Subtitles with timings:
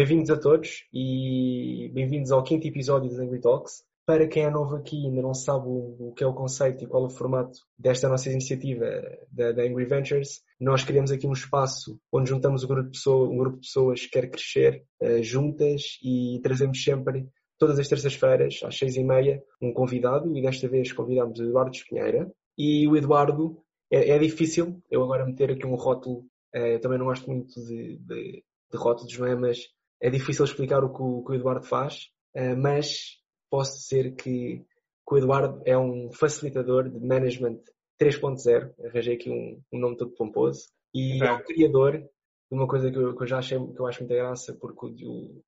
[0.00, 3.84] Bem-vindos a todos e bem-vindos ao quinto episódio dos Angry Talks.
[4.06, 6.86] Para quem é novo aqui e ainda não sabe o, que é o conceito e
[6.86, 8.86] qual é o formato desta nossa iniciativa
[9.30, 14.00] da, da Angry Ventures, nós criamos aqui um espaço onde juntamos um grupo de, pessoas
[14.00, 17.28] que quer crescer uh, juntas e trazemos sempre,
[17.58, 21.76] todas as terças-feiras, às seis e meia, um convidado e desta vez convidamos o Eduardo
[21.76, 22.32] Espinheira.
[22.56, 23.58] E o Eduardo,
[23.90, 26.24] é, é difícil eu agora meter aqui um rótulo,
[26.56, 29.34] uh, também não gosto muito de, de, de rótulos, não é?
[29.34, 29.68] Mas
[30.00, 33.18] é difícil explicar o que o, que o Eduardo faz, uh, mas
[33.50, 37.60] posso dizer que, que, o Eduardo é um facilitador de management
[38.00, 42.08] 3.0, arranjei aqui um, um, nome todo pomposo, e é o criador de
[42.50, 45.42] uma coisa que eu, que eu, já achei, que eu acho muita graça, porque o,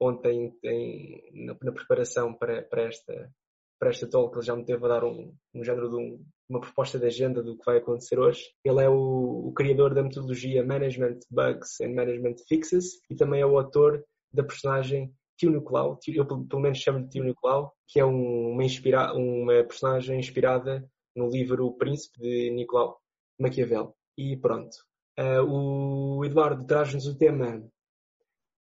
[0.00, 3.32] ontem em, na, na, preparação para, para, esta,
[3.78, 6.60] para esta talk ele já me teve a dar um, um género de um, uma
[6.60, 8.42] proposta de agenda do que vai acontecer hoje.
[8.64, 13.46] Ele é o, o, criador da metodologia Management Bugs and Management Fixes e também é
[13.46, 18.04] o autor da personagem Tio Nicolau, eu pelo menos chamo de Tio Nicolau, que é
[18.04, 22.98] uma, inspira, uma personagem inspirada no livro O Príncipe de Nicolau
[23.38, 23.96] Maquiavel.
[24.16, 24.76] E pronto.
[25.18, 27.64] Uh, o Eduardo traz-nos o tema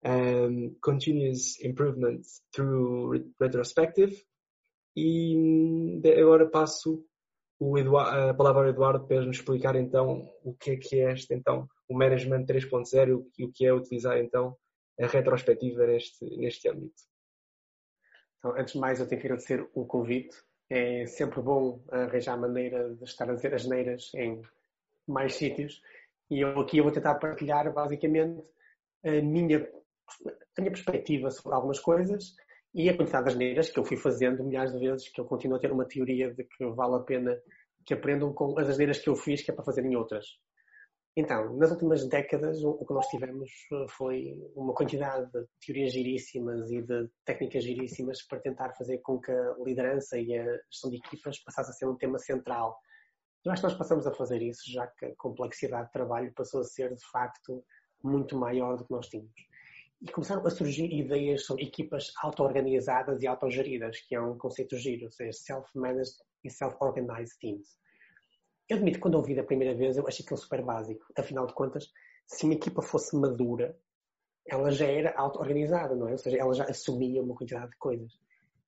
[0.05, 2.21] um, Continuous Improvement
[2.53, 4.25] Through Retrospective
[4.97, 7.05] e hum, agora passo
[7.79, 11.35] Eduardo, a palavra ao Eduardo para nos explicar então o que é que é este
[11.35, 14.57] então o Management 3.0 e o que é utilizar então
[15.01, 17.03] a retrospectiva neste, neste âmbito.
[18.39, 20.37] Então, antes de mais, eu tenho que agradecer o convite.
[20.69, 24.43] É sempre bom arranjar maneira de estar a dizer as neiras em
[25.07, 25.81] mais sítios.
[26.31, 28.43] E eu aqui eu vou tentar partilhar basicamente
[29.05, 29.71] a minha,
[30.27, 32.35] a minha perspectiva sobre algumas coisas
[32.77, 35.57] e a quantidade das neiras que eu fui fazendo milhares de vezes, que eu continuo
[35.57, 37.35] a ter uma teoria de que vale a pena
[37.87, 40.27] que aprendam com as asneiras que eu fiz, que é para fazerem outras.
[41.17, 46.71] Então, nas últimas décadas, o que nós tivemos eh, foi uma quantidade de teorias giríssimas
[46.71, 50.99] e de técnicas giríssimas para tentar fazer com que a liderança e a gestão de
[50.99, 52.79] equipas passasse a ser um tema central.
[53.43, 56.61] Eu acho que nós passamos a fazer isso, já que a complexidade de trabalho passou
[56.61, 57.65] a ser, de facto,
[58.05, 59.33] muito maior do que nós tínhamos
[60.03, 65.05] e começaram a surgir ideias sobre equipas auto-organizadas e auto-geridas, que é um conceito giro,
[65.05, 67.77] ou seja, self-managed e self-organized teams.
[68.69, 71.05] Eu admito que quando ouvi da primeira vez eu achei aquilo super básico.
[71.17, 71.89] Afinal de contas,
[72.27, 73.79] se uma equipa fosse madura,
[74.47, 76.13] ela já era auto-organizada, não é?
[76.13, 78.13] Ou seja, ela já assumia uma quantidade de coisas.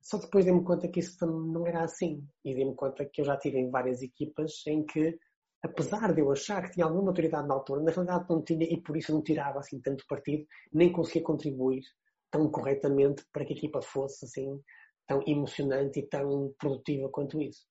[0.00, 2.26] Só depois dei-me conta que isso não era assim.
[2.44, 5.18] E dei-me conta que eu já tive em várias equipas em que
[5.62, 8.80] apesar de eu achar que tinha alguma autoridade na altura, na realidade não tinha e
[8.80, 11.82] por isso não tirava assim tanto partido, nem conseguia contribuir
[12.30, 14.60] tão corretamente para que a equipa fosse assim
[15.06, 17.66] tão emocionante e tão produtiva quanto isso.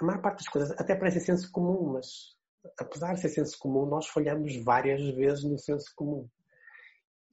[0.00, 2.06] A maior parte das coisas até parece senso comum, mas
[2.78, 6.28] apesar de ser senso comum, nós falhamos várias vezes no senso comum.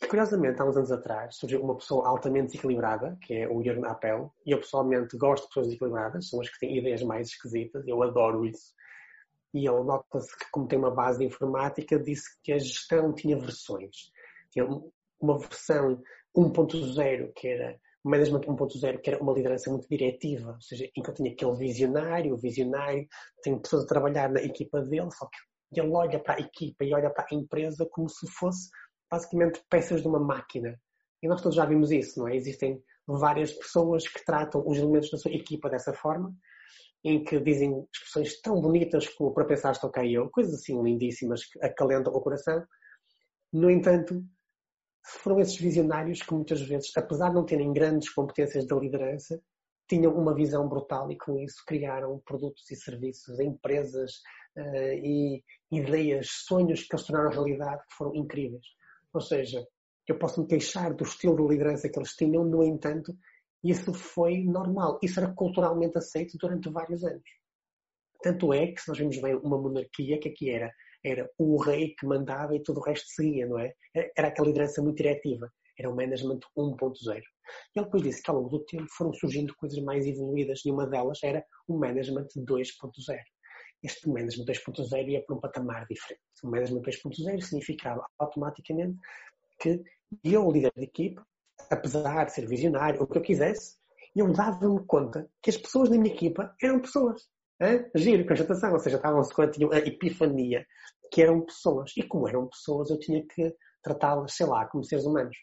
[0.02, 3.86] E curiosamente, há uns anos atrás, surgiu uma pessoa altamente desequilibrada, que é o Jürgen
[3.86, 7.88] Appel, e eu pessoalmente gosto de pessoas desequilibradas, são as que têm ideias mais esquisitas,
[7.88, 8.74] eu adoro isso
[9.54, 13.38] e ele nota-se que, como tem uma base de informática, disse que a gestão tinha
[13.38, 14.12] versões.
[14.52, 14.66] Tinha
[15.20, 16.02] uma versão
[16.36, 21.10] 1.0, que era management 1.0, que era uma liderança muito diretiva, ou seja, em que
[21.10, 23.08] eu tinha aquele visionário, o visionário
[23.44, 26.94] tem pessoas a trabalhar na equipa dele, só que ele olha para a equipa e
[26.94, 28.70] olha para a empresa como se fosse
[29.10, 30.80] basicamente peças de uma máquina.
[31.22, 32.36] E nós todos já vimos isso, não é?
[32.36, 36.34] Existem várias pessoas que tratam os elementos da sua equipa dessa forma
[37.04, 41.46] em que dizem expressões tão bonitas como para pensar estou cá eu, coisas assim lindíssimas
[41.46, 42.64] que acalentam o coração.
[43.52, 44.24] No entanto,
[45.04, 49.42] foram esses visionários que muitas vezes, apesar de não terem grandes competências de liderança,
[49.90, 54.22] tinham uma visão brutal e com isso criaram produtos e serviços, empresas
[54.58, 58.66] uh, e ideias, sonhos que eles tornaram realidade que foram incríveis.
[59.14, 59.66] Ou seja,
[60.08, 63.14] eu posso me queixar do estilo de liderança que eles tinham, no entanto,
[63.64, 65.00] isso foi normal.
[65.02, 67.24] Isso era culturalmente aceito durante vários anos.
[68.22, 70.72] Tanto é que, se nós vemos bem uma monarquia, que aqui era?
[71.04, 73.74] Era o rei que mandava e tudo o resto seguia, não é?
[74.16, 75.52] Era aquela liderança muito diretiva.
[75.78, 77.22] Era o management 1.0.
[77.76, 80.72] E ele depois disse que ao longo do tempo foram surgindo coisas mais evoluídas e
[80.72, 83.18] uma delas era o management 2.0.
[83.84, 86.22] Este management 2.0 ia para um patamar diferente.
[86.44, 88.96] O management 2.0 significava automaticamente
[89.60, 89.84] que
[90.24, 91.20] eu, líder de equipe,
[91.72, 93.78] apesar de ser visionário, o que eu quisesse,
[94.16, 97.30] eu dava-me conta que as pessoas da minha equipa eram pessoas.
[97.62, 97.90] Hein?
[97.96, 100.66] Giro, constatação, ou seja, estavam-se com a epifania
[101.12, 101.92] que eram pessoas.
[101.96, 105.38] E como eram pessoas, eu tinha que tratá-las, sei lá, como seres humanos.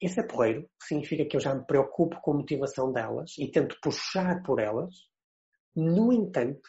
[0.00, 3.78] Isso é porreiro, significa que eu já me preocupo com a motivação delas e tento
[3.80, 4.94] puxar por elas.
[5.74, 6.68] No entanto,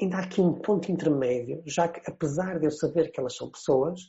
[0.00, 3.50] ainda há aqui um ponto intermédio, já que apesar de eu saber que elas são
[3.50, 4.00] pessoas,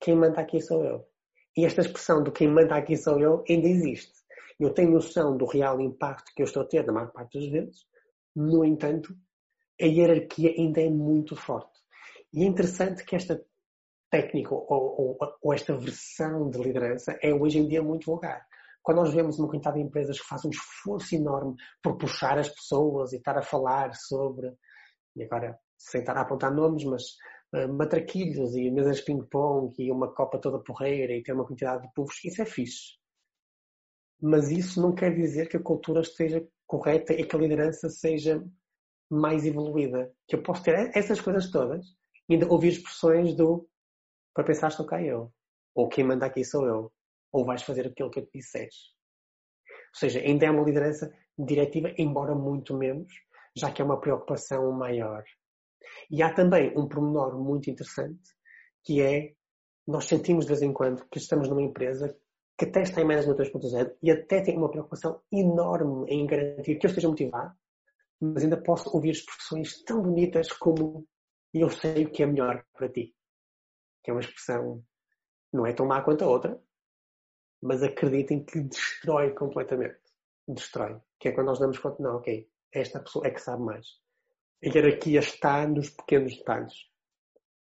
[0.00, 1.08] quem manda aqui sou eu.
[1.56, 4.12] E esta expressão do quem manda aqui sou eu ainda existe.
[4.60, 7.48] Eu tenho noção do real impacto que eu estou a ter na maior parte das
[7.48, 7.86] vezes,
[8.34, 9.14] no entanto,
[9.80, 11.80] a hierarquia ainda é muito forte.
[12.32, 13.42] E é interessante que esta
[14.10, 18.46] técnica ou, ou, ou, esta versão de liderança é hoje em dia muito vulgar.
[18.82, 22.48] Quando nós vemos uma quantidade de empresas que fazem um esforço enorme por puxar as
[22.48, 24.52] pessoas e estar a falar sobre,
[25.16, 27.02] e agora sem estar a apontar nomes, mas
[27.52, 31.94] matraquilhos e mesas de ping-pong e uma copa toda porreira e ter uma quantidade de
[31.94, 32.98] povos, isso é fixe.
[34.20, 38.44] Mas isso não quer dizer que a cultura esteja correta e que a liderança seja
[39.10, 40.12] mais evoluída.
[40.26, 41.86] Que eu posso ter essas coisas todas
[42.28, 43.68] e ainda ouvir expressões do
[44.34, 45.32] para pensar estou cá eu.
[45.74, 46.92] Ou quem manda aqui sou eu.
[47.32, 48.74] Ou vais fazer aquilo que eu te disseres.
[49.94, 53.12] Ou seja, ainda é uma liderança diretiva, embora muito menos,
[53.54, 55.24] já que é uma preocupação maior.
[56.10, 58.30] E há também um pormenor muito interessante,
[58.84, 59.34] que é,
[59.86, 62.16] nós sentimos de vez em quando que estamos numa empresa
[62.58, 66.86] que até está em Management 2.0 e até tem uma preocupação enorme em garantir que
[66.86, 67.54] eu esteja motivado,
[68.20, 71.06] mas ainda posso ouvir expressões tão bonitas como
[71.52, 73.14] eu sei o que é melhor para ti
[74.06, 74.84] que é uma expressão
[75.52, 76.62] não é tão má quanto a outra,
[77.60, 79.98] mas acreditem que destrói completamente.
[80.46, 81.00] Destrói.
[81.18, 83.84] Que é quando nós damos conta, não, ok, esta pessoa é que sabe mais.
[84.64, 86.74] A hierarquia está nos pequenos detalhes.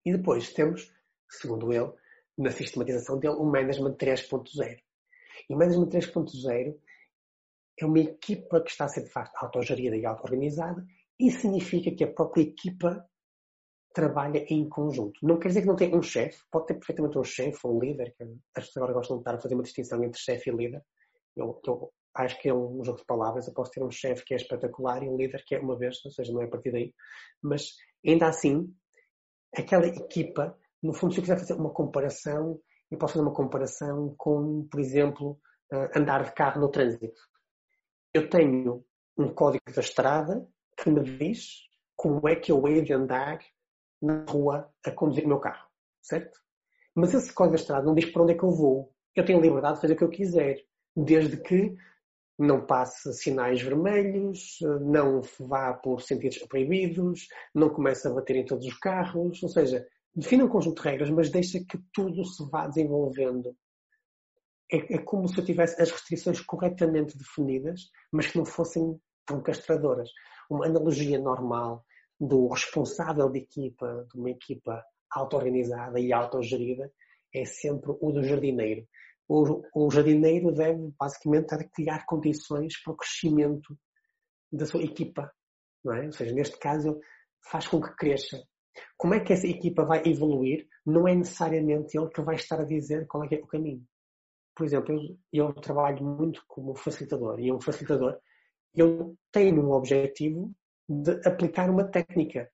[0.04, 0.92] E depois temos,
[1.28, 1.92] segundo ele,
[2.38, 4.80] na sistematização dele, o Management 3.0.
[5.48, 6.78] E o Management 3.0
[7.78, 10.84] é uma equipa que está a ser de facto autogerida e auto-organizada
[11.18, 13.06] e significa que a própria equipa
[13.92, 15.18] trabalha em conjunto.
[15.22, 18.14] Não quer dizer que não tenha um chefe, pode ter perfeitamente um chefe um líder,
[18.16, 18.24] que
[18.54, 20.82] as pessoas agora gostam de estar a fazer uma distinção entre chefe e líder.
[21.36, 24.34] Eu, eu, acho que é um jogo de palavras, eu posso ter um chefe que
[24.34, 26.72] é espetacular e um líder que é uma vez, ou seja, não é a partir
[26.72, 26.94] daí.
[27.42, 27.74] Mas
[28.06, 28.74] ainda assim,
[29.56, 32.60] aquela equipa, no fundo, se eu quiser fazer uma comparação,
[32.90, 35.38] eu posso fazer uma comparação com, por exemplo,
[35.94, 37.20] andar de carro no trânsito.
[38.12, 38.84] Eu tenho
[39.16, 40.46] um código da estrada
[40.76, 41.60] que me diz
[41.94, 43.38] como é que eu hei de andar
[44.02, 45.68] na rua a conduzir o meu carro,
[46.02, 46.40] certo?
[46.94, 48.92] Mas esse código da estrada não diz para onde é que eu vou.
[49.14, 50.56] Eu tenho liberdade de fazer o que eu quiser,
[50.96, 51.76] desde que
[52.40, 58.66] não passe sinais vermelhos, não vá por sentidos proibidos, não comece a bater em todos
[58.66, 62.66] os carros, ou seja, defina um conjunto de regras, mas deixa que tudo se vá
[62.66, 63.54] desenvolvendo.
[64.72, 69.42] É, é como se eu tivesse as restrições corretamente definidas, mas que não fossem tão
[69.42, 70.08] castradoras.
[70.48, 71.84] Uma analogia normal
[72.18, 76.90] do responsável de equipa, de uma equipa auto-organizada e auto-gerida,
[77.34, 78.86] é sempre o do jardineiro.
[79.32, 83.78] O, o jardineiro deve basicamente criar condições para o crescimento
[84.50, 85.30] da sua equipa,
[85.84, 86.06] não é?
[86.06, 86.98] Ou seja, neste caso,
[87.48, 88.42] faz com que cresça.
[88.98, 90.66] Como é que essa equipa vai evoluir?
[90.84, 93.84] Não é necessariamente ele que vai estar a dizer qual é, é o caminho.
[94.56, 94.96] Por exemplo,
[95.32, 98.18] eu, eu trabalho muito como facilitador e um facilitador
[98.74, 100.52] eu tenho um objetivo
[100.88, 102.50] de aplicar uma técnica.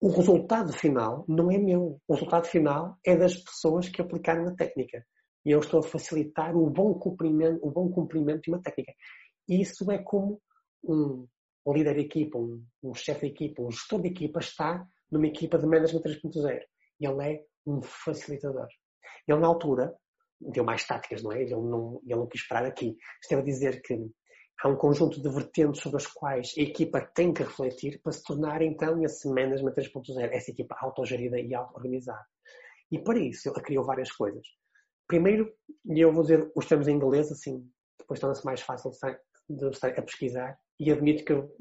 [0.00, 2.00] O resultado final não é meu.
[2.08, 5.04] O resultado final é das pessoas que aplicaram a técnica.
[5.44, 8.92] E eu estou a facilitar o bom cumprimento, o bom cumprimento de uma técnica.
[9.48, 10.40] Isso é como
[10.82, 11.26] um
[11.66, 15.58] líder de equipa, um, um chefe de equipa, um gestor de equipa está numa equipa
[15.58, 16.60] de management 3.0.
[17.00, 18.68] Ele é um facilitador.
[19.26, 19.94] Ele, na altura,
[20.40, 21.42] deu mais táticas, não é?
[21.42, 22.96] Ele não, ele não quis esperar aqui.
[23.22, 23.94] Esteve a dizer que
[24.62, 28.22] há um conjunto de vertentes sobre as quais a equipa tem que refletir para se
[28.22, 32.24] tornar então esse management 3.0, essa equipa autogerida e auto-organizada.
[32.90, 34.46] E para isso ele criou várias coisas.
[35.06, 35.52] Primeiro,
[35.84, 37.68] e eu vou dizer os termos em inglês, assim,
[37.98, 38.90] depois torna-se mais fácil
[39.48, 40.58] de estar a pesquisar.
[40.78, 41.54] E admito que eu,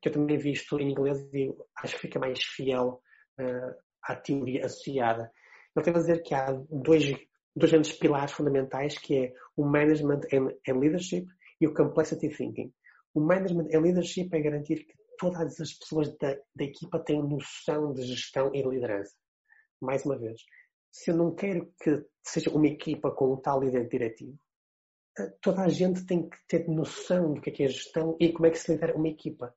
[0.00, 3.00] que eu também vi isto em inglês e acho que fica mais fiel
[3.40, 5.30] uh, à teoria associada.
[5.76, 7.04] Ele tem a dizer que há dois,
[7.54, 11.26] dois grandes pilares fundamentais, que é o management and, and leadership
[11.60, 12.72] e o complexity thinking.
[13.14, 17.92] O management e leadership é garantir que todas as pessoas da, da equipa têm noção
[17.92, 19.14] de gestão e liderança.
[19.80, 20.42] Mais uma vez,
[20.92, 24.38] se eu não quero que seja uma equipa com um tal líder diretivo,
[25.18, 28.30] eh, toda a gente tem que ter noção do que é, que é gestão e
[28.32, 29.54] como é que se lidera uma equipa.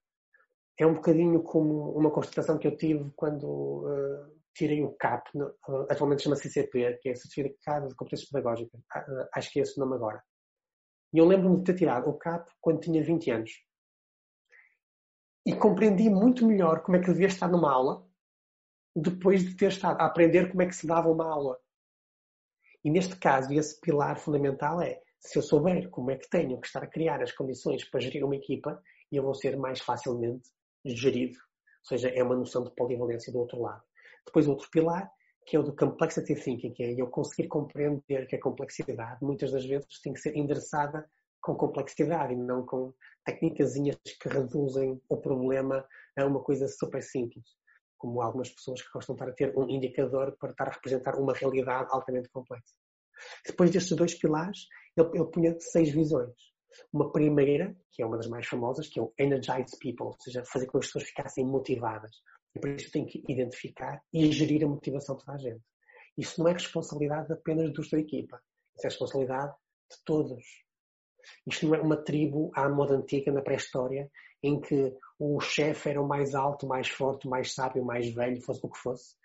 [0.79, 5.87] É um bocadinho como uma constatação que eu tive quando uh, tirei o CAP, uh,
[5.89, 8.81] atualmente chama-se CCP, que é Certificado de Competências Pedagógicas.
[8.81, 10.21] Uh, acho que é esse o nome agora.
[11.13, 13.51] E eu lembro-me de ter tirado o CAP quando tinha 20 anos.
[15.45, 18.05] E compreendi muito melhor como é que devia estar numa aula
[18.95, 21.57] depois de ter estado a aprender como é que se dava uma aula.
[22.83, 26.67] E neste caso, esse pilar fundamental é se eu souber como é que tenho que
[26.67, 30.49] estar a criar as condições para gerir uma equipa, eu vou ser mais facilmente
[30.85, 31.37] gerido.
[31.37, 33.81] Ou seja, é uma noção de polivalência do outro lado.
[34.25, 35.09] Depois, outro pilar,
[35.45, 39.51] que é o do complexity thinking, que é eu conseguir compreender que a complexidade muitas
[39.51, 41.09] das vezes tem que ser endereçada
[41.41, 45.85] com complexidade e não com técnicas que reduzem o problema
[46.17, 47.45] a uma coisa super simples,
[47.97, 51.15] como algumas pessoas que gostam de estar a ter um indicador para estar a representar
[51.15, 52.75] uma realidade altamente complexa.
[53.45, 56.35] Depois destes dois pilares, ele, ele punha seis visões.
[56.91, 60.43] Uma primeira, que é uma das mais famosas, que é o Energize People, ou seja,
[60.45, 62.11] fazer com que as pessoas ficassem motivadas.
[62.53, 65.63] E por isso tem que identificar e gerir a motivação de toda a gente.
[66.17, 68.41] Isso não é responsabilidade apenas do sua equipa.
[68.75, 69.53] Isso é responsabilidade
[69.91, 70.43] de todos.
[71.47, 74.09] Isto não é uma tribo à moda antiga, na pré-história,
[74.43, 78.65] em que o chefe era o mais alto, mais forte, mais sábio, mais velho, fosse
[78.65, 79.15] o que fosse,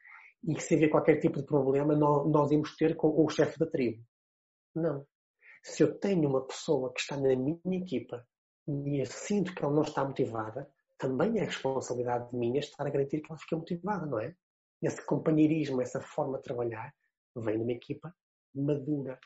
[0.44, 3.66] e que se havia qualquer tipo de problema, nós, íamos ter com o chefe da
[3.66, 4.02] tribo.
[4.74, 5.06] Não.
[5.62, 8.26] Se eu tenho uma pessoa que está na minha equipa
[8.66, 13.20] e eu sinto que ela não está motivada, também é responsabilidade minha estar a garantir
[13.20, 14.34] que ela fique motivada, não é?
[14.82, 16.94] Esse companheirismo, essa forma de trabalhar,
[17.36, 18.14] vem de uma equipa
[18.54, 19.18] madura.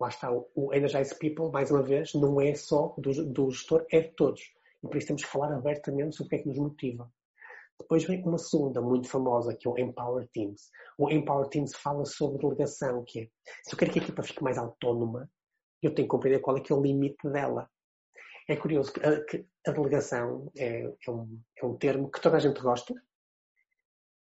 [0.00, 4.00] Lá está, o Energize People, mais uma vez, não é só do, do gestor, é
[4.00, 4.40] de todos.
[4.82, 7.10] E por isso temos que falar abertamente sobre o que é que nos motiva.
[7.78, 10.70] Depois vem uma segunda muito famosa, que é o Empower Teams.
[10.98, 13.28] O Empower Teams fala sobre delegação, que é,
[13.62, 15.30] se eu quero que a equipa fique mais autónoma,
[15.80, 17.70] eu tenho que compreender qual é que é o limite dela.
[18.48, 22.36] É curioso que a, que a delegação é, é, um, é um termo que toda
[22.36, 22.94] a gente gosta,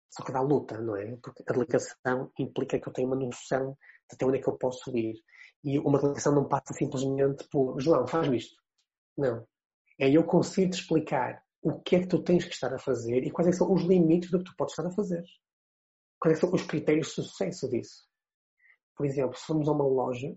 [0.09, 1.17] só que dá luta, não é?
[1.17, 3.77] Porque a delegação implica que eu tenho uma noção
[4.09, 5.17] de até onde é que eu posso ir.
[5.65, 8.57] E uma delegação não passa simplesmente por João, faz isto.
[9.19, 9.47] Não.
[9.99, 13.25] É eu conseguir te explicar o que é que tu tens que estar a fazer
[13.25, 15.25] e quais é são os limites do que tu podes estar a fazer.
[16.21, 18.05] Quais é são os critérios de sucesso disso.
[18.97, 20.37] Por exemplo, se formos a uma loja,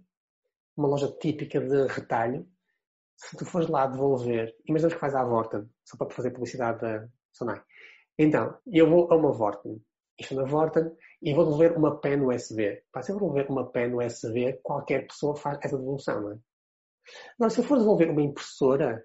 [0.75, 2.47] uma loja típica de retalho,
[3.17, 7.07] se tu fores lá devolver, imaginamos que faz à Vorten, só para fazer publicidade da
[7.33, 7.61] Sonai.
[8.17, 9.83] Então, eu vou a uma Vorten,
[10.19, 12.83] isto na Vorten, e vou devolver uma pen USB.
[12.91, 16.39] Para se eu devolver uma pen USB, qualquer pessoa faz essa devolução, não é?
[17.35, 19.03] Agora, se eu for devolver uma impressora,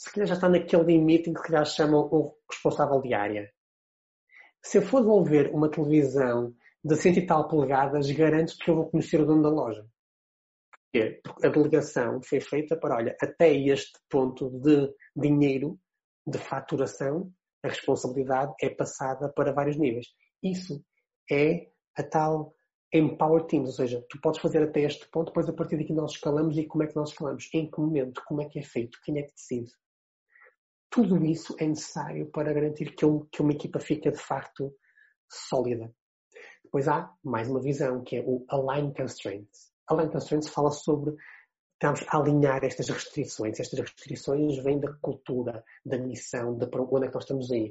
[0.00, 3.52] se calhar já está naquele limite em que se calhar chamam o responsável de área.
[4.64, 8.90] Se eu for devolver uma televisão de cento e tal polegadas, garanto que eu vou
[8.90, 9.86] conhecer o dono da loja.
[10.72, 11.20] Porquê?
[11.22, 15.78] Porque a delegação foi feita para, olha, até este ponto de dinheiro,
[16.26, 17.30] de faturação,
[17.62, 20.06] a responsabilidade é passada para vários níveis.
[20.42, 20.82] Isso
[21.30, 22.54] é a tal
[22.90, 26.12] Empower Teams, ou seja, tu podes fazer até este ponto, depois a partir daqui nós
[26.12, 28.98] escalamos e como é que nós escalamos, em que momento, como é que é feito,
[29.04, 29.70] quem é que decide.
[30.90, 34.74] Tudo isso é necessário para garantir que, um, que uma equipa fica de facto
[35.28, 35.94] sólida.
[36.64, 39.70] Depois há mais uma visão, que é o Align Constraints.
[39.86, 41.14] Align Constraints fala sobre
[41.74, 43.58] estamos a alinhar estas restrições.
[43.58, 47.56] Estas restrições vêm da cultura, da missão, de para onde é que nós estamos a
[47.56, 47.70] ir.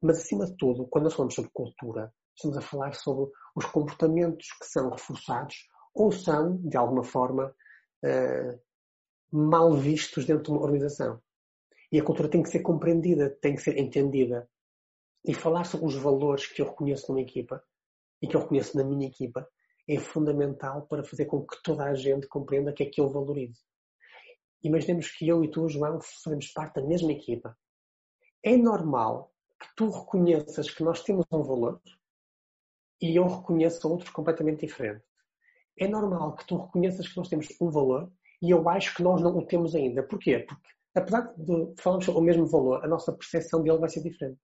[0.00, 4.46] Mas, acima de tudo, quando nós falamos sobre cultura, estamos a falar sobre os comportamentos
[4.60, 7.54] que são reforçados ou são, de alguma forma,
[8.04, 8.60] uh,
[9.30, 11.20] mal vistos dentro de uma organização.
[11.94, 14.50] E a cultura tem que ser compreendida, tem que ser entendida.
[15.24, 17.62] E falar sobre os valores que eu reconheço numa equipa
[18.20, 19.48] e que eu reconheço na minha equipa
[19.88, 23.62] é fundamental para fazer com que toda a gente compreenda que é que eu valorizo.
[24.60, 27.56] Imaginemos que eu e tu, João, fazemos parte da mesma equipa.
[28.42, 31.80] É normal que tu reconheças que nós temos um valor
[33.00, 35.04] e eu reconheço outro completamente diferente.
[35.78, 39.22] É normal que tu reconheças que nós temos um valor e eu acho que nós
[39.22, 40.02] não o temos ainda.
[40.02, 40.40] Porquê?
[40.40, 44.40] Porque apesar de falarmos o mesmo valor, a nossa percepção dele vai ser diferente.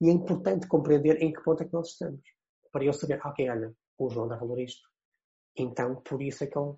[0.00, 2.20] E é importante compreender em que ponto é que nós estamos.
[2.72, 4.88] Para eu saber, ok, olha, o João dá valor a isto.
[5.56, 6.74] Então, por isso é que ele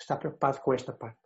[0.00, 1.18] está preocupado com esta parte.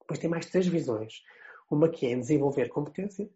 [0.00, 1.22] Depois tem mais três visões.
[1.70, 3.28] Uma que é desenvolver competência,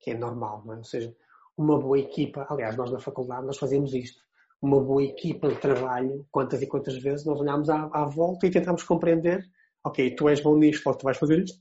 [0.00, 0.76] que é normal, não é?
[0.78, 1.16] Ou seja,
[1.56, 4.22] uma boa equipa, aliás, nós na faculdade nós fazemos isto.
[4.60, 8.50] Uma boa equipa de trabalho, quantas e quantas vezes nós olhamos à, à volta e
[8.50, 9.46] tentamos compreender
[9.86, 11.58] ok, tu és bom nisto, logo tu vais fazer isto.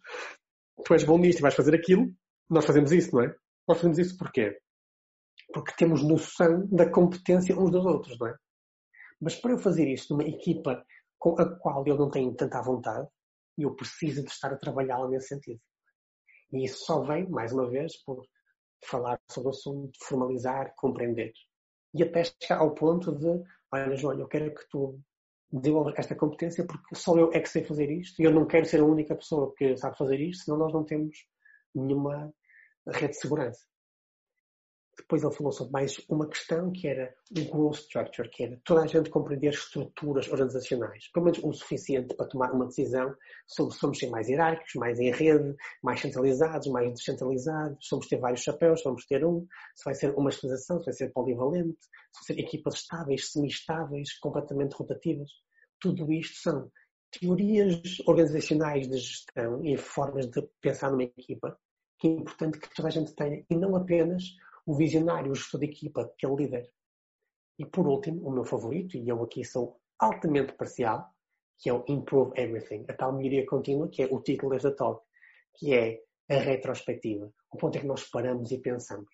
[0.83, 2.11] Tu és bom nisto e vais fazer aquilo.
[2.49, 3.35] Nós fazemos isso, não é?
[3.67, 4.59] Nós fazemos isso porquê?
[5.53, 8.35] Porque temos noção da competência uns dos outros, não é?
[9.21, 10.83] Mas para eu fazer isto numa equipa
[11.19, 13.07] com a qual eu não tenho tanta vontade,
[13.57, 15.61] eu preciso de estar a trabalhá-la nesse sentido.
[16.51, 18.25] E isso só vem, mais uma vez, por
[18.83, 21.31] falar sobre o assunto, formalizar, compreender.
[21.93, 24.99] E até chegar ao ponto de, olha João, eu quero que tu
[25.59, 28.65] desenvolver esta competência porque só eu é que sei fazer isto e eu não quero
[28.65, 31.17] ser a única pessoa que sabe fazer isto, senão nós não temos
[31.73, 32.33] nenhuma
[32.87, 33.65] rede de segurança.
[34.97, 38.81] Depois ele falou sobre mais uma questão que era o growth structure, que era toda
[38.81, 43.13] a gente compreender estruturas organizacionais, pelo menos o suficiente para tomar uma decisão
[43.45, 48.07] sobre se vamos ser mais hierárquicos, mais em rede, mais centralizados, mais descentralizados, se vamos
[48.07, 51.11] ter vários chapéus, se vamos ter um, se vai ser uma especialização, se vai ser
[51.11, 55.29] polivalente, se vão ser equipas estáveis, semi-estáveis, completamente rotativas.
[55.79, 56.71] Tudo isto são
[57.11, 61.57] teorias organizacionais de gestão e formas de pensar numa equipa
[61.99, 64.23] que é importante que toda a gente tenha e não apenas
[64.65, 66.69] o visionário, o gestor de equipa, que é o líder.
[67.57, 71.13] E por último, o meu favorito, e eu aqui sou altamente parcial,
[71.57, 75.01] que é o Improve Everything, a tal melhoria contínua, que é o título desta talk,
[75.53, 77.31] que é a retrospectiva.
[77.51, 79.09] O ponto é que nós paramos e pensamos.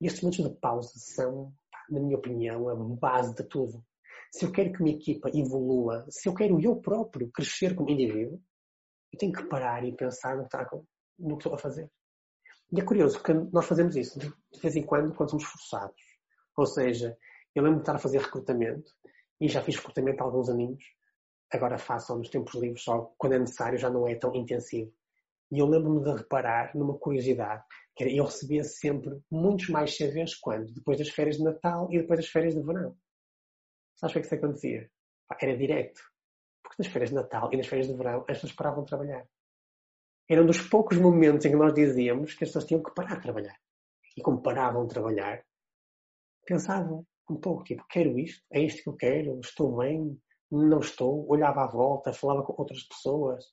[0.00, 1.52] E estes momentos de pausa são,
[1.88, 3.82] na minha opinião, a base de tudo.
[4.30, 8.40] Se eu quero que uma equipa evolua, se eu quero eu próprio crescer como indivíduo,
[9.12, 10.56] eu tenho que parar e pensar no que,
[11.18, 11.90] no que estou a fazer.
[12.70, 16.02] E é curioso, porque nós fazemos isso de vez em quando, quando somos forçados.
[16.56, 17.16] Ou seja,
[17.54, 18.92] eu lembro de estar a fazer recrutamento,
[19.40, 20.84] e já fiz recrutamento há alguns aninhos,
[21.50, 24.92] agora faço nos tempos livres, só quando é necessário, já não é tão intensivo.
[25.50, 27.64] E eu lembro-me de reparar numa curiosidade,
[27.96, 30.70] que era, eu recebia sempre muitos mais CVs quando?
[30.74, 32.94] Depois das férias de Natal e depois das férias de verão.
[33.96, 34.90] Sabes o que é que isso acontecia?
[35.40, 36.00] Era direto.
[36.62, 39.26] Porque nas férias de Natal e nas férias de verão as pessoas paravam de trabalhar
[40.28, 43.16] era um dos poucos momentos em que nós dizíamos que as pessoas tinham que parar
[43.16, 43.56] de trabalhar.
[44.16, 45.42] E como paravam de trabalhar,
[46.44, 50.20] pensavam um pouco, tipo, quero isto, é isto que eu quero, estou bem,
[50.50, 53.44] não estou, olhava à volta, falava com outras pessoas,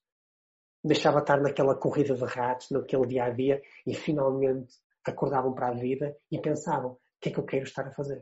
[0.84, 5.74] deixava estar naquela corrida de ratos, naquele dia a dia, e finalmente acordavam para a
[5.74, 8.22] vida e pensavam, o que é que eu quero estar a fazer?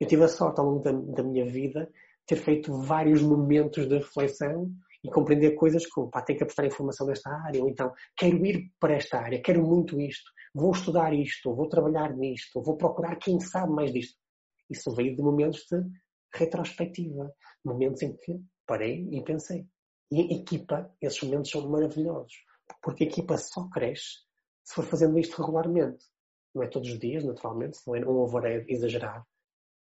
[0.00, 1.90] Eu tive a sorte ao longo da, da minha vida
[2.26, 4.70] ter feito vários momentos de reflexão
[5.04, 8.72] e compreender coisas como, pá, tenho que apostar informação nesta área, ou então, quero ir
[8.80, 13.38] para esta área, quero muito isto, vou estudar isto, vou trabalhar nisto, vou procurar quem
[13.38, 14.18] sabe mais disto.
[14.70, 15.82] Isso veio de momentos de
[16.34, 17.30] retrospectiva,
[17.62, 19.66] momentos em que parei e pensei.
[20.10, 22.32] E equipa, esses momentos são maravilhosos,
[22.82, 24.24] porque a equipa só cresce
[24.64, 26.06] se for fazendo isto regularmente.
[26.54, 29.24] Não é todos os dias, naturalmente, não é um overhead exagerado,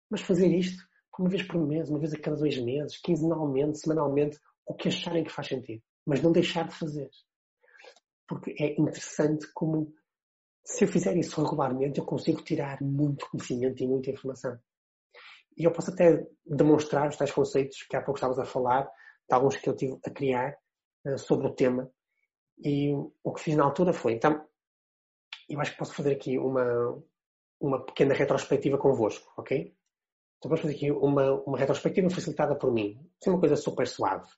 [0.10, 0.84] mas fazer isto
[1.18, 5.24] uma vez por mês, uma vez a cada dois meses, quinzenalmente, semanalmente, o que acharem
[5.24, 7.10] que faz sentido, mas não deixar de fazer.
[8.28, 9.94] Porque é interessante como,
[10.66, 14.58] se eu fizer isso regularmente, eu consigo tirar muito conhecimento e muita informação.
[15.58, 19.36] E eu posso até demonstrar os tais conceitos que há pouco estavas a falar, de
[19.36, 20.58] alguns que eu tive a criar
[21.06, 21.92] uh, sobre o tema.
[22.64, 22.92] E
[23.24, 24.46] o que fiz na altura foi, então,
[25.50, 27.04] eu acho que posso fazer aqui uma,
[27.60, 29.76] uma pequena retrospectiva convosco, ok?
[30.38, 33.00] Então vamos fazer aqui uma, uma retrospectiva facilitada por mim.
[33.20, 34.30] Isso é uma coisa super suave.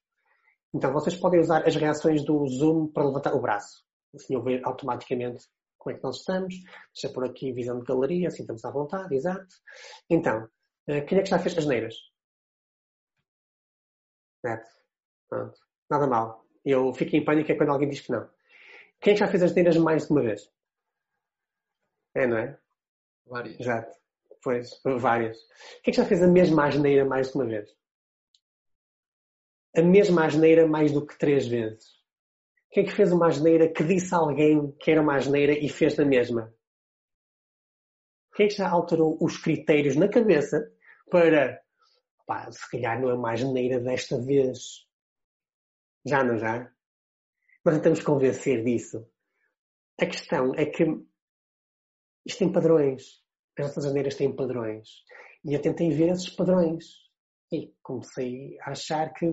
[0.75, 3.81] Então, vocês podem usar as reações do Zoom para levantar o braço.
[4.13, 6.53] Assim eu ver automaticamente como é que nós estamos.
[6.93, 9.55] Deixa por aqui visão de galeria, assim estamos à vontade, exato.
[10.09, 10.49] Então,
[10.85, 11.95] eh, quem é que já fez as neiras?
[14.43, 14.69] Neto.
[15.29, 15.57] Pronto.
[15.89, 16.45] Nada mal.
[16.65, 18.29] Eu fico em pânico é quando alguém diz que não.
[18.99, 20.51] Quem é que já fez as neiras mais de uma vez?
[22.15, 22.59] É, não é?
[23.25, 23.57] Várias.
[23.61, 23.95] Exato.
[24.43, 25.37] Pois, várias.
[25.83, 27.73] Quem é que já fez a mesma asneira mais de uma vez?
[29.77, 31.95] A mesma asneira mais do que três vezes?
[32.71, 35.69] Quem é que fez uma asneira que disse a alguém que era uma asneira e
[35.69, 36.53] fez na mesma?
[38.33, 40.71] Quem é que já alterou os critérios na cabeça
[41.09, 41.61] para,
[42.25, 44.85] pá, se calhar não é uma asneira desta vez?
[46.05, 46.71] Já não já?
[47.63, 49.09] Nós tentamos convencer disso.
[49.99, 50.83] A questão é que
[52.25, 53.23] isto tem padrões.
[53.57, 54.89] As nossas asneiras têm padrões.
[55.43, 56.85] E eu tentei ver esses padrões.
[57.51, 59.25] E comecei a achar que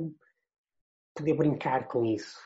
[1.14, 2.38] poder brincar com isso.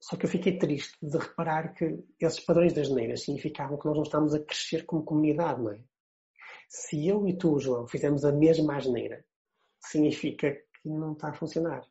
[0.00, 3.96] Só que eu fiquei triste de reparar que esses padrões das neiras significavam que nós
[3.96, 5.80] não estamos a crescer como comunidade, não é?
[6.68, 9.24] Se eu e tu, João, fizemos a mesma asneira,
[9.78, 11.82] significa que não está a funcionar.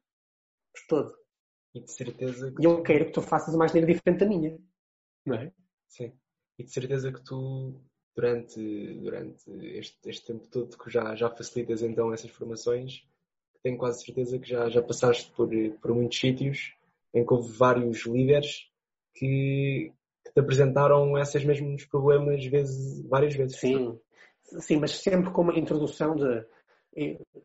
[0.73, 1.17] Por todo.
[1.73, 2.61] E de certeza que.
[2.61, 4.57] E eu quero que tu faças uma asneira diferente da minha.
[5.25, 5.53] Não é?
[5.87, 6.11] Sim.
[6.57, 7.81] E de certeza que tu,
[8.15, 8.59] durante,
[8.99, 13.07] durante este, este tempo todo, que já, já facilitas então essas formações,
[13.63, 15.49] tenho quase certeza que já, já passaste por,
[15.81, 16.73] por muitos sítios
[17.13, 18.69] em que houve vários líderes
[19.13, 19.91] que,
[20.23, 23.57] que te apresentaram esses mesmos problemas vezes, várias vezes.
[23.59, 23.99] Sim,
[24.59, 26.45] sim, mas sempre com uma introdução de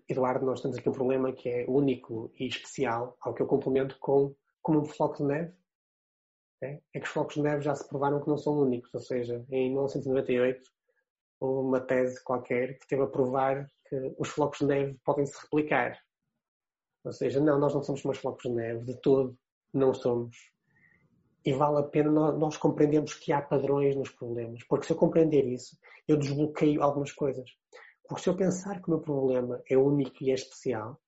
[0.08, 3.96] Eduardo, nós temos aqui um problema que é único e especial, ao que eu complemento
[4.00, 5.52] com como um floco de neve.
[6.62, 6.80] É?
[6.94, 9.44] é que os flocos de neve já se provaram que não são únicos, ou seja,
[9.50, 10.62] em 1998
[11.38, 15.38] houve uma tese qualquer que teve a provar que os flocos de neve podem se
[15.42, 15.98] replicar.
[17.06, 19.38] Ou seja, não, nós não somos mais flocos de neve, de todo,
[19.72, 20.36] não somos.
[21.44, 24.64] e vale a pena nós compreendermos que há padrões nos problemas.
[24.64, 27.48] Porque se eu compreender isso, eu desbloqueio algumas coisas.
[28.08, 31.00] Porque se eu pensar que o meu problema é único e é especial,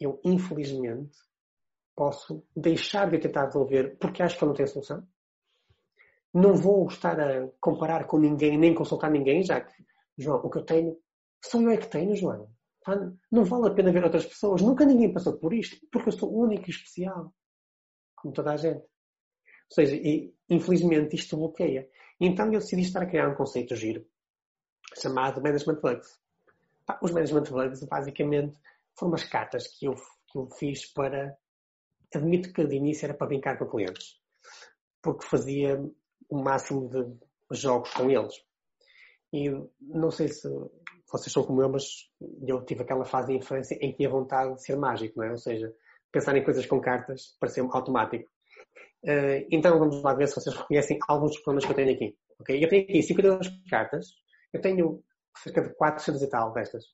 [0.00, 1.16] eu, infelizmente,
[1.94, 5.06] posso deixar de tentar resolver porque acho que eu não tenho solução.
[6.32, 9.84] Não vou estar a comparar com ninguém, nem consultar ninguém, já que,
[10.16, 10.96] João, o que eu tenho,
[11.44, 12.48] só eu é que tenho, João.
[13.30, 14.62] Não vale a pena ver outras pessoas.
[14.62, 17.34] Nunca ninguém passou por isto, porque eu sou único e especial.
[18.16, 18.80] Como toda a gente.
[18.80, 21.88] Ou seja, e, infelizmente isto bloqueia.
[22.20, 24.04] Então eu decidi estar a criar um conceito giro
[25.00, 26.20] chamado Management Bugs.
[27.02, 28.56] Os Management Bugs basicamente
[28.98, 31.36] foram umas cartas que eu, que eu fiz para.
[32.12, 34.20] Admito que de início era para brincar com clientes,
[35.00, 35.80] porque fazia
[36.28, 38.34] o máximo de jogos com eles.
[39.32, 39.48] E
[39.80, 40.48] não sei se
[41.10, 41.84] vocês são como eu, mas
[42.46, 45.30] eu tive aquela fase de infância em que tinha vontade de ser mágico, não é?
[45.30, 45.72] Ou seja,
[46.12, 48.28] pensar em coisas com cartas parecia automático.
[49.02, 52.16] Uh, então vamos lá ver se vocês reconhecem alguns dos problemas que eu tenho aqui.
[52.40, 52.64] Okay?
[52.64, 54.08] Eu tenho aqui 52 cartas,
[54.52, 55.02] eu tenho
[55.36, 56.84] cerca de 400 e tal destas.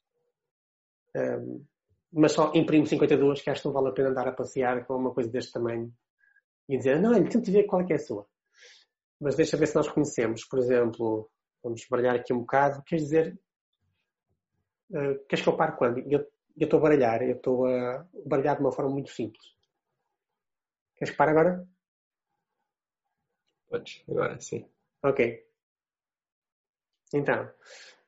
[1.15, 1.67] Um, ehm,
[2.13, 4.95] mas só imprimo 52, que acho que não vale a pena andar a passear com
[4.95, 5.93] uma coisa deste tamanho
[6.69, 8.27] e dizer, não, ele tenta ver qual é que é a sua.
[9.21, 10.45] Mas deixa ver se nós reconhecemos.
[10.45, 11.31] Por exemplo,
[11.67, 12.83] vamos baralhar aqui um bocado.
[12.85, 13.41] Quer dizer,
[14.91, 15.99] uh, queres que eu pare quando?
[15.99, 16.21] Eu,
[16.57, 19.45] eu estou a baralhar, eu estou a baralhar de uma forma muito simples.
[20.97, 21.69] Queres que pare agora?
[23.69, 24.65] Podes, agora sim.
[25.03, 25.45] Ok.
[27.13, 27.51] Então,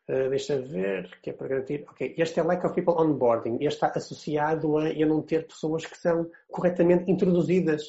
[0.08, 1.84] uh, deixa ver, que é para garantir.
[1.90, 3.56] Ok, este é Lack of People Onboarding.
[3.56, 7.82] Este está associado a eu não ter pessoas que são corretamente introduzidas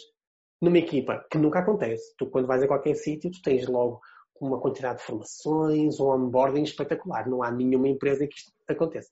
[0.61, 2.13] numa equipa, que nunca acontece.
[2.17, 4.01] Tu, quando vais a qualquer sítio, tu tens logo
[4.39, 7.29] uma quantidade de formações, um onboarding espetacular.
[7.29, 9.09] Não há nenhuma empresa em que isto aconteça.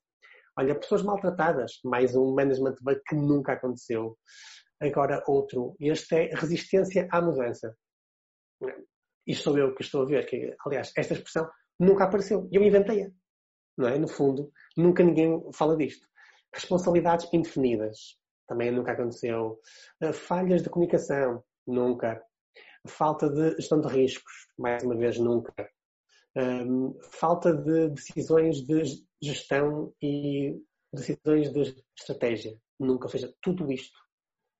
[0.57, 4.17] Olha, pessoas maltratadas, mais um management bug que nunca aconteceu.
[4.81, 5.75] Agora, outro.
[5.79, 7.75] Este é resistência à mudança.
[9.25, 10.25] Isto sou eu que estou a ver.
[10.25, 12.47] Que, aliás, esta expressão nunca apareceu.
[12.51, 13.11] Eu inventei-a.
[13.77, 13.97] Não é?
[13.99, 16.07] No fundo, nunca ninguém fala disto.
[16.53, 18.17] Responsabilidades indefinidas.
[18.47, 19.59] Também nunca aconteceu.
[20.01, 21.43] Uh, falhas de comunicação.
[21.67, 22.23] Nunca.
[22.85, 24.33] Falta de gestão de riscos.
[24.57, 25.53] Mais uma vez, nunca.
[26.35, 28.83] Um, falta de decisões de
[29.21, 30.61] gestão e
[30.93, 32.59] decisões de estratégia.
[32.79, 33.05] Nunca.
[33.05, 33.97] Ou seja, tudo isto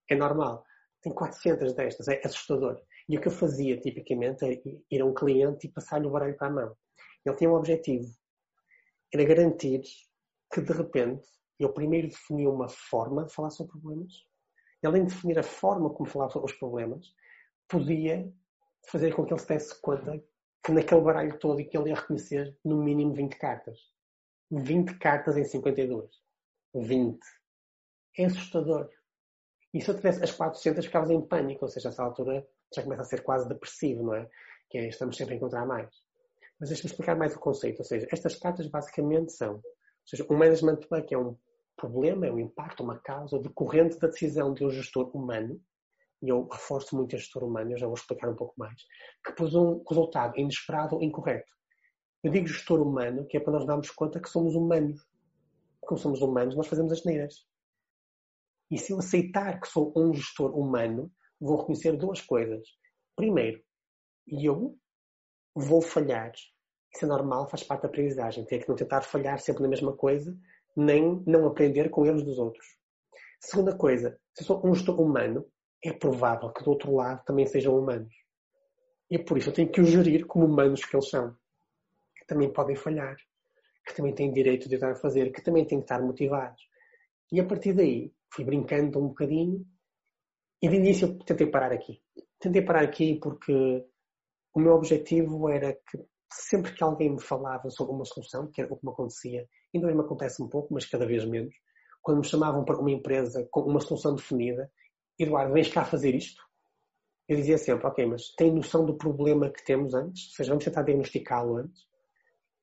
[0.10, 0.64] é normal.
[1.02, 2.08] Tem 400 destas.
[2.08, 2.82] É assustador.
[3.08, 6.36] E o que eu fazia, tipicamente, é ir a um cliente e passar-lhe o baralho
[6.36, 6.78] para a mão.
[7.26, 8.08] Ele tinha um objetivo.
[9.14, 9.82] Era garantir
[10.52, 11.28] que, de repente,
[11.60, 14.14] eu primeiro definia uma forma de falar sobre problemas.
[14.86, 17.14] Além de definir a forma como falava sobre os problemas,
[17.68, 18.32] podia
[18.88, 20.24] fazer com que ele se desse conta
[20.64, 23.80] que naquele baralho todo e que ele ia reconhecer no mínimo 20 cartas.
[24.52, 26.10] 20 cartas em 52.
[26.74, 27.20] 20.
[28.18, 28.90] É assustador.
[29.74, 31.66] E se eu tivesse as 400, ficava em pânico.
[31.66, 34.30] Ou seja, essa altura já começa a ser quase depressivo, não é?
[34.70, 35.90] Que é, estamos sempre a encontrar mais.
[36.60, 37.80] Mas deixa-me explicar mais o conceito.
[37.80, 39.64] Ou seja, estas cartas basicamente são, ou
[40.06, 41.38] seja, um management que é um
[41.76, 45.62] problema, é um impacto, uma causa decorrente da decisão de um gestor humano,
[46.22, 48.82] e eu reforço muito este gestor humano, eu já vou explicar um pouco mais,
[49.26, 51.52] que pôs um resultado inesperado ou incorreto.
[52.24, 55.00] Eu digo gestor humano, que é para nós darmos conta que somos humanos.
[55.82, 57.46] Como somos humanos, nós fazemos as neiras.
[58.70, 62.68] E se eu aceitar que sou um gestor humano, vou reconhecer duas coisas.
[63.16, 63.64] Primeiro,
[64.28, 64.78] eu
[65.56, 66.32] vou falhar.
[66.94, 68.46] Isso é normal, faz parte da aprendizagem.
[68.46, 70.38] Tem que não tentar falhar sempre na mesma coisa,
[70.76, 72.66] nem não aprender com erros dos outros.
[73.40, 75.46] Segunda coisa, se eu sou um gestor humano,
[75.84, 78.14] é provável que do outro lado também sejam humanos.
[79.10, 81.36] E por isso eu tenho que os gerir como humanos que eles são.
[82.16, 83.16] Que também podem falhar,
[83.86, 86.62] que também têm direito de estar a fazer, que também têm que estar motivados.
[87.32, 89.66] E a partir daí, fui brincando um bocadinho
[90.62, 92.02] e de início tentei parar aqui.
[92.40, 93.86] Tentei parar aqui porque
[94.54, 96.00] o meu objetivo era que
[96.32, 99.94] sempre que alguém me falava sobre uma solução, que era o que me acontecia, ainda
[99.94, 101.54] me acontece um pouco, mas cada vez menos,
[102.02, 104.70] quando me chamavam para uma empresa com uma solução definida,
[105.20, 106.42] Eduardo, vens cá fazer isto?
[107.28, 110.28] Eu dizia sempre, ok, mas tem noção do problema que temos antes?
[110.28, 111.86] Ou seja, vamos tentar diagnosticá-lo antes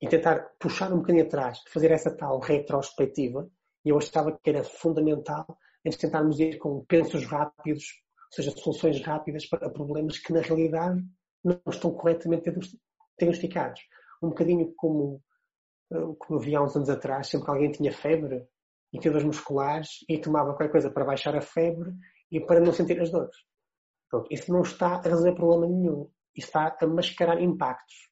[0.00, 3.48] e tentar puxar um bocadinho atrás, fazer essa tal retrospectiva.
[3.84, 7.84] E eu achava que era fundamental antes tentarmos ir com pensos rápidos,
[8.30, 11.02] ou seja, soluções rápidas para problemas que na realidade
[11.44, 12.50] não estão corretamente
[13.18, 13.82] diagnosticados.
[14.22, 15.22] Um bocadinho como,
[15.92, 18.46] eh, como vi há uns anos atrás, sempre que alguém tinha febre
[18.92, 21.92] e tinha dores musculares e tomava qualquer coisa para baixar a febre
[22.34, 23.36] e para não sentir as dores.
[24.10, 26.10] Pronto, isso não está a resolver problema nenhum.
[26.34, 28.10] Isso está a mascarar impactos.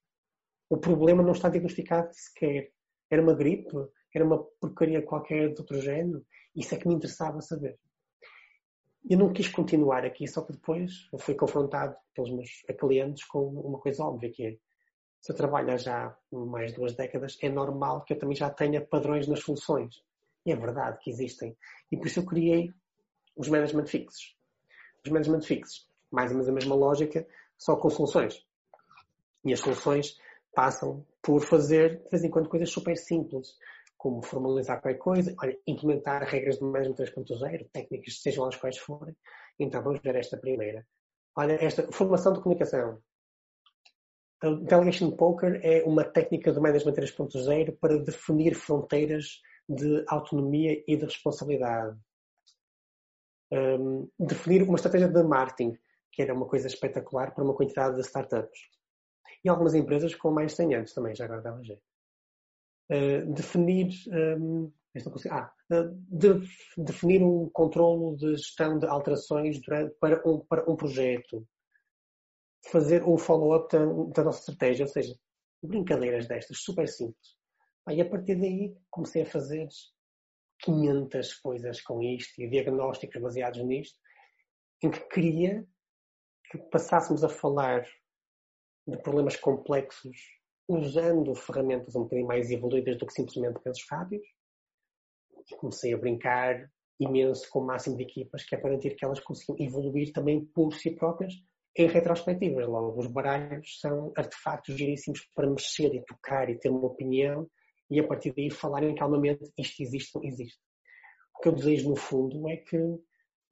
[0.71, 2.71] O problema não está diagnosticado sequer.
[3.11, 3.77] Era uma gripe?
[4.15, 6.25] Era uma porcaria qualquer de outro género?
[6.55, 7.79] Isso é que me interessava saber.
[9.11, 13.49] eu não quis continuar aqui, só que depois eu fui confrontado pelos meus clientes com
[13.49, 14.57] uma coisa óbvia, que é,
[15.21, 18.81] se eu trabalho já mais de duas décadas, é normal que eu também já tenha
[18.87, 19.97] padrões nas soluções.
[20.47, 21.57] E é verdade que existem.
[21.91, 22.73] E por isso eu criei
[23.37, 24.37] os management fixos.
[25.05, 27.27] Os management fixos, mais ou menos a mesma lógica,
[27.59, 28.47] só com soluções.
[29.45, 30.17] E as soluções
[30.55, 33.57] passam por fazer, de vez em quando, coisas super simples,
[33.97, 39.17] como formalizar qualquer coisa, olha, implementar regras de management 3.0, técnicas, sejam as quais forem.
[39.59, 40.85] Então, vamos ver esta primeira.
[41.37, 43.01] Olha, esta formação de comunicação.
[44.43, 50.97] O Delegation Poker é uma técnica do Management 3.0 para definir fronteiras de autonomia e
[50.97, 51.97] de responsabilidade.
[53.53, 55.79] Um, definir uma estratégia de marketing,
[56.11, 58.59] que era uma coisa espetacular para uma quantidade de startups.
[59.45, 61.83] E algumas empresas com mais de 100 anos também, já agora dava jeito.
[62.91, 63.93] Uh, definir,
[64.41, 64.73] um,
[65.31, 70.75] ah, uh, de, definir um controlo de gestão de alterações durante, para, um, para um
[70.75, 71.47] projeto.
[72.71, 73.85] Fazer um follow-up da,
[74.15, 75.15] da, nossa estratégia, ou seja,
[75.63, 77.37] brincadeiras destas, super simples.
[77.91, 79.69] e a partir daí comecei a fazer
[80.63, 83.99] 500 coisas com isto e diagnósticos baseados nisto,
[84.83, 85.67] em que queria
[86.51, 87.87] que passássemos a falar
[88.87, 90.17] de problemas complexos
[90.69, 94.27] usando ferramentas um bocadinho mais evoluídas do que simplesmente pensos rápidos.
[95.51, 96.71] E comecei a brincar
[97.01, 100.73] imenso com o máximo de equipas, que é garantir que elas consigam evoluir também por
[100.75, 101.35] si próprias
[101.77, 102.67] em retrospectivas.
[102.67, 107.49] Logo, os baralhos são artefactos giríssimos para mexer e tocar e ter uma opinião
[107.93, 110.59] e a partir daí falarem calmamente isto existe, existe.
[111.37, 112.79] O que eu desejo no fundo é que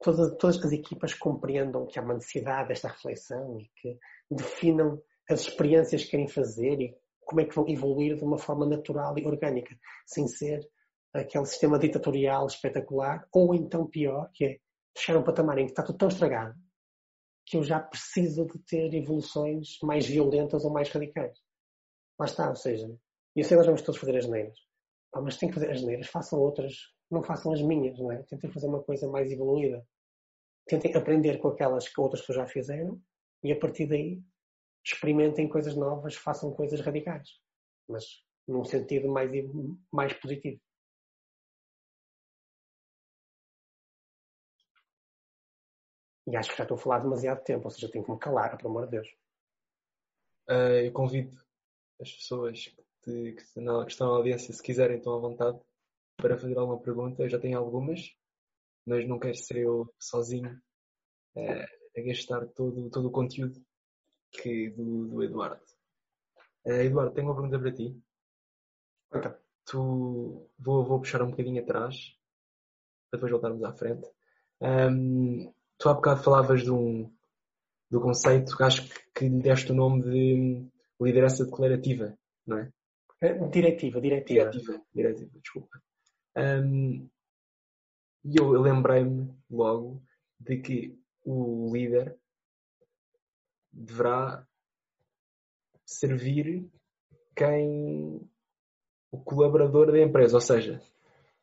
[0.01, 3.97] todas, todas as equipas compreendam que há uma necessidade desta reflexão e que
[4.29, 8.65] definam as experiências que querem fazer e como é que vão evoluir de uma forma
[8.65, 9.75] natural e orgânica,
[10.05, 10.67] sem ser
[11.13, 14.59] aquele sistema ditatorial espetacular, ou então pior, que é
[15.13, 16.55] a um patamar em que está tudo tão estragado
[17.45, 21.37] que eu já preciso de ter evoluções mais violentas ou mais radicais.
[22.17, 22.87] Lá está, ou seja,
[23.35, 24.57] eu sei que nós vamos todos fazer as neiras,
[25.15, 26.73] mas tem que fazer as neiras, façam outras,
[27.09, 28.23] não façam as minhas, não é?
[28.23, 29.85] Tentem fazer uma coisa mais evoluída.
[30.65, 33.01] Tentem aprender com aquelas que outras pessoas já fizeram
[33.43, 34.21] e a partir daí
[34.85, 37.39] experimentem coisas novas, façam coisas radicais,
[37.87, 39.29] mas num sentido mais,
[39.91, 40.61] mais positivo.
[46.27, 48.55] E acho que já estou a falar demasiado tempo, ou seja, tenho que me calar,
[48.57, 49.07] pelo amor de Deus.
[50.49, 51.37] Uh, eu convido
[51.99, 55.59] as pessoas que, que, não, que, estão na audiência, se quiserem, estão à vontade
[56.17, 57.23] para fazer alguma pergunta.
[57.23, 58.15] Eu já tenho algumas,
[58.85, 60.61] mas não quero ser eu sozinho
[61.35, 63.59] uh, a gastar todo, todo o conteúdo
[64.31, 65.61] que do, do Eduardo.
[66.65, 68.01] Uh, Eduardo, tenho uma pergunta para ti.
[69.13, 69.41] Então.
[69.65, 72.17] Tu, vou, vou puxar um bocadinho atrás,
[73.09, 74.09] para depois voltarmos à frente.
[74.59, 77.11] Um, tu há bocado falavas de um,
[77.89, 80.67] do conceito, acho que lhe deste o nome de
[80.99, 82.71] liderança declarativa, não é?
[83.21, 84.49] É diretiva, diretiva.
[84.49, 85.81] Diretiva, diretiva desculpa.
[86.35, 87.07] Um,
[88.23, 90.01] e eu lembrei-me logo
[90.39, 92.17] de que o líder
[93.71, 94.45] deverá
[95.85, 96.69] servir
[97.35, 98.27] quem
[99.11, 100.81] o colaborador da empresa, ou seja,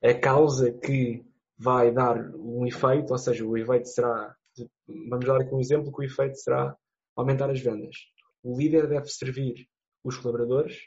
[0.02, 1.24] a causa que
[1.56, 4.36] vai dar um efeito, ou seja, o efeito será,
[5.08, 6.76] vamos dar aqui um exemplo, que o efeito será
[7.14, 7.96] aumentar as vendas.
[8.42, 9.68] O líder deve servir
[10.02, 10.78] os colaboradores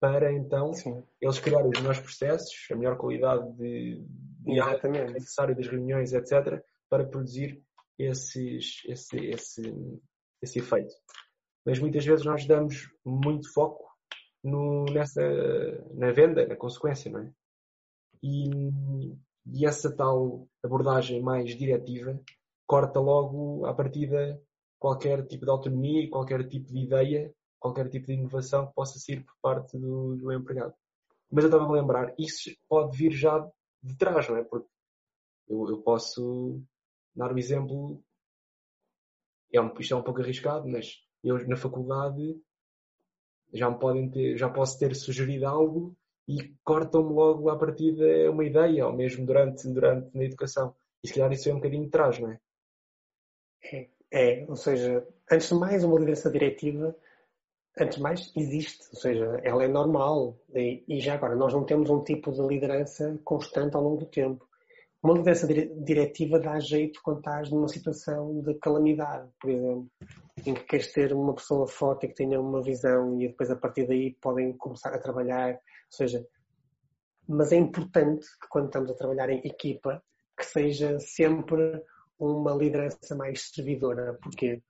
[0.00, 1.02] para então Sim.
[1.20, 4.04] eles criarem os melhores processos, a melhor qualidade de,
[4.40, 7.62] de necessário das reuniões, etc., para produzir
[7.98, 10.00] esses, esse, esse,
[10.42, 10.94] esse efeito.
[11.64, 13.84] Mas muitas vezes nós damos muito foco
[14.44, 15.22] no, nessa,
[15.94, 17.32] na venda, na consequência, não é?
[18.22, 18.48] E,
[19.52, 22.20] e essa tal abordagem mais diretiva
[22.66, 24.40] corta logo à partida
[24.78, 28.98] qualquer tipo de autonomia e qualquer tipo de ideia, qualquer tipo de inovação que possa
[28.98, 30.74] ser por parte do, do empregado.
[31.30, 33.38] Mas eu estava a lembrar, isso pode vir já
[33.82, 34.44] de trás, não é?
[34.44, 34.68] Porque
[35.48, 36.62] eu, eu posso
[37.14, 38.02] dar um exemplo
[39.52, 42.40] é um, isto é um pouco arriscado, mas eu na faculdade
[43.52, 45.96] já me podem ter, já posso ter sugerido algo
[46.28, 50.74] e cortam-me logo à partida uma ideia, ou mesmo durante, durante na educação.
[51.02, 52.40] E se calhar isso é um bocadinho de trás, não é?
[53.62, 56.96] É, é, ou seja, antes de mais, uma liderança diretiva,
[57.78, 60.36] antes de mais, existe, ou seja, ela é normal.
[60.54, 64.06] E, e já agora, nós não temos um tipo de liderança constante ao longo do
[64.06, 64.46] tempo.
[65.02, 69.86] Uma liderança diretiva dá jeito quando estás numa situação de calamidade, por exemplo,
[70.44, 73.56] em que queres ter uma pessoa forte e que tenha uma visão e depois a
[73.56, 75.52] partir daí podem começar a trabalhar.
[75.52, 75.60] Ou
[75.90, 76.26] seja,
[77.28, 80.02] mas é importante que quando estamos a trabalhar em equipa,
[80.36, 81.82] que seja sempre
[82.18, 84.14] uma liderança mais servidora.
[84.14, 84.62] Porquê?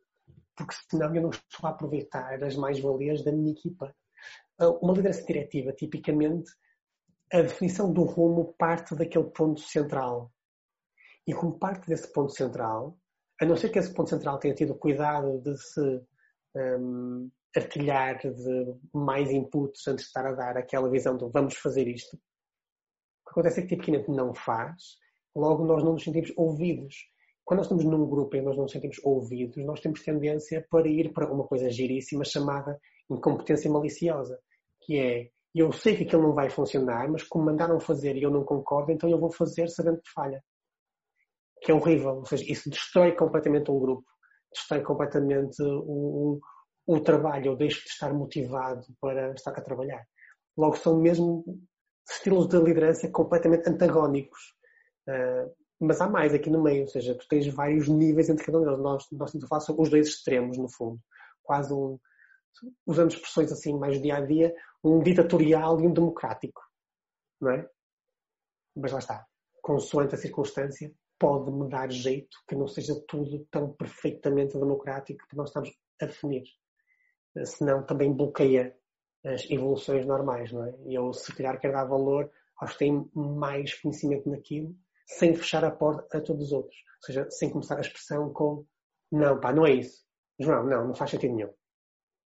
[0.56, 3.94] Porque senão eu não estou a aproveitar as mais-valias da minha equipa.
[4.58, 6.50] Ah, uma liderança diretiva, tipicamente,
[7.32, 10.32] a definição do rumo parte daquele ponto central.
[11.26, 12.98] E como parte desse ponto central,
[13.40, 16.02] a não ser que esse ponto central tenha tido cuidado de se
[16.54, 21.88] um, artilhar de mais inputs antes de estar a dar aquela visão de vamos fazer
[21.88, 24.98] isto, o que acontece é que tipicamente não faz,
[25.34, 26.94] logo nós não nos sentimos ouvidos.
[27.46, 30.88] Quando nós estamos num grupo e nós não nos sentimos ouvidos, nós temos tendência para
[30.88, 32.76] ir para uma coisa giríssima chamada
[33.08, 34.36] incompetência maliciosa,
[34.82, 38.30] que é eu sei que aquilo não vai funcionar, mas como mandaram fazer e eu
[38.30, 40.42] não concordo, então eu vou fazer sabendo que falha.
[41.62, 42.16] Que é horrível.
[42.16, 44.04] Ou seja, isso destrói completamente um grupo,
[44.52, 46.40] destrói completamente o,
[46.84, 47.52] o, trabalho.
[47.52, 50.04] Eu deixo de estar motivado para estar a trabalhar.
[50.58, 51.42] Logo, são mesmo
[52.10, 54.52] estilos de liderança completamente antagónicos.
[55.08, 58.58] Uh, mas há mais aqui no meio, ou seja, tu tens vários níveis entre cada
[58.58, 58.78] um deles.
[58.78, 61.00] Nós, nós estamos a falar sobre os dois extremos, no fundo.
[61.42, 61.98] Quase um,
[62.86, 66.62] usando expressões assim mais dia a dia, um ditatorial e um democrático.
[67.40, 67.68] Não é?
[68.74, 69.26] Mas lá está.
[69.62, 75.48] Consoante a circunstância, pode-me dar jeito que não seja tudo tão perfeitamente democrático que nós
[75.48, 76.44] estamos a definir.
[77.44, 78.74] Senão também bloqueia
[79.24, 80.74] as evoluções normais, não é?
[80.86, 84.74] E eu, se calhar, quero dar valor aos que têm mais conhecimento naquilo,
[85.06, 86.76] sem fechar a porta a todos os outros.
[86.76, 88.66] Ou seja, sem começar a expressão com
[89.10, 90.04] não, pá, não é isso.
[90.38, 91.52] João, não, não faz sentido nenhum.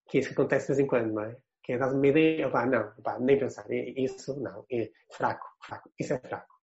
[0.08, 1.36] Que é isso que acontece de vez em quando, não é?
[1.62, 3.66] Que é dar uma ideia, pá, não, pá, nem pensar.
[3.70, 5.90] Isso, não, é fraco, fraco.
[5.98, 6.54] Isso é fraco.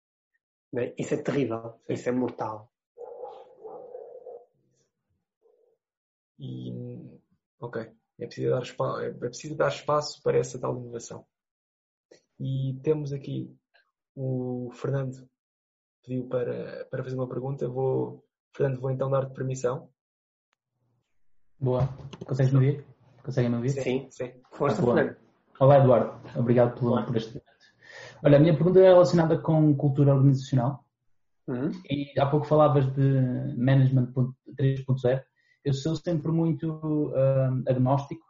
[0.77, 0.95] É?
[0.99, 1.81] Isso é terrível.
[1.89, 2.73] Isso é mortal.
[6.39, 6.73] E,
[7.61, 7.93] ok.
[8.19, 11.27] É preciso dar, é preciso dar espaço para essa tal inovação.
[12.41, 13.55] E temos aqui
[14.15, 15.29] o Fernando
[16.07, 17.69] pediu para, para fazer uma pergunta.
[17.69, 18.25] Vou,
[18.57, 19.89] Fernando, vou então dar-te permissão.
[21.59, 21.89] Boa.
[22.25, 22.85] Consegues me ouvir?
[23.25, 23.71] Conseguem me ouvir?
[23.71, 24.33] Sim, sim.
[24.53, 25.17] Força, ah, Fernando.
[25.59, 26.21] Olá, Eduardo.
[26.39, 27.47] Obrigado por, por este momento.
[28.25, 30.85] Olha, a minha pergunta é relacionada com cultura organizacional.
[31.49, 31.71] Uhum.
[31.91, 34.13] E há pouco falavas de Management
[34.59, 35.23] 3.0
[35.67, 36.71] eu sou sempre muito
[37.09, 38.25] uh, agnóstico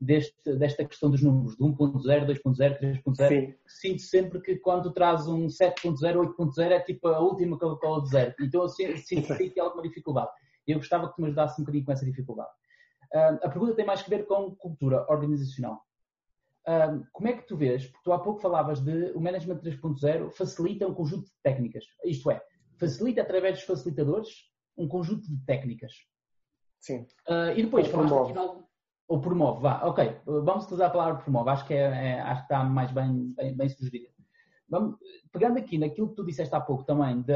[0.00, 3.54] deste, desta questão dos números, de 1.0, 2.0, 3.0.
[3.66, 8.34] Sinto sempre que quando traz um 7.0, 8.0 é tipo a última Coca-Cola de zero.
[8.40, 10.30] Então eu sinto que tem alguma dificuldade.
[10.66, 12.50] Eu gostava que tu me ajudasse um bocadinho com essa dificuldade.
[13.12, 15.84] Uh, a pergunta tem mais que ver com cultura organizacional.
[16.66, 20.30] Uh, como é que tu vês, porque tu há pouco falavas de o Management 3.0
[20.30, 22.40] facilita um conjunto de técnicas, isto é,
[22.78, 24.28] facilita através dos facilitadores
[24.76, 25.92] um conjunto de técnicas.
[26.78, 27.06] Sim.
[27.28, 28.32] Uh, e depois, ou promove.
[29.10, 30.20] Ou promove, vá, ok.
[30.24, 33.56] Vamos usar a palavra promove, acho que, é, é, acho que está mais bem, bem,
[33.56, 34.08] bem sugerida.
[34.68, 34.98] Vamos,
[35.32, 37.34] pegando aqui naquilo que tu disseste há pouco também, de,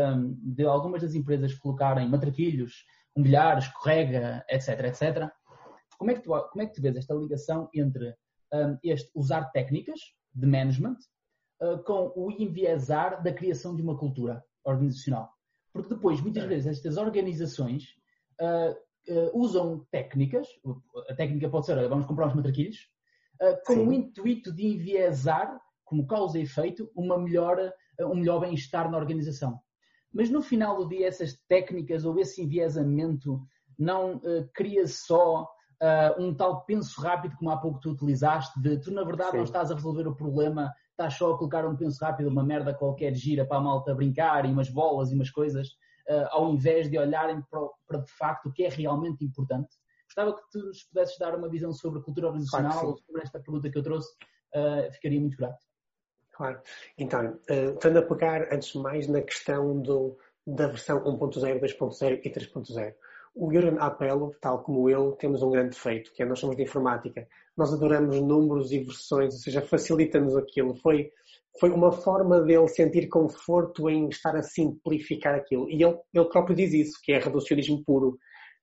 [0.55, 2.85] de algumas das empresas colocarem matraquilhos,
[3.17, 5.29] um bilhar, escorrega, etc, etc.
[5.99, 8.15] Como é que tu, como é que tu vês esta ligação entre
[8.53, 9.99] um, este usar técnicas
[10.33, 10.99] de management
[11.61, 15.29] uh, com o enviesar da criação de uma cultura organizacional?
[15.73, 17.83] Porque depois, muitas vezes, estas organizações
[18.41, 18.77] uh,
[19.09, 20.47] uh, usam técnicas,
[21.09, 22.89] a técnica pode ser, olha, vamos comprar uns matraquilhos,
[23.41, 23.89] uh, com Sim.
[23.89, 28.99] o intuito de enviesar, como causa e efeito, uma melhor, uh, um melhor bem-estar na
[28.99, 29.59] organização.
[30.13, 33.41] Mas no final do dia, essas técnicas ou esse enviesamento
[33.77, 34.21] não
[34.55, 35.49] cria só
[36.17, 39.37] um tal penso rápido como há pouco tu utilizaste, de tu na verdade Sim.
[39.39, 42.73] não estás a resolver o problema, estás só a colocar um penso rápido, uma merda
[42.73, 45.71] qualquer gira para a malta brincar e umas bolas e umas coisas,
[46.09, 49.69] uh, ao invés de olharem para, para, de facto o que é realmente importante.
[50.07, 53.41] Gostava que tu nos pudesses dar uma visão sobre a cultura organizacional claro sobre esta
[53.41, 54.13] pergunta que eu trouxe,
[54.55, 55.65] uh, ficaria muito grato.
[56.33, 56.61] Claro.
[56.99, 62.21] Então, uh, estando a pegar antes de mais na questão do, da versão 1.0, 2.0
[62.25, 62.95] e 3.0.
[63.37, 66.63] O Jürgen Apelo, tal como eu, temos um grande defeito, que é nós somos de
[66.63, 67.27] informática.
[67.57, 70.77] Nós adoramos números e versões, ou seja, facilita-nos aquilo.
[70.77, 71.11] Foi
[71.59, 75.71] foi uma forma dele sentir conforto em estar a simplificar aquilo.
[75.71, 78.19] E ele, ele próprio diz isso, que é reducionismo puro.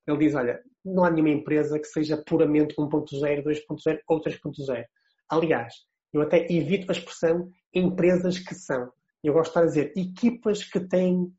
[0.06, 4.86] Ele diz, olha, não há nenhuma empresa que seja puramente 1.0, 2.0 ou 3.0.
[5.30, 5.74] Aliás,
[6.14, 8.92] eu até evito a expressão empresas que são.
[9.24, 11.32] Eu gosto de estar a dizer equipas que têm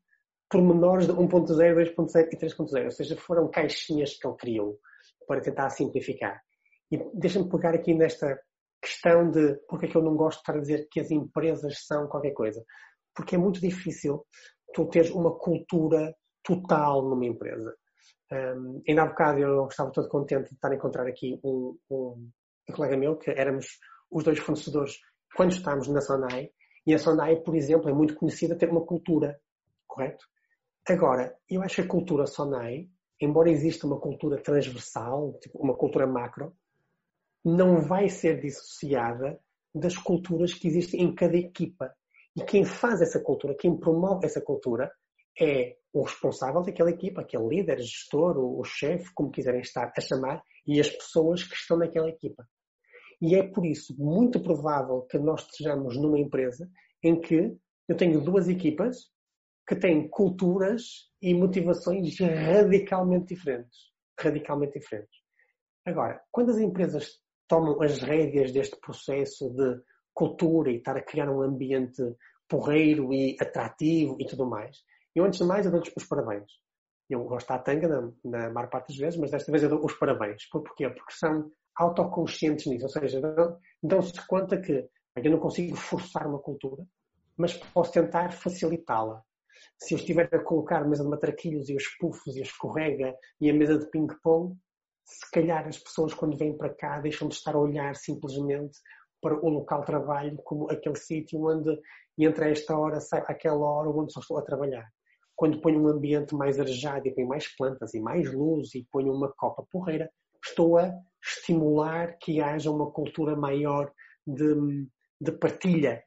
[0.49, 2.85] pormenores de 1.0, 2.0 e 3.0.
[2.85, 4.79] Ou seja, foram caixinhas que ele criou
[5.27, 6.41] para tentar simplificar.
[6.91, 8.39] E deixa-me pegar aqui nesta
[8.83, 11.85] questão de porque é que eu não gosto de estar a dizer que as empresas
[11.85, 12.63] são qualquer coisa.
[13.15, 14.25] Porque é muito difícil
[14.73, 16.13] tu teres uma cultura
[16.43, 17.73] total numa empresa.
[18.31, 22.29] Um, ainda há bocado eu estava todo contente de estar a encontrar aqui um, um,
[22.69, 23.67] um colega meu, que éramos
[24.11, 24.97] os dois fornecedores
[25.35, 26.51] quando estávamos na Sonai,
[26.85, 29.39] e a Sonai, por exemplo, é muito conhecida ter uma cultura,
[29.87, 30.25] correto?
[30.87, 32.89] Agora, eu acho que a cultura Sonai,
[33.21, 36.55] embora exista uma cultura transversal, tipo uma cultura macro,
[37.43, 39.39] não vai ser dissociada
[39.73, 41.93] das culturas que existem em cada equipa.
[42.35, 44.91] E quem faz essa cultura, quem promove essa cultura,
[45.39, 50.01] é o responsável daquela equipa, aquele líder, gestor, o, o chefe, como quiserem estar a
[50.01, 52.47] chamar, e as pessoas que estão naquela equipa.
[53.21, 56.69] E é por isso muito provável que nós estejamos numa empresa
[57.03, 57.55] em que
[57.87, 59.11] eu tenho duas equipas
[59.67, 63.91] que têm culturas e motivações radicalmente diferentes.
[64.19, 65.19] Radicalmente diferentes.
[65.85, 69.81] Agora, quando as empresas tomam as rédeas deste processo de
[70.13, 72.01] cultura e estar a criar um ambiente
[72.47, 74.77] porreiro e atrativo e tudo mais,
[75.15, 76.51] eu antes de mais eu dou-lhes os parabéns.
[77.09, 79.85] Eu gosto da tanga na, na maior parte das vezes, mas desta vez eu dou
[79.85, 80.47] os parabéns.
[80.49, 80.89] Por porquê?
[80.89, 83.19] Porque são autoconscientes nisso, ou seja,
[83.81, 86.83] dão-se conta que eu não consigo forçar uma cultura,
[87.37, 89.21] mas posso tentar facilitá-la.
[89.77, 93.15] Se eu estiver a colocar a mesa de matraquilhos e os puffs e a escorrega
[93.39, 94.55] e a mesa de ping-pong,
[95.05, 98.79] se calhar as pessoas quando vêm para cá deixam de estar a olhar simplesmente
[99.21, 101.79] para o local de trabalho como aquele sítio onde
[102.17, 104.87] entre esta hora sai aquela hora onde só estou a trabalhar.
[105.35, 109.13] Quando ponho um ambiente mais arejado e ponho mais plantas e mais luz e ponho
[109.13, 110.11] uma copa porreira,
[110.45, 110.93] estou a
[111.23, 113.91] estimular que haja uma cultura maior
[114.27, 114.87] de,
[115.19, 116.03] de partilha.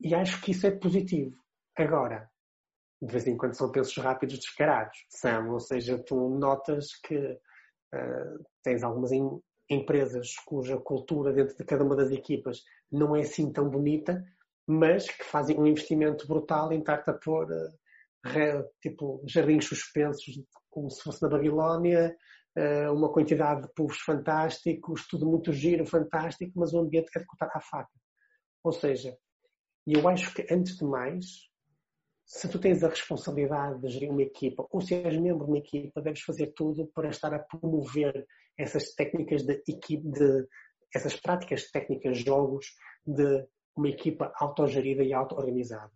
[0.00, 1.34] E acho que isso é positivo.
[1.76, 2.30] Agora,
[3.02, 4.96] de vez em quando são pensos rápidos descarados.
[5.08, 7.38] São, ou seja, tu notas que
[8.62, 13.52] tens algumas em, empresas cuja cultura dentro de cada uma das equipas não é assim
[13.52, 14.24] tão bonita,
[14.66, 20.42] mas que fazem um investimento brutal em estar a pôr uh, re, tipo jardins suspensos,
[20.68, 22.16] como se fosse na Babilónia,
[22.58, 27.26] uh, uma quantidade de povos fantásticos, tudo muito giro, fantástico, mas o ambiente é de
[27.26, 27.90] cortar à faca.
[28.64, 29.16] Ou seja,
[29.86, 31.49] eu acho que antes de mais
[32.32, 35.58] se tu tens a responsabilidade de gerir uma equipa ou se és membro de uma
[35.58, 38.24] equipa, deves fazer tudo para estar a promover
[38.56, 40.46] essas técnicas de equipe, de,
[40.94, 42.66] essas práticas técnicas, jogos
[43.04, 43.44] de
[43.76, 45.90] uma equipa autogerida e auto-organizada.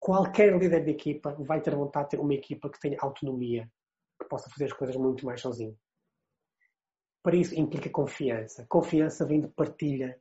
[0.00, 3.70] Qualquer líder de equipa vai ter vontade de ter uma equipa que tenha autonomia,
[4.18, 5.76] que possa fazer as coisas muito mais sozinho.
[7.22, 8.64] Para isso implica confiança.
[8.70, 10.18] Confiança vem de partilha,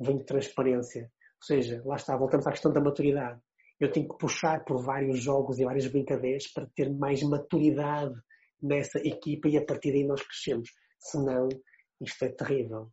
[0.00, 1.12] vem de transparência.
[1.42, 3.43] Ou seja, lá está, voltamos à questão da maturidade
[3.80, 8.14] eu tenho que puxar por vários jogos e várias brincadeiras para ter mais maturidade
[8.62, 10.70] nessa equipa e a partir daí nós crescemos.
[10.98, 11.48] Senão,
[12.00, 12.90] isto é terrível.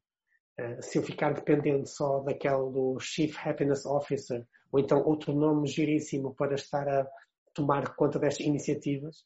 [0.59, 5.67] Uh, se eu ficar dependente só daquele do Chief Happiness Officer ou então outro nome
[5.67, 7.07] giríssimo para estar a
[7.53, 9.23] tomar conta destas iniciativas,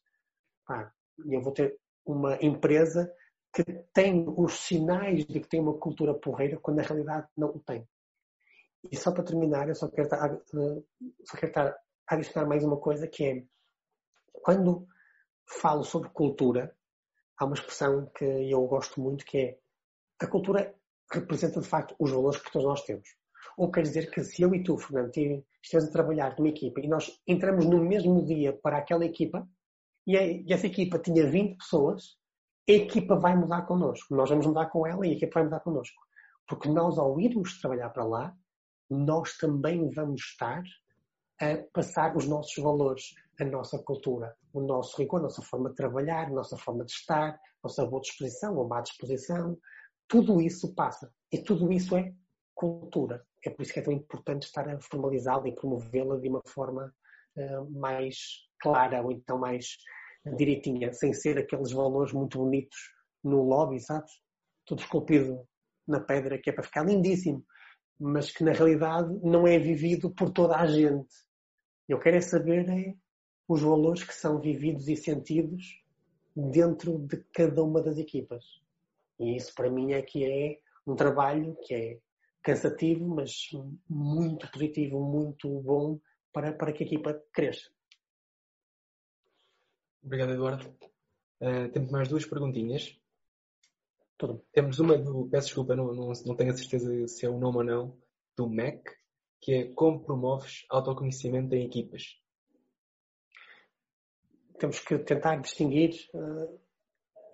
[0.66, 0.92] pá,
[1.28, 3.10] eu vou ter uma empresa
[3.52, 7.60] que tem os sinais de que tem uma cultura porreira quando na realidade não o
[7.60, 7.86] tem.
[8.90, 10.38] E só para terminar, eu só quero, estar,
[11.24, 11.68] só quero estar
[12.08, 13.44] a adicionar mais uma coisa que é
[14.32, 14.86] quando
[15.46, 16.76] falo sobre cultura,
[17.38, 19.58] há uma expressão que eu gosto muito que é
[20.20, 20.74] a cultura
[21.12, 23.08] representa de facto os valores que todos nós temos.
[23.56, 26.88] Ou quer dizer que se eu e tu, Fernando, estivermos a trabalhar numa equipa e
[26.88, 29.48] nós entramos no mesmo dia para aquela equipa
[30.06, 32.16] e essa equipa tinha 20 pessoas,
[32.68, 34.14] a equipa vai mudar connosco.
[34.14, 36.00] Nós vamos mudar com ela e a equipa vai mudar connosco.
[36.46, 38.36] Porque nós, ao irmos trabalhar para lá,
[38.88, 40.62] nós também vamos estar
[41.40, 45.76] a passar os nossos valores, a nossa cultura, o nosso rigor, a nossa forma de
[45.76, 49.58] trabalhar, a nossa forma de estar, a nossa boa disposição ou má disposição.
[50.08, 51.12] Tudo isso passa.
[51.30, 52.12] E tudo isso é
[52.54, 53.24] cultura.
[53.44, 56.92] É por isso que é tão importante estar a formalizá-la e promovê-la de uma forma
[57.36, 58.16] uh, mais
[58.60, 59.76] clara ou então mais
[60.36, 62.78] direitinha, sem ser aqueles valores muito bonitos
[63.22, 64.10] no lobby, sabes?
[64.64, 65.46] Tudo esculpido
[65.86, 67.44] na pedra, que é para ficar lindíssimo
[67.98, 71.14] mas que na realidade não é vivido por toda a gente.
[71.88, 72.94] Eu quero é saber é,
[73.48, 75.82] os valores que são vividos e sentidos
[76.34, 78.44] dentro de cada uma das equipas.
[79.18, 81.98] E isso para mim é que é um trabalho que é
[82.42, 83.50] cansativo, mas
[83.88, 85.98] muito positivo, muito bom
[86.32, 87.70] para, para que a equipa cresça.
[90.02, 90.68] Obrigado, Eduardo.
[91.40, 92.96] Uh, temos mais duas perguntinhas.
[94.52, 97.58] Temos uma do, peço desculpa, não, não, não tenho a certeza se é o nome
[97.58, 97.96] ou não,
[98.36, 98.82] do MEC,
[99.40, 102.18] que é como promoves autoconhecimento em equipas.
[104.58, 106.58] Temos que tentar distinguir uh,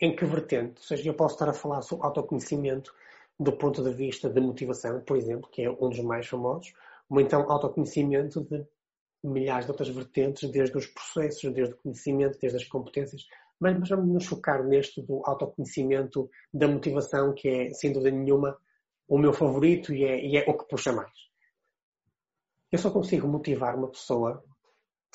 [0.00, 0.80] em que vertente.
[0.80, 2.92] Ou seja, eu posso estar a falar sobre autoconhecimento
[3.38, 6.72] do ponto de vista de motivação, por exemplo, que é um dos mais famosos,
[7.08, 8.66] ou então autoconhecimento de
[9.22, 13.26] milhares de outras vertentes, desde os processos, desde o conhecimento, desde as competências,
[13.62, 18.58] mas, vamos nos focar neste do autoconhecimento, da motivação, que é, sem dúvida nenhuma,
[19.08, 21.12] o meu favorito e é, e é o que puxa mais.
[22.70, 24.42] Eu só consigo motivar uma pessoa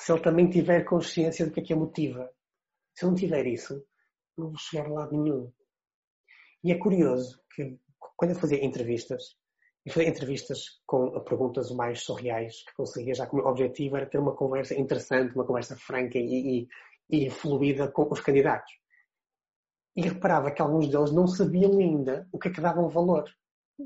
[0.00, 2.30] se ele também tiver consciência do que é que a motiva.
[2.94, 3.84] Se eu não tiver isso,
[4.36, 5.52] não vou chegar a lado nenhum.
[6.64, 7.78] E é curioso que
[8.16, 9.36] quando eu fazia entrevistas,
[9.84, 14.34] e fazia entrevistas com perguntas mais surreais, que conseguia já como objetivo era ter uma
[14.34, 16.68] conversa interessante, uma conversa franca e, e,
[17.10, 18.72] e fluida com os candidatos.
[19.96, 23.24] E reparava que alguns deles não sabiam ainda o que é que davam valor.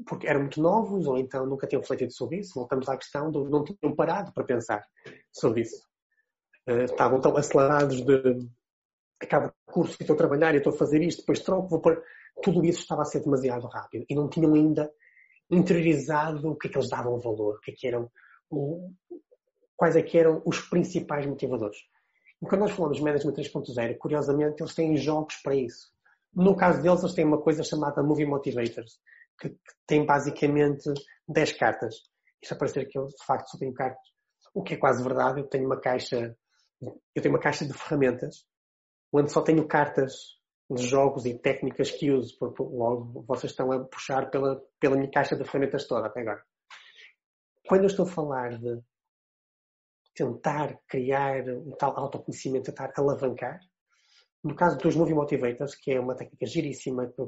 [0.06, 2.54] Porque eram muito novos ou então nunca tinham refletido sobre isso.
[2.54, 4.84] Voltamos à questão de não tinham parado para pensar
[5.32, 5.86] sobre isso.
[6.68, 8.48] Uh, estavam tão acelerados de
[9.24, 11.80] acaba o curso e estou a trabalhar e estou a fazer isto, depois troco, vou
[11.80, 12.02] pôr.
[12.42, 14.90] Tudo isso estava a ser demasiado rápido e não tinham ainda
[15.50, 18.10] interiorizado o que é que eles davam valor, o que é que eram,
[18.50, 18.90] o,
[19.76, 21.76] quais é que eram os principais motivadores.
[22.45, 25.93] Quando nós falamos de Management 3.0, curiosamente, eles têm jogos para isso.
[26.34, 28.99] No caso deles, eles têm uma coisa chamada Movie Motivators,
[29.38, 30.93] que, que tem basicamente
[31.28, 31.95] 10 cartas.
[32.43, 34.03] Isto a parecer que eu, de facto, só tenho cartas.
[34.53, 36.36] O que é quase verdade, eu tenho uma caixa,
[36.80, 38.45] eu tenho uma caixa de ferramentas,
[39.12, 40.12] onde só tenho cartas
[40.70, 45.11] de jogos e técnicas que uso, porque logo vocês estão a puxar pela, pela minha
[45.11, 46.43] caixa de ferramentas toda até agora.
[47.68, 48.80] Quando eu estou a falar de
[50.14, 53.60] tentar criar um tal autoconhecimento, tentar alavancar,
[54.44, 57.22] no caso dos Movie Motivators, que é uma técnica giríssima que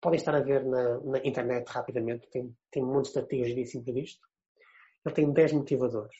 [0.00, 4.26] podem estar a ver na, na internet rapidamente, tem, tem muitos artigos giríssimos disto,
[5.04, 6.16] ele tem 10 motivadores.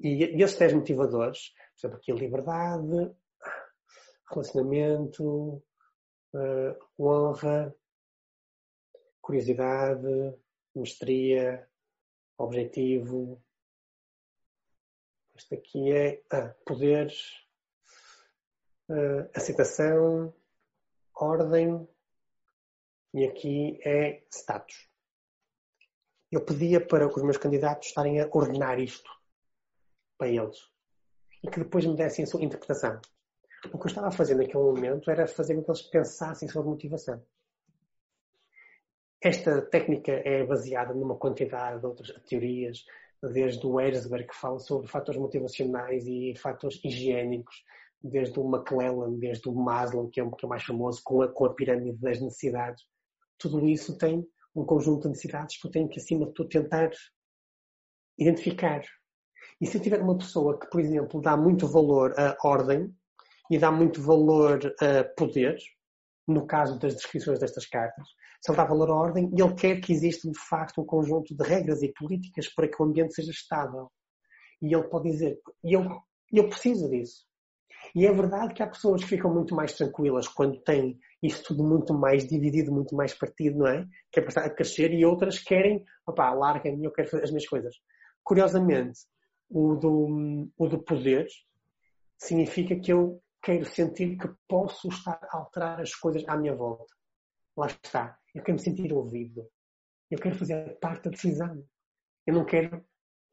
[0.00, 3.14] E, e esses 10 motivadores, por exemplo, aqui liberdade,
[4.28, 5.62] relacionamento,
[6.34, 7.74] uh, honra,
[9.20, 10.34] curiosidade,
[10.74, 11.68] mestria,
[12.38, 13.42] objetivo.
[15.40, 17.18] Este aqui é ah, poderes,
[18.90, 20.34] uh, aceitação,
[21.14, 21.88] ordem
[23.14, 24.86] e aqui é status.
[26.30, 29.10] Eu pedia para os meus candidatos estarem a ordenar isto
[30.18, 30.58] para eles
[31.42, 33.00] e que depois me dessem a sua interpretação.
[33.72, 36.68] O que eu estava a fazer naquele momento era fazer com que eles pensassem sobre
[36.68, 37.24] motivação.
[39.22, 42.84] Esta técnica é baseada numa quantidade de outras teorias,
[43.22, 47.54] desde o Herzberg, que fala sobre fatores motivacionais e fatores higiênicos,
[48.02, 51.28] desde o McClellan, desde o Maslow, que é o, que é mais famoso, com a,
[51.28, 52.84] com a pirâmide das necessidades.
[53.38, 56.90] Tudo isso tem um conjunto de necessidades que eu tenho que, acima de tudo, tentar
[58.18, 58.82] identificar.
[59.60, 62.94] E se eu tiver uma pessoa que, por exemplo, dá muito valor à ordem,
[63.50, 65.58] e dá muito valor a poder,
[66.26, 68.06] no caso das descrições destas cartas.
[68.48, 71.92] Dá valor à ordem, ele quer que exista de facto um conjunto de regras e
[71.92, 73.90] políticas para que o ambiente seja estável.
[74.62, 75.86] E ele pode dizer, eu,
[76.32, 77.24] eu preciso disso.
[77.94, 81.62] E é verdade que há pessoas que ficam muito mais tranquilas quando têm isso tudo
[81.62, 83.86] muito mais dividido, muito mais partido, não é?
[84.10, 87.30] Que é para estar a crescer e outras querem, opá, larga-me, eu quero fazer as
[87.30, 87.76] minhas coisas.
[88.22, 89.00] Curiosamente,
[89.48, 91.26] o do, o do poder
[92.16, 96.94] significa que eu quero sentir que posso estar a alterar as coisas à minha volta.
[97.56, 98.19] Lá está.
[98.34, 99.48] Eu quero me sentir ouvido.
[100.10, 101.64] Eu quero fazer parte da decisão.
[102.26, 102.84] Eu não quero,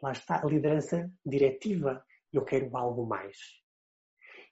[0.02, 2.04] lá está, a liderança diretiva.
[2.32, 3.38] Eu quero algo mais.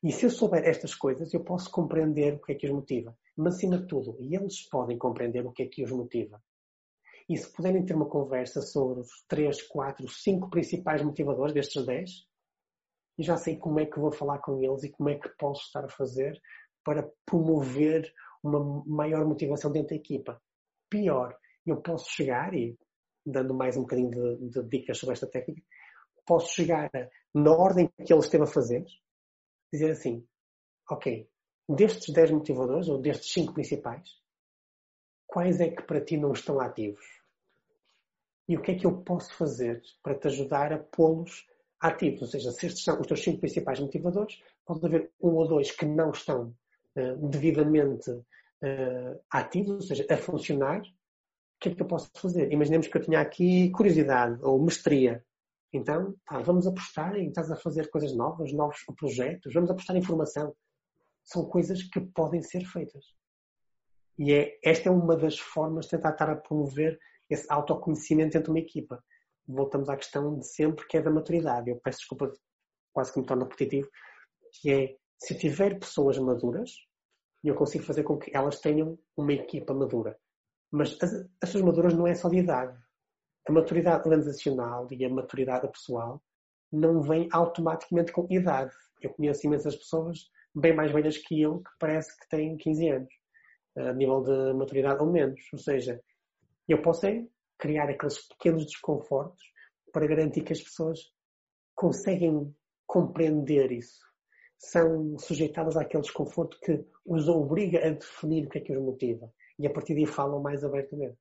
[0.04, 3.18] E se eu souber estas coisas, eu posso compreender o que é que os motiva.
[3.36, 6.42] Mas, acima de tudo, e eles podem compreender o que é que os motiva.
[7.28, 12.12] E se puderem ter uma conversa sobre os 3, 4, 5 principais motivadores destes 10,
[13.18, 15.64] e já sei como é que vou falar com eles e como é que posso
[15.64, 16.40] estar a fazer
[16.84, 18.14] para promover
[18.46, 20.42] uma maior motivação dentro da equipa.
[20.90, 22.78] Pior, eu posso chegar, e
[23.26, 25.62] dando mais um bocadinho de, de dicas sobre esta técnica,
[26.26, 26.90] posso chegar
[27.34, 28.86] na ordem que ele esteve a fazer,
[29.72, 30.26] dizer assim,
[30.90, 31.28] ok,
[31.68, 34.10] destes 10 motivadores, ou destes 5 principais,
[35.26, 37.06] quais é que para ti não estão ativos?
[38.48, 41.48] E o que é que eu posso fazer para te ajudar a pô-los
[41.80, 45.48] ativos, ou seja, se estes são os teus cinco principais motivadores, pode haver um ou
[45.48, 46.56] dois que não estão
[46.96, 48.12] uh, devidamente
[48.64, 50.82] uh, ou seja, a funcionar.
[50.82, 52.52] O que é que eu posso fazer?
[52.52, 55.24] Imaginemos que eu tinha aqui curiosidade ou mestria.
[55.72, 60.56] Então, vamos apostar em estás a fazer coisas novas, novos projetos, vamos apostar em formação.
[61.24, 63.06] São coisas que podem ser feitas.
[64.18, 67.00] E é, esta é uma das formas de tentar estar a promover
[67.30, 69.04] esse autoconhecimento dentro de uma equipa
[69.48, 71.70] voltamos à questão de sempre que é da maturidade.
[71.70, 72.32] Eu peço desculpa,
[72.92, 73.90] quase que me torno repetitivo,
[74.54, 76.72] que é se tiver pessoas maduras,
[77.48, 80.18] eu consigo fazer com que elas tenham uma equipa madura.
[80.72, 82.78] Mas as, as pessoas maduras não é só de idade.
[83.48, 86.22] A maturidade organizacional e a maturidade pessoal
[86.72, 88.74] não vem automaticamente com idade.
[89.02, 93.14] Eu conheço imensas pessoas bem mais velhas que eu que parece que têm 15 anos,
[93.78, 95.40] a nível de maturidade ou menos.
[95.54, 96.02] Ou seja,
[96.68, 97.06] eu posso
[97.58, 99.42] criar aqueles pequenos desconfortos
[99.92, 101.00] para garantir que as pessoas
[101.76, 102.54] conseguem
[102.88, 104.04] compreender isso.
[104.58, 109.32] São sujeitadas àquele desconforto que os obriga a definir o que é que os motiva.
[109.60, 111.18] E a partir daí falam mais abertamente.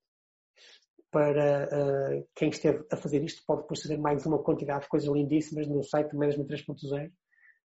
[1.11, 5.69] Para uh, quem esteve a fazer isto, pode fazer mais uma quantidade de coisas lindíssimas
[5.69, 7.13] no site Management 3.0,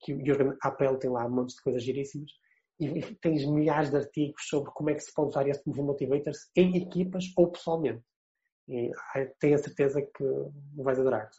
[0.01, 2.31] que o Jürgen Appel tem lá um monte de coisas giríssimas
[2.79, 6.51] e tens milhares de artigos sobre como é que se pode usar este Movie Motivators
[6.55, 8.03] em equipas ou pessoalmente.
[8.69, 8.91] E
[9.39, 10.25] tenho a certeza que
[10.77, 11.31] vais adorar.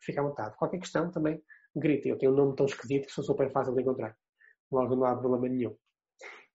[0.00, 0.56] Fica à vontade.
[0.56, 1.42] Qualquer questão também
[1.78, 2.08] grita.
[2.08, 4.16] Eu tenho um nome tão esquisito que sou super fácil de encontrar.
[4.70, 5.76] Logo não há problema nenhum.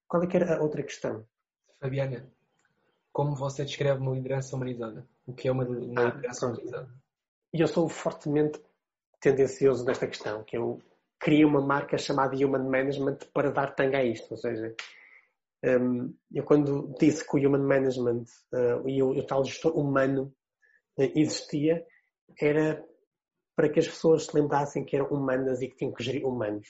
[0.07, 1.25] Qual é que era a outra questão?
[1.79, 2.29] Fabiana,
[3.11, 5.07] como você descreve uma liderança humanizada?
[5.25, 6.55] O que é uma, uma ah, liderança pronto.
[6.59, 6.93] humanizada?
[7.53, 8.61] Eu sou fortemente
[9.19, 10.81] tendencioso nesta questão, que eu
[11.19, 14.31] criei uma marca chamada Human Management para dar tanga a isto.
[14.31, 14.75] Ou seja,
[15.63, 20.33] um, eu quando disse que o Human Management uh, e o, o, tal gestor humano
[20.97, 21.85] uh, existia,
[22.39, 22.83] era
[23.61, 26.67] para que as pessoas se lembrassem que eram humanas e que tinham que gerir humanos.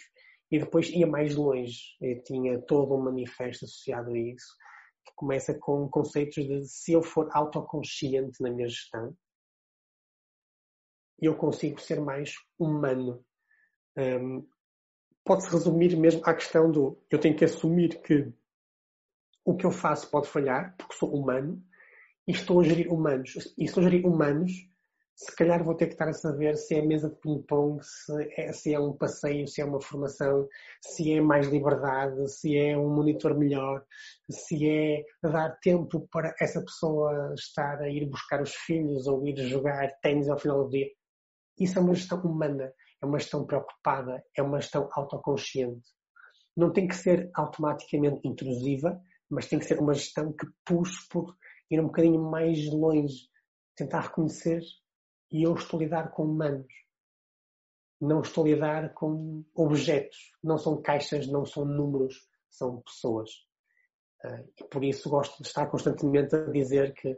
[0.52, 4.58] E depois ia mais longe, eu tinha todo um manifesto associado a isso,
[5.06, 9.16] que começa com conceitos de se eu for autoconsciente na minha gestão,
[11.22, 13.24] eu consigo ser mais humano
[13.96, 14.46] um,
[15.24, 18.34] pode-se resumir mesmo à questão do eu tenho que assumir que
[19.46, 21.64] o que eu faço pode falhar, porque sou humano,
[22.28, 23.54] e estou a gerir humanos.
[23.58, 24.52] E estou a gerir humanos,
[25.16, 28.54] se calhar vou ter que estar a saber se é mesa de ping-pong, se é,
[28.54, 30.48] se é um passeio, se é uma formação,
[30.82, 33.84] se é mais liberdade, se é um monitor melhor,
[34.30, 39.38] se é dar tempo para essa pessoa estar a ir buscar os filhos ou ir
[39.48, 40.88] jogar ténis ao final do dia.
[41.60, 45.90] Isso é uma gestão humana é uma gestão preocupada, é uma gestão autoconsciente.
[46.56, 51.36] Não tem que ser automaticamente intrusiva, mas tem que ser uma gestão que puxe por
[51.70, 53.28] ir um bocadinho mais longe,
[53.76, 54.62] tentar reconhecer
[55.32, 56.74] e eu estou a lidar com humanos.
[58.00, 60.32] Não estou a lidar com objetos.
[60.44, 63.30] Não são caixas, não são números, são pessoas.
[64.24, 67.18] Ah, e por isso gosto de estar constantemente a dizer que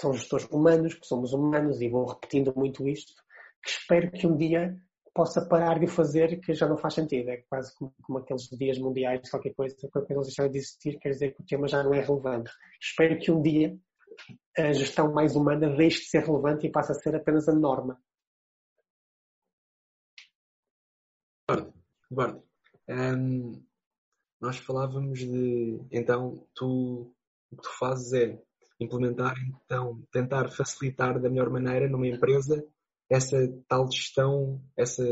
[0.00, 3.12] são gestores humanos, que somos humanos, e vou repetindo muito isto,
[3.62, 4.76] que espero que um dia
[5.12, 7.28] possa parar de fazer que já não faz sentido.
[7.30, 11.10] É quase como, como aqueles dias mundiais, qualquer coisa, qualquer coisa deixar de existir, quer
[11.10, 12.50] dizer que o tema já não é relevante.
[12.80, 13.76] Espero que um dia
[14.56, 18.00] a gestão mais humana deixe de ser relevante e passe a ser apenas a norma.
[21.48, 21.74] Eduardo,
[22.10, 22.48] Eduardo
[24.40, 27.12] nós falávamos de, então, tu,
[27.50, 28.40] o que tu fazes é
[28.80, 32.64] implementar, então, tentar facilitar da melhor maneira numa empresa
[33.10, 35.02] essa tal gestão, essa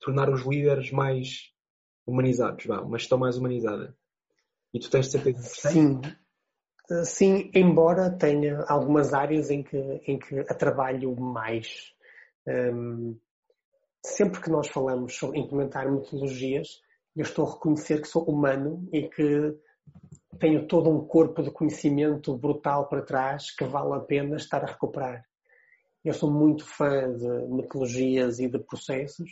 [0.00, 1.52] tornar os líderes mais
[2.06, 3.96] humanizados, vá, uma gestão mais humanizada.
[4.74, 6.00] E tu tens certeza que Sim.
[7.04, 11.94] Sim, embora tenha algumas áreas em que, em que a trabalho mais.
[12.46, 13.16] Um,
[14.04, 16.80] sempre que nós falamos sobre implementar metodologias,
[17.14, 19.56] eu estou a reconhecer que sou humano e que
[20.40, 24.66] tenho todo um corpo de conhecimento brutal para trás que vale a pena estar a
[24.66, 25.24] recuperar.
[26.04, 29.30] Eu sou muito fã de metodologias e de processos,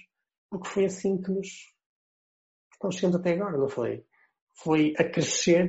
[0.48, 1.48] porque foi assim que nos
[2.80, 4.04] que chegamos até agora, não foi?
[4.54, 5.68] Foi a crescer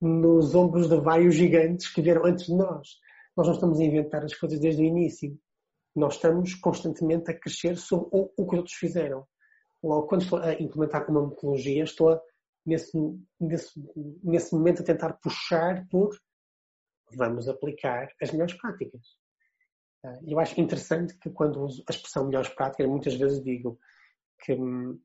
[0.00, 2.98] nos ombros de vários gigantes que vieram antes de nós.
[3.36, 5.38] Nós não estamos a inventar as coisas desde o início.
[5.94, 9.26] Nós estamos constantemente a crescer sobre o, o que outros fizeram.
[9.82, 12.20] Logo, quando estou a implementar uma metodologia, estou a,
[12.64, 12.98] nesse,
[13.38, 13.72] nesse,
[14.22, 16.16] nesse momento a tentar puxar por
[17.12, 19.16] vamos aplicar as melhores práticas.
[20.04, 23.78] Ah, eu acho interessante que quando uso a expressão melhores práticas, muitas vezes digo
[24.42, 24.98] que hum,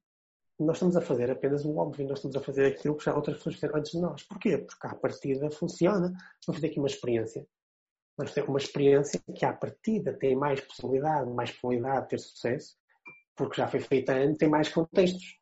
[0.60, 3.38] nós estamos a fazer apenas o óbvio, nós estamos a fazer aquilo que já outras
[3.38, 4.24] pessoas fizeram antes de nós.
[4.24, 4.58] Porquê?
[4.58, 6.08] Porque à partida funciona.
[6.46, 7.46] Vamos fazer aqui uma experiência.
[8.18, 12.78] Vamos ter uma experiência que à partida tem mais possibilidade, mais probabilidade de ter sucesso,
[13.36, 15.38] porque já foi feita antes, tem mais contextos.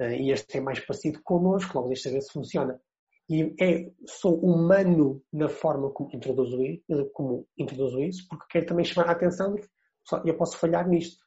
[0.00, 2.80] Ah, e este é mais parecido connosco, logo deixa ver se funciona
[3.28, 6.58] e é, sou humano na forma como introduzo,
[7.12, 9.68] como introduzo isso, porque quero também chamar a atenção de que
[10.24, 11.24] eu posso falhar nisto,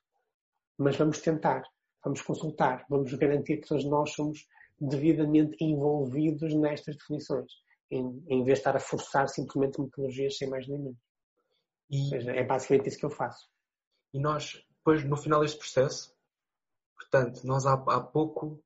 [0.78, 1.64] mas vamos tentar,
[2.04, 4.48] vamos consultar, vamos garantir que todos nós somos
[4.80, 7.52] devidamente envolvidos nestas definições,
[7.92, 11.00] em, em vez de estar a forçar simplesmente metodologias sem mais nem menos.
[11.90, 13.50] E, Ou seja, é basicamente isso que eu faço.
[14.14, 16.16] E nós, depois, no final deste processo,
[16.96, 18.64] portanto, nós há, há pouco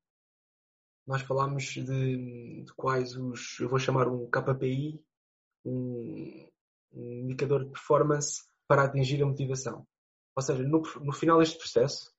[1.06, 5.02] nós falámos de, de, quais os, eu vou chamar um KPI,
[5.64, 6.48] um,
[6.92, 9.86] um, indicador de performance para atingir a motivação.
[10.34, 12.13] Ou seja, no, no final deste processo,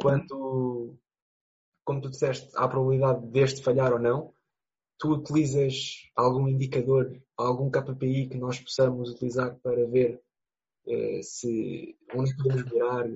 [0.00, 0.96] quando,
[1.84, 4.32] como tu disseste, há a probabilidade deste falhar ou não,
[4.98, 10.20] tu utilizas algum indicador, algum KPI que nós possamos utilizar para ver
[10.86, 13.06] eh, se onde podemos melhorar,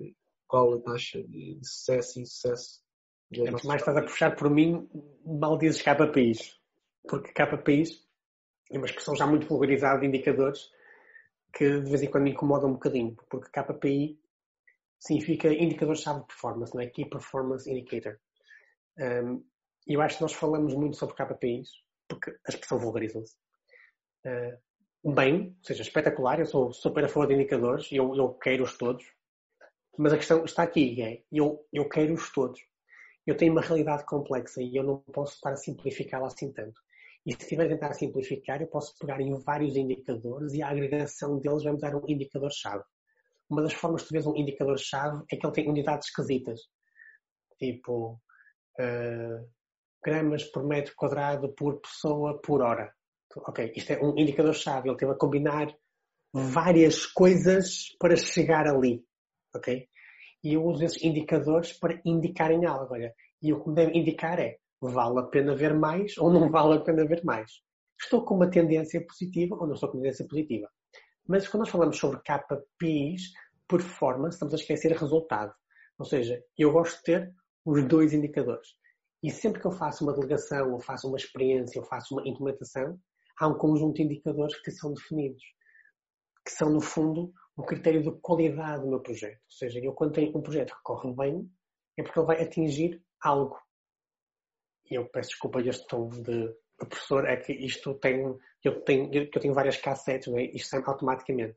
[0.47, 2.83] qual a taxa de sucesso e insucesso.
[3.37, 4.89] Antes mais estás a puxar por mim,
[5.25, 6.59] mal dizes KPIs.
[7.09, 8.07] Porque KPIs
[8.71, 10.71] é uma expressão já muito vulgarizada de indicadores
[11.53, 13.17] que de vez em quando me incomoda um bocadinho.
[13.29, 14.19] Porque KPI
[14.99, 16.87] significa indicador-chave de performance, não é?
[16.87, 18.19] Key Performance Indicator.
[18.99, 19.45] Um,
[19.87, 23.37] eu acho que nós falamos muito sobre KPIs porque a expressão vulgariza-se.
[24.25, 28.77] Uh, bem, ou seja, espetacular, eu sou super a favor de indicadores eu, eu quero-os
[28.77, 29.05] todos.
[29.97, 32.61] Mas a questão está aqui, é, eu, eu quero-os todos.
[33.27, 36.81] Eu tenho uma realidade complexa e eu não posso estar a simplificá-la assim tanto.
[37.25, 41.39] E se estiver a tentar simplificar, eu posso pegar em vários indicadores e a agregação
[41.39, 42.85] deles vai me dar um indicador-chave.
[43.51, 46.61] Uma das formas de ver um indicador-chave é que ele tem unidades esquisitas.
[47.59, 48.21] Tipo,
[48.81, 49.49] uh,
[50.05, 52.93] gramas por metro quadrado por pessoa por hora.
[53.37, 54.89] Ok, isto é um indicador-chave.
[54.89, 55.75] Ele teve a combinar
[56.33, 59.05] várias coisas para chegar ali.
[59.55, 59.89] Ok?
[60.43, 62.93] E eu uso esses indicadores para indicarem algo.
[62.93, 66.51] Olha, e o que me deve indicar é vale a pena ver mais ou não
[66.53, 67.51] vale a pena ver mais.
[68.01, 70.69] Estou com uma tendência positiva ou não estou com uma tendência positiva.
[71.27, 73.33] Mas quando nós falamos sobre KPIs,
[73.67, 75.55] performance, estamos a esquecer resultado.
[75.99, 78.69] Ou seja, eu gosto de ter os dois indicadores.
[79.23, 83.01] E sempre que eu faço uma delegação, ou faço uma experiência, ou faço uma implementação,
[83.39, 85.43] há um conjunto de indicadores que são definidos,
[86.45, 89.41] que são, no fundo, o critério de qualidade do meu projeto.
[89.47, 91.51] Ou seja, eu quando tenho um projeto que corre bem,
[91.97, 93.59] é porque ele vai atingir algo.
[94.91, 99.41] E eu peço desculpa este tom de professor, é que isto tem, eu tenho, eu
[99.41, 100.45] tenho várias cassetes, não é?
[100.45, 101.57] isto sai automaticamente.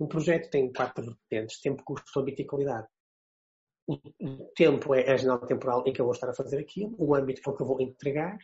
[0.00, 2.88] Um projeto tem quatro vertentes, tempo, custo, habito e qualidade
[3.86, 7.14] o, tempo é a janela temporal em que eu vou estar a fazer aquilo, o
[7.14, 8.38] âmbito é o que eu vou entregar,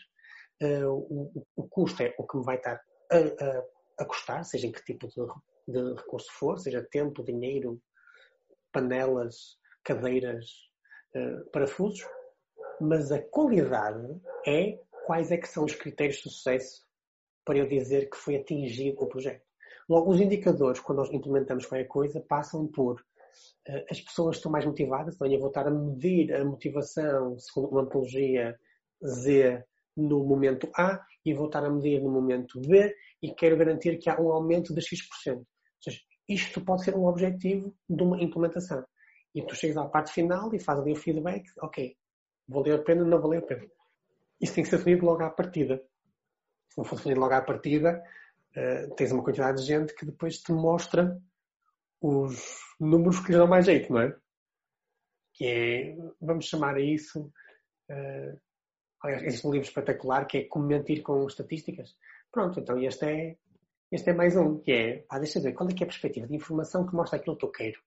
[0.62, 3.64] uh, o, o, custo é o que me vai estar a, a,
[4.00, 5.14] a custar, seja em que tipo de,
[5.68, 7.80] de, recurso for, seja tempo, dinheiro,
[8.72, 10.46] panelas, cadeiras,
[11.16, 12.06] uh, parafusos,
[12.80, 16.82] mas a qualidade é quais é que são os critérios de sucesso
[17.44, 19.44] para eu dizer que foi atingido o projeto.
[19.88, 23.02] Logo, os indicadores, quando nós implementamos qualquer coisa, passam por
[23.66, 27.72] eh, as pessoas estão mais motivadas, então eu vou estar a medir a motivação segundo
[27.72, 28.58] uma metodologia
[29.04, 29.64] Z
[29.96, 34.08] no momento A e vou estar a medir no momento B e quero garantir que
[34.08, 35.38] há um aumento de X%.
[35.38, 35.46] Ou
[35.80, 38.84] seja, isto pode ser um objetivo de uma implementação.
[39.34, 41.96] E tu chegas à parte final e fazes ali o feedback, ok,
[42.48, 43.66] valeu a pena, não valeu a pena.
[44.40, 45.82] Isso tem que ser definido logo à partida.
[46.68, 48.02] Se não for definido logo à partida,
[48.56, 51.20] uh, tens uma quantidade de gente que depois te mostra
[52.00, 54.16] os números que lhe dão mais jeito, não é?
[55.34, 57.20] Que é, vamos chamar a isso,
[57.90, 58.40] uh,
[59.02, 61.96] aliás, existe um livro espetacular que é Como Mentir com Estatísticas.
[62.32, 63.36] Pronto, então este é,
[63.90, 65.88] este é mais um, que é, pá, deixa eu ver, qual é que é a
[65.88, 67.80] perspectiva de informação que mostra aquilo que eu quero?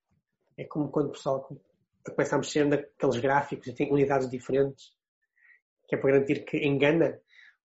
[0.57, 1.47] É como quando o pessoal
[2.03, 4.93] começa a mexer naqueles gráficos e tem unidades diferentes,
[5.93, 7.21] que é para garantir que engana.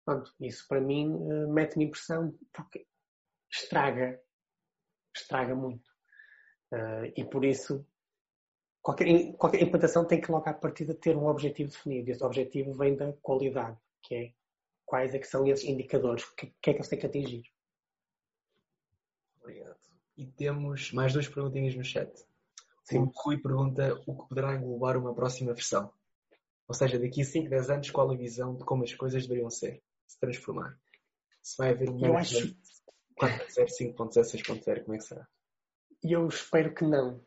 [0.05, 2.87] Pronto, isso para mim uh, mete-me impressão porque
[3.51, 4.21] estraga,
[5.15, 5.89] estraga muito.
[6.73, 7.85] Uh, e por isso,
[8.81, 12.09] qualquer, qualquer implantação tem que logo à partida ter um objetivo definido.
[12.09, 14.33] E esse objetivo vem da qualidade, que é
[14.85, 17.43] quais é que são esses indicadores, o que, que é que eles têm que atingir.
[19.41, 19.79] Obrigado.
[20.17, 22.13] E temos mais duas perguntinhas no chat.
[22.85, 22.99] Sim.
[22.99, 25.93] O Rui pergunta o que poderá englobar uma próxima versão.
[26.69, 29.51] Ou seja, daqui a 5, 10 anos, qual a visão de como as coisas deveriam
[29.51, 30.79] ser, se transformar?
[31.43, 32.57] Se vai haver um management acho...
[33.21, 35.27] 4.0, 5.0, 6.0, como é que será?
[36.03, 37.21] Eu espero que não,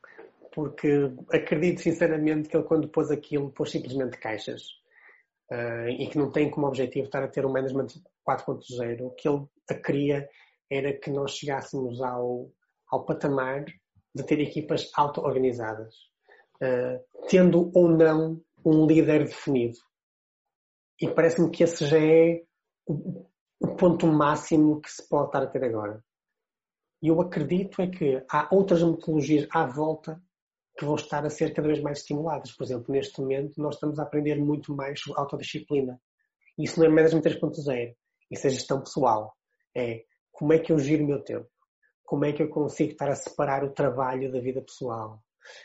[0.53, 4.63] porque acredito sinceramente que ele, quando pôs aquilo, pôs simplesmente caixas
[5.51, 7.87] uh, e que não tem como objetivo estar a ter um management
[8.27, 9.01] 4.0.
[9.01, 9.47] O que ele
[9.83, 10.29] queria
[10.69, 12.51] era que nós chegássemos ao,
[12.89, 13.65] ao patamar
[14.13, 15.95] de ter equipas auto-organizadas,
[16.61, 19.77] uh, tendo ou não um líder definido.
[20.99, 22.43] E parece-me que esse já é
[22.87, 23.25] o,
[23.77, 26.03] ponto máximo que se pode estar a ter agora.
[27.01, 30.21] E eu acredito é que há outras metodologias à volta
[30.77, 32.51] que vão estar a ser cada vez mais estimuladas.
[32.51, 35.99] Por exemplo, neste momento nós estamos a aprender muito mais sobre autodisciplina.
[36.57, 37.95] Isso não é management 3.0.
[38.31, 39.33] Isso é gestão pessoal.
[39.75, 41.47] É como é que eu giro o meu tempo?
[42.03, 45.21] Como é que eu consigo estar a separar o trabalho da vida pessoal?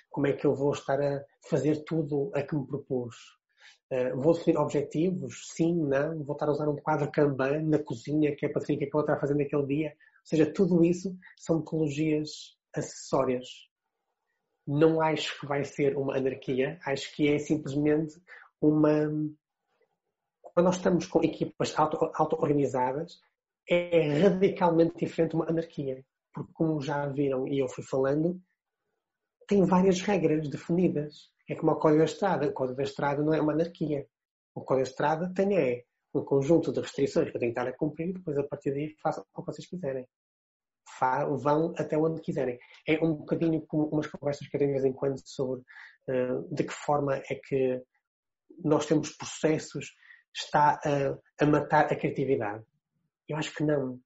[0.09, 3.17] Como é que eu vou estar a fazer tudo a que me propus?
[3.93, 5.49] Uh, vou definir objetivos?
[5.53, 6.23] Sim, não?
[6.23, 8.85] Vou estar a usar um quadro Kanban na cozinha, que é para definir o que
[8.85, 9.89] é que vou estar a fazer naquele dia?
[9.91, 13.49] Ou seja, tudo isso são metodologias acessórias.
[14.67, 18.21] Não acho que vai ser uma anarquia, acho que é simplesmente
[18.61, 19.09] uma.
[20.43, 23.21] Quando nós estamos com equipas auto-organizadas,
[23.69, 26.05] é radicalmente diferente uma anarquia.
[26.33, 28.41] Porque, como já viram e eu fui falando,
[29.51, 31.29] tem várias regras definidas.
[31.49, 32.47] É como o Código da Estrada.
[32.47, 34.07] O Código da Estrada não é uma anarquia.
[34.55, 35.83] O Código da Estrada tem é
[36.15, 38.95] um conjunto de restrições que eu tenho que estar a cumprir, depois a partir daí
[39.03, 40.07] façam o que vocês quiserem.
[41.39, 42.61] Vão até onde quiserem.
[42.87, 45.63] É um bocadinho como umas conversas que eu tenho de vez em quando sobre
[46.09, 47.83] uh, de que forma é que
[48.65, 49.93] nós temos processos,
[50.33, 52.65] está a, a matar a criatividade.
[53.29, 54.01] Eu acho que não.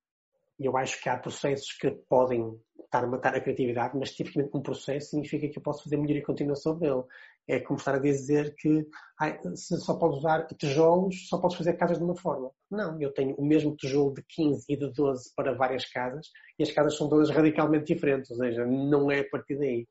[0.59, 2.57] Eu acho que há processos que podem
[2.95, 6.23] estar a matar a criatividade, mas tipicamente um processo significa que eu posso fazer melhoria
[6.23, 7.03] contínua sobre ele.
[7.47, 8.87] É como estar a dizer que
[9.21, 12.51] ai, se só podes usar tijolos, só podes fazer casas de uma forma.
[12.71, 16.63] Não, eu tenho o mesmo tijolo de 15 e de 12 para várias casas e
[16.63, 19.87] as casas são todas radicalmente diferentes, ou seja, não é a partir daí.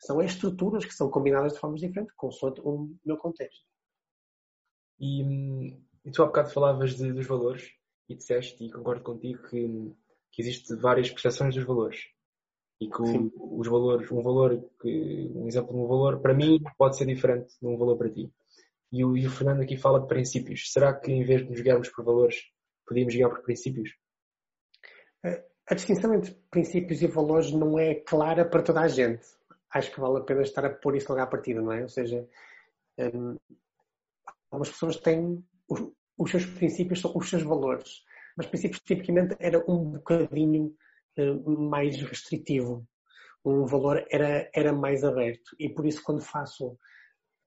[0.00, 3.64] São as estruturas que são combinadas de formas diferentes, consoante o meu contexto.
[4.98, 7.72] E, hum, e tu há bocado falavas de, dos valores
[8.08, 9.94] e disseste, e concordo contigo, que,
[10.32, 12.06] que existe várias percepções dos valores.
[12.80, 13.02] E que
[13.36, 17.54] os valores, um valor, que, um exemplo de um valor, para mim, pode ser diferente
[17.60, 18.32] de um valor para ti.
[18.92, 20.72] E o, e o Fernando aqui fala de princípios.
[20.72, 22.36] Será que em vez de nos guiarmos por valores,
[22.86, 23.90] podíamos guiar por princípios?
[25.68, 29.26] A distinção entre princípios e valores não é clara para toda a gente.
[29.70, 31.82] Acho que vale a pena estar a pôr isso logo à partida, não é?
[31.82, 32.26] Ou seja,
[32.98, 33.36] hum,
[34.50, 38.02] algumas pessoas têm os, os seus princípios, são os seus valores.
[38.38, 40.72] Mas princípios tipicamente era um bocadinho
[41.44, 42.86] mais restritivo.
[43.44, 45.56] Um valor era, era mais aberto.
[45.58, 46.78] E por isso, quando faço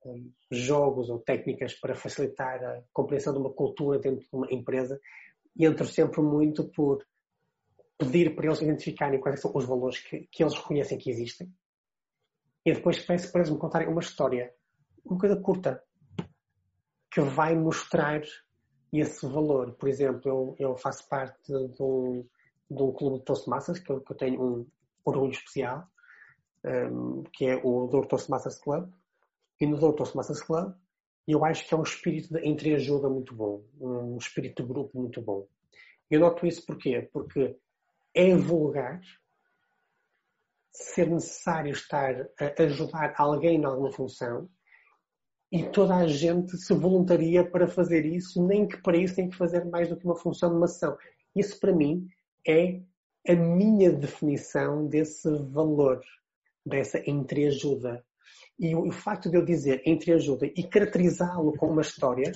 [0.06, 5.00] um, jogos ou técnicas para facilitar a compreensão de uma cultura dentro de uma empresa,
[5.58, 7.08] entro sempre muito por
[7.98, 11.50] pedir para eles identificarem quais são os valores que, que eles reconhecem que existem.
[12.66, 14.54] E depois peço para eles me contarem uma história,
[15.06, 15.82] uma coisa curta,
[17.10, 18.22] que vai mostrar
[19.00, 19.74] esse valor.
[19.74, 22.26] Por exemplo, eu, eu faço parte de um,
[22.70, 24.68] de um clube de Toastmasters, que eu, que eu tenho um
[25.06, 25.88] orgulho especial,
[26.66, 28.90] um, que é o Douro Toastmasters Club.
[29.60, 30.74] E no Douro Toastmasters Club,
[31.28, 35.22] eu acho que é um espírito de entreajuda muito bom, um espírito de grupo muito
[35.22, 35.48] bom.
[36.10, 37.08] Eu noto isso porquê?
[37.14, 37.56] Porque
[38.14, 39.02] é vulgar
[40.74, 44.50] ser necessário estar a ajudar alguém em alguma função
[45.52, 49.36] e toda a gente se voluntaria para fazer isso, nem que para isso tem que
[49.36, 50.98] fazer mais do que uma função de uma ação.
[51.36, 52.08] Isso para mim
[52.48, 52.82] é
[53.28, 56.02] a minha definição desse valor,
[56.66, 58.04] dessa entreajuda.
[58.58, 62.32] E o, o facto de eu dizer entreajuda e caracterizá-lo com uma história,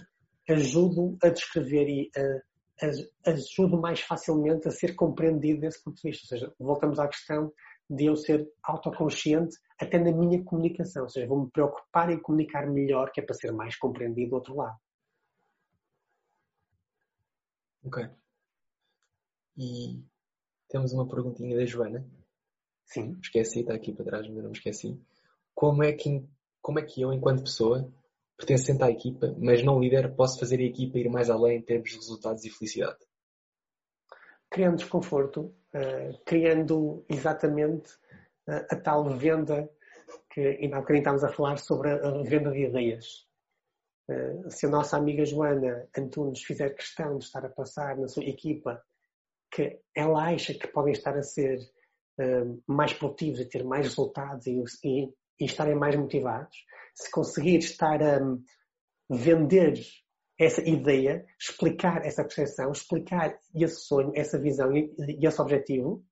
[0.49, 6.09] ajudo a descrever e a, a, ajudo mais facilmente a ser compreendido desse ponto de
[6.09, 6.25] vista.
[6.25, 7.51] Ou seja, voltamos à questão
[7.89, 11.03] de eu ser autoconsciente até na minha comunicação.
[11.03, 14.55] Ou seja, vou-me preocupar em comunicar melhor, que é para ser mais compreendido do outro
[14.55, 14.77] lado.
[17.83, 18.09] Ok.
[19.57, 20.03] E
[20.67, 22.05] temos uma perguntinha da Joana.
[22.85, 23.17] Sim.
[23.21, 24.99] Esqueci, está aqui para trás, mas não me esqueci.
[25.53, 26.23] Como é que,
[26.61, 27.91] como é que eu, enquanto pessoa,
[28.37, 31.89] pertencente à equipa, mas não líder, posso fazer a equipa ir mais além em termos
[31.89, 32.97] de resultados e felicidade?
[34.55, 37.91] Criando desconforto, uh, criando exatamente
[38.47, 39.69] uh, a tal venda
[40.29, 43.27] que ainda há bocadinho estávamos a falar sobre a, a venda de ideias.
[44.09, 48.23] Uh, se a nossa amiga Joana Antunes fizer questão de estar a passar na sua
[48.23, 48.81] equipa
[49.51, 51.59] que ela acha que podem estar a ser
[52.65, 56.55] mais produtivos e ter mais resultados e, e, e, estarem mais motivados,
[56.93, 58.41] se conseguir estar a um,
[59.09, 59.81] vender
[60.37, 66.03] essa ideia, explicar essa percepção, explicar esse sonho, essa visão e, esse objetivo,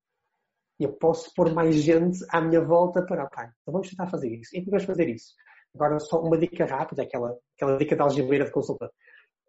[0.79, 4.55] eu posso pôr mais gente à minha volta para, ok, então vamos tentar fazer isso.
[4.55, 5.33] E como vamos fazer isso?
[5.75, 8.91] Agora, só uma dica rápida, aquela, aquela dica da algibeira de consulta.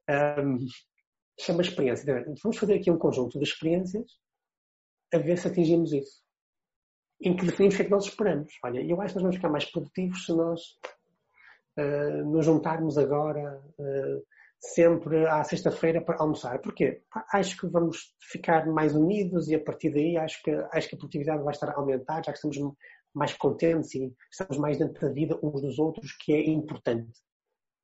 [0.09, 0.59] Um,
[1.41, 2.25] chama experiência.
[2.43, 4.05] Vamos fazer aqui um conjunto de experiências
[5.13, 6.23] a ver se atingimos isso.
[7.21, 8.53] Em que definimos o que é que nós esperamos.
[8.65, 10.61] Olha, eu acho que nós vamos ficar mais produtivos se nós
[11.79, 14.27] uh, nos juntarmos agora uh,
[14.73, 16.61] sempre à sexta-feira para almoçar.
[16.61, 17.03] Porquê?
[17.33, 20.99] Acho que vamos ficar mais unidos e a partir daí acho que, acho que a
[20.99, 22.59] produtividade vai estar a aumentar, já que estamos
[23.15, 27.13] mais contentes e estamos mais dentro da vida uns dos outros, que é importante.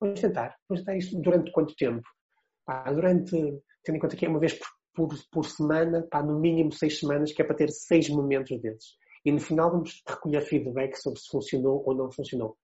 [0.00, 0.56] Vamos tentar.
[0.68, 2.08] Vamos tentar isto durante quanto tempo?
[2.70, 3.30] pá, durante,
[3.82, 7.00] tendo em conta que é uma vez por, por, por, semana, pá, no mínimo seis
[7.00, 8.94] semanas, que é para ter seis momentos desses.
[9.24, 12.56] E no final vamos recolher feedback sobre se funcionou ou não funcionou.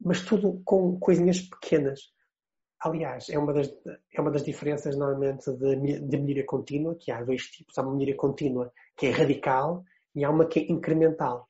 [0.00, 2.00] Mas tudo com coisinhas pequenas.
[2.80, 3.68] Aliás, é uma das,
[4.14, 7.76] é uma das diferenças normalmente de, de melhoria contínua, que há dois tipos.
[7.76, 11.48] Há uma melhoria contínua que é radical e há uma que é incremental.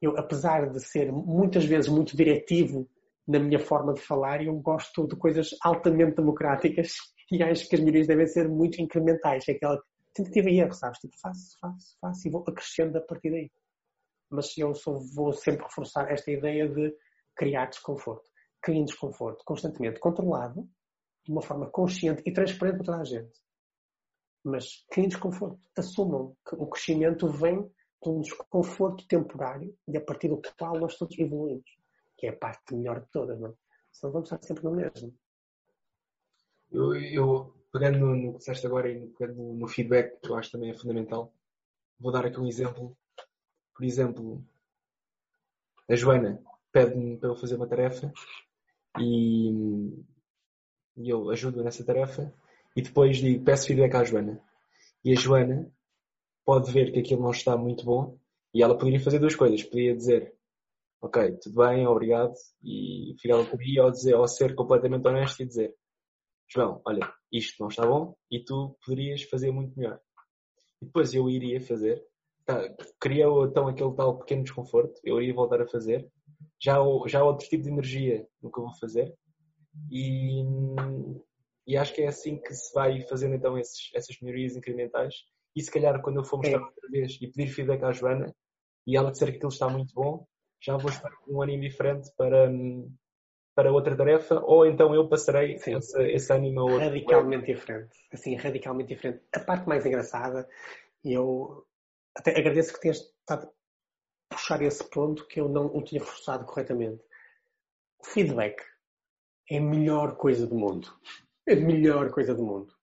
[0.00, 2.88] Eu, apesar de ser muitas vezes muito diretivo
[3.26, 6.94] na minha forma de falar, eu gosto de coisas altamente democráticas
[7.30, 9.46] e acho que as melhorias devem ser muito incrementais.
[9.48, 9.80] É aquela
[10.14, 10.98] tentativa e erro, sabes?
[10.98, 13.50] Tipo, faço, faço, faço e vou acrescendo a partir daí.
[14.30, 16.94] mas eu só vou sempre reforçar esta ideia de
[17.36, 18.33] criar desconforto.
[18.64, 20.66] Criem desconforto constantemente controlado,
[21.22, 23.38] de uma forma consciente e transparente para toda a gente.
[24.42, 25.60] Mas criem desconforto.
[25.76, 27.62] Assumam que o crescimento vem
[28.02, 31.68] de um desconforto temporário e a partir do qual nós todos evoluímos.
[32.16, 33.54] Que é a parte melhor de todas, não é?
[33.92, 35.14] Senão vamos estar sempre no mesmo.
[36.70, 40.70] Eu, eu pegando no, que disseste agora e pegando no feedback, que eu acho também
[40.70, 41.34] é fundamental,
[41.98, 42.96] vou dar aqui um exemplo.
[43.74, 44.44] Por exemplo,
[45.88, 46.42] a Joana
[46.72, 48.12] pede-me para eu fazer uma tarefa
[48.98, 50.04] e,
[50.96, 52.32] e eu ajudo nessa tarefa
[52.76, 54.40] e depois digo, peço feedback à Joana.
[55.04, 55.70] E a Joana
[56.44, 58.18] pode ver que aquilo não está muito bom
[58.52, 59.62] e ela poderia fazer duas coisas.
[59.62, 60.34] Podia dizer,
[61.04, 65.46] ok, tudo bem, obrigado, e ficava por aí, ou, dizer, ou ser completamente honesto e
[65.46, 65.74] dizer,
[66.48, 70.00] João, olha, isto não está bom e tu poderias fazer muito melhor.
[70.80, 72.02] E depois eu iria fazer,
[72.46, 72.58] tá,
[73.00, 76.10] queria então aquele tal pequeno desconforto, eu iria voltar a fazer,
[76.60, 76.76] já,
[77.06, 79.14] já há outro tipo de energia no que eu vou fazer
[79.90, 80.42] e,
[81.66, 85.14] e acho que é assim que se vai fazendo então esses, essas melhorias incrementais
[85.56, 88.34] e se calhar quando eu for mostrar outra vez e pedir feedback à Joana
[88.86, 90.26] e ela disser que aquilo está muito bom,
[90.60, 92.50] já vou estar com um ânimo diferente para,
[93.54, 96.86] para outra tarefa, ou então eu passarei esse, esse ânimo a outra.
[96.86, 97.96] Radicalmente diferente.
[98.12, 99.22] Assim, radicalmente diferente.
[99.34, 100.48] A parte mais engraçada,
[101.04, 101.64] e eu
[102.14, 103.50] até agradeço que tenhas estado
[104.34, 107.02] puxar esse ponto que eu não o tinha forçado corretamente.
[107.98, 108.62] O feedback
[109.50, 110.92] é a melhor coisa do mundo.
[111.46, 112.74] É a melhor coisa do mundo.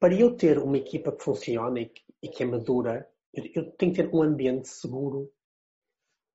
[0.00, 4.14] Para eu ter uma equipa que funciona e que, é madura, eu, tenho que ter
[4.14, 5.32] um ambiente seguro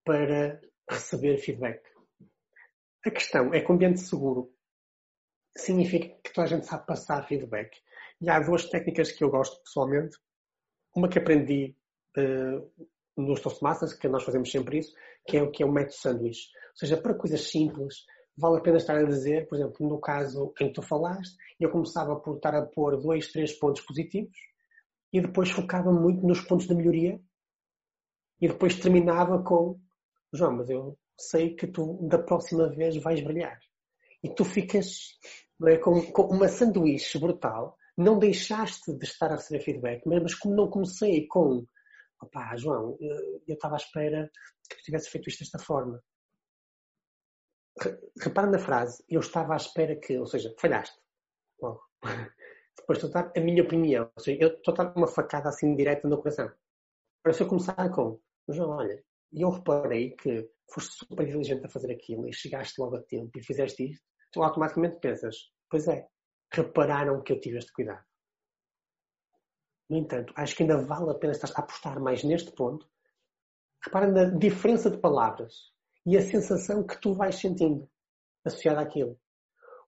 [0.03, 1.83] para receber feedback.
[3.05, 4.53] A questão é que o ambiente seguro
[5.55, 7.77] significa que toda a gente sabe passar feedback.
[8.21, 10.17] E há duas técnicas que eu gosto pessoalmente.
[10.95, 11.75] Uma que aprendi
[12.17, 12.89] uh,
[13.19, 14.93] nos Toastmasters, que nós fazemos sempre isso,
[15.27, 16.49] que é o que é o método sanduíche.
[16.71, 18.05] Ou seja, para coisas simples,
[18.37, 21.69] vale a pena estar a dizer, por exemplo, no caso em que tu falaste, eu
[21.69, 24.37] começava por estar a pôr dois, três pontos positivos
[25.11, 27.19] e depois focava muito nos pontos de melhoria
[28.41, 29.79] e depois terminava com
[30.31, 33.59] João, mas eu sei que tu da próxima vez vais brilhar.
[34.23, 35.17] E tu ficas
[35.65, 40.55] é, com, com, uma sanduíche brutal, não deixaste de estar a receber feedback, mas como
[40.55, 41.65] não comecei com
[42.21, 44.29] opá, João, eu estava à espera
[44.69, 46.01] que tu tivesse feito isto desta forma.
[48.21, 50.99] Repara na frase, eu estava à espera que, ou seja, falhaste.
[51.61, 51.79] Bom,
[52.77, 55.49] depois estou a dar a minha opinião, ou seja, eu estou a dar uma facada
[55.49, 56.51] assim direta no coração.
[57.23, 61.91] Para se eu começar com, João, olha, eu reparei que foste super inteligente a fazer
[61.91, 65.35] aquilo e chegaste logo a tempo e fizeste isto, tu automaticamente pensas,
[65.69, 66.07] pois é,
[66.51, 68.03] repararam que eu tive este cuidado.
[69.89, 72.87] No entanto, acho que ainda vale a pena estar a apostar mais neste ponto.
[73.83, 75.71] Repara na diferença de palavras
[76.05, 77.89] e a sensação que tu vais sentindo
[78.45, 79.17] associada àquilo.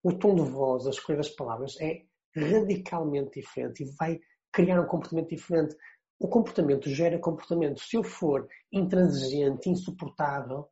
[0.03, 2.03] O tom de voz, a escolha das palavras é
[2.35, 4.19] radicalmente diferente e vai
[4.51, 5.75] criar um comportamento diferente
[6.21, 7.81] o comportamento gera comportamento.
[7.81, 10.69] Se eu for intransigente, insuportável,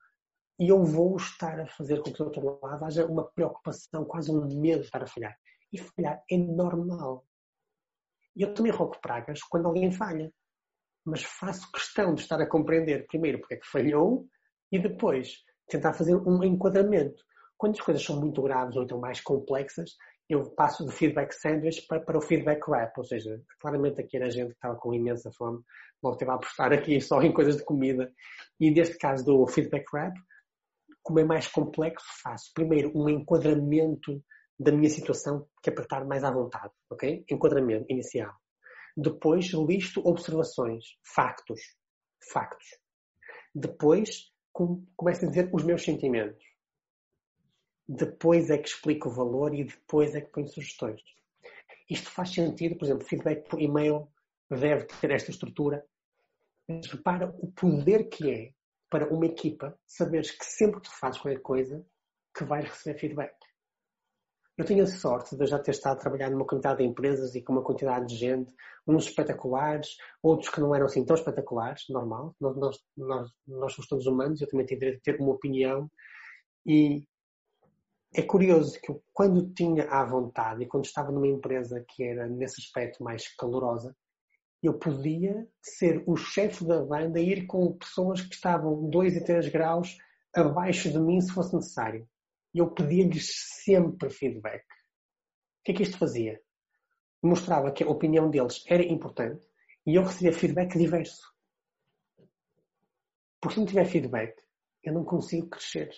[0.60, 4.32] e eu vou estar a fazer com que do outro lado haja uma preocupação, quase
[4.32, 5.36] um medo de estar a falhar.
[5.74, 7.26] E falhar é normal.
[8.40, 10.32] E eu também roubo pragas quando alguém falha.
[11.06, 14.26] Mas faço questão de estar a compreender, primeiro, porque é que falhou,
[14.72, 17.22] e depois tentar fazer um enquadramento.
[17.58, 19.92] Quando as coisas são muito graves ou então mais complexas,
[20.30, 24.30] eu passo do feedback sandwich para, para o feedback wrap, ou seja, claramente aqui era
[24.30, 25.62] gente que estava com imensa fome,
[26.02, 28.10] logo teve a apostar aqui só em coisas de comida.
[28.58, 30.16] E neste caso do feedback wrap,
[31.04, 34.24] como é mais complexo, faço primeiro um enquadramento
[34.60, 37.26] da minha situação que é para estar mais à vontade, ok?
[37.30, 38.34] Enquadramento inicial.
[38.98, 41.62] Depois listo observações, factos,
[42.32, 42.68] factos.
[43.56, 46.44] Depois começo a dizer os meus sentimentos
[47.90, 51.02] depois é que explico o valor e depois é que ponho sugestões.
[51.90, 54.08] Isto faz sentido, por exemplo, feedback por e-mail
[54.48, 55.84] deve ter esta estrutura.
[56.68, 58.54] Mas repara o poder que é
[58.92, 61.84] para uma equipa saberes que sempre que tu fazes qualquer coisa,
[62.38, 63.36] que vais receber feedback.
[64.60, 67.42] Eu tenho a sorte de já ter estado a trabalhar numa quantidade de empresas e
[67.42, 68.54] com uma quantidade de gente,
[68.86, 72.36] uns espetaculares, outros que não eram assim tão espetaculares, normal.
[72.42, 75.90] Nós, nós, nós, nós somos todos humanos, eu também tenho direito de ter uma opinião
[76.66, 77.08] e
[78.14, 82.28] é curioso que eu, quando tinha à vontade e quando estava numa empresa que era
[82.28, 83.96] nesse aspecto mais calorosa,
[84.62, 89.24] eu podia ser o chefe da banda e ir com pessoas que estavam 2 e
[89.24, 89.98] 3 graus
[90.36, 92.06] abaixo de mim se fosse necessário.
[92.54, 93.30] E eu pedia-lhes
[93.64, 94.64] sempre feedback.
[94.64, 96.42] O que é que isto fazia?
[97.22, 99.46] Mostrava que a opinião deles era importante
[99.86, 101.22] e eu recebia feedback diverso.
[103.42, 104.36] Porque se não tiver feedback,
[104.84, 105.90] eu não consigo crescer.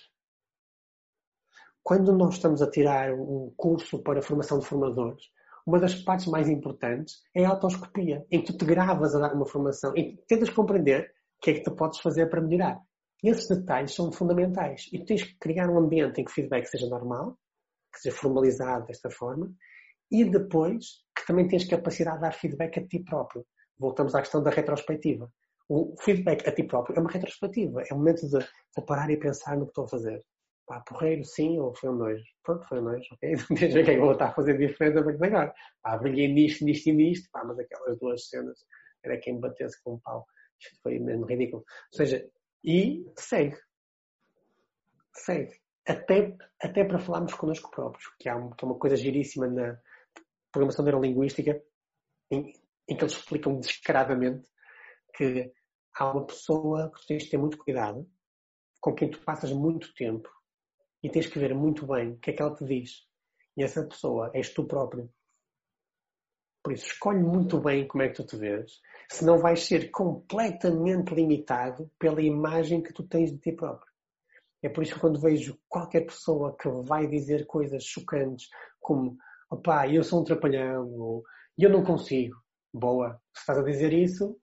[1.83, 5.23] Quando nós estamos a tirar um curso para formação de formadores,
[5.65, 9.33] uma das partes mais importantes é a autoscopia, em que tu te gravas a dar
[9.33, 12.79] uma formação, que tentas compreender o que é que tu podes fazer para melhorar.
[13.23, 16.65] Esses detalhes são fundamentais e tu tens que criar um ambiente em que o feedback
[16.65, 17.37] seja normal,
[17.93, 19.51] que seja formalizado desta forma,
[20.11, 23.45] e depois que também tens capacidade de dar feedback a ti próprio.
[23.77, 25.31] Voltamos à questão da retrospectiva.
[25.69, 28.39] O feedback a ti próprio é uma retrospectiva, é um momento de,
[28.85, 30.23] parar e pensar no que estou a fazer.
[30.65, 32.23] Pá, porreiro, sim, ou foi um nojo?
[32.43, 33.35] Pronto, foi um nojo, ok?
[33.49, 35.53] Não tens o que é vou estar a fazer diferente a partir agora.
[35.81, 38.59] Pá, brilhei nisto, nisto e nisto, pá, mas aquelas duas cenas
[39.03, 40.25] era quem batesse com um pau.
[40.59, 41.63] Isto foi mesmo ridículo.
[41.63, 42.27] Ou seja,
[42.63, 43.57] e segue.
[45.13, 45.59] Segue.
[45.87, 49.79] Até, até para falarmos connosco próprios, que, há, é uma coisa giríssima na
[50.51, 51.61] programação neurolinguística,
[52.29, 52.53] em,
[52.87, 54.47] em que eles explicam descaradamente
[55.15, 55.51] que
[55.95, 58.09] há uma pessoa que tens de ter muito cuidado,
[58.79, 60.29] com quem tu passas muito tempo
[61.03, 63.07] e tens que ver muito bem o que é que ela te diz.
[63.57, 65.11] E essa pessoa és tu próprio.
[66.63, 71.13] Por isso, escolhe muito bem como é que tu te vês, senão vais ser completamente
[71.13, 73.91] limitado pela imagem que tu tens de ti próprio.
[74.61, 78.47] É por isso que quando vejo qualquer pessoa que vai dizer coisas chocantes,
[78.79, 79.17] como
[79.49, 81.23] opá, eu sou um trapalhão, ou
[81.57, 82.37] eu não consigo,
[82.71, 84.37] boa, se estás a dizer isso,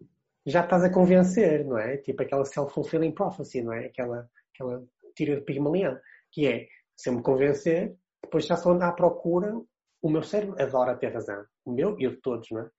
[0.45, 1.99] já estás a convencer, não é?
[1.99, 3.87] Tipo aquela self-fulfilling prophecy, não é?
[3.87, 4.83] Aquela, aquela
[5.15, 5.97] tira de Pigmalion,
[6.33, 6.67] que é,
[6.97, 9.55] se eu me convencer, depois já só andar à procura,
[10.01, 11.45] o meu cérebro adora ter razão.
[11.65, 12.71] O meu e o de todos, não é?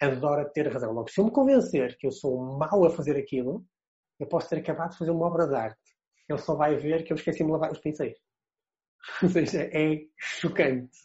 [0.00, 0.92] Adora ter razão.
[0.92, 3.64] Logo, se eu me convencer que eu sou mau a fazer aquilo,
[4.18, 5.94] eu posso ter acabado de fazer uma obra de arte.
[6.28, 8.16] Ele só vai ver que eu esqueci de lavar os pincéis.
[9.22, 10.98] Ou seja, é chocante.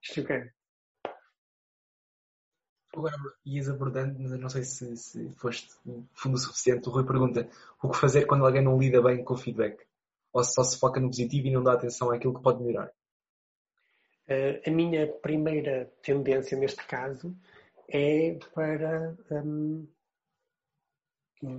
[0.00, 0.52] Chocante.
[2.92, 5.68] Agora ias abordando, mas não sei se, se foste
[6.12, 6.88] fundo o suficiente.
[6.88, 7.48] O Rui pergunta
[7.82, 9.84] o que fazer quando alguém não lida bem com o feedback?
[10.32, 12.92] Ou só se foca no positivo e não dá atenção àquilo que pode melhorar?
[14.28, 17.36] Uh, a minha primeira tendência neste caso
[17.88, 19.86] é para um,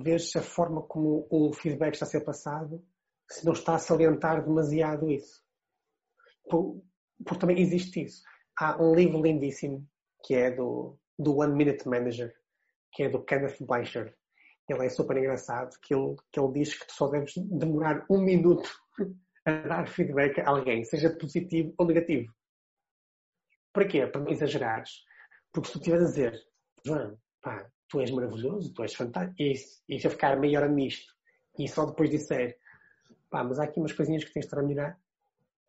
[0.01, 2.83] ver se a forma como o feedback está a ser passado
[3.29, 5.43] se não está a salientar demasiado isso.
[6.49, 6.83] Por,
[7.23, 8.23] porque também existe isso.
[8.57, 9.87] Há um livro lindíssimo
[10.23, 12.33] que é do do One Minute Manager,
[12.91, 14.13] que é do Kenneth Blanchard.
[14.67, 18.19] Ele é super engraçado, que ele, que ele diz que tu só deves demorar um
[18.19, 18.69] minuto
[19.45, 22.33] a dar feedback a alguém, seja positivo ou negativo.
[23.75, 24.07] Para quê?
[24.07, 25.03] Para não exagerares.
[25.51, 26.47] Porque se tu estiveres a dizer,
[26.85, 31.13] João, pá, tu és maravilhoso, tu és fantástico, e, se eu ficar meia hora nisto,
[31.59, 32.57] e só depois disser,
[33.29, 34.97] pá, mas há aqui umas coisinhas que tens de melhorar,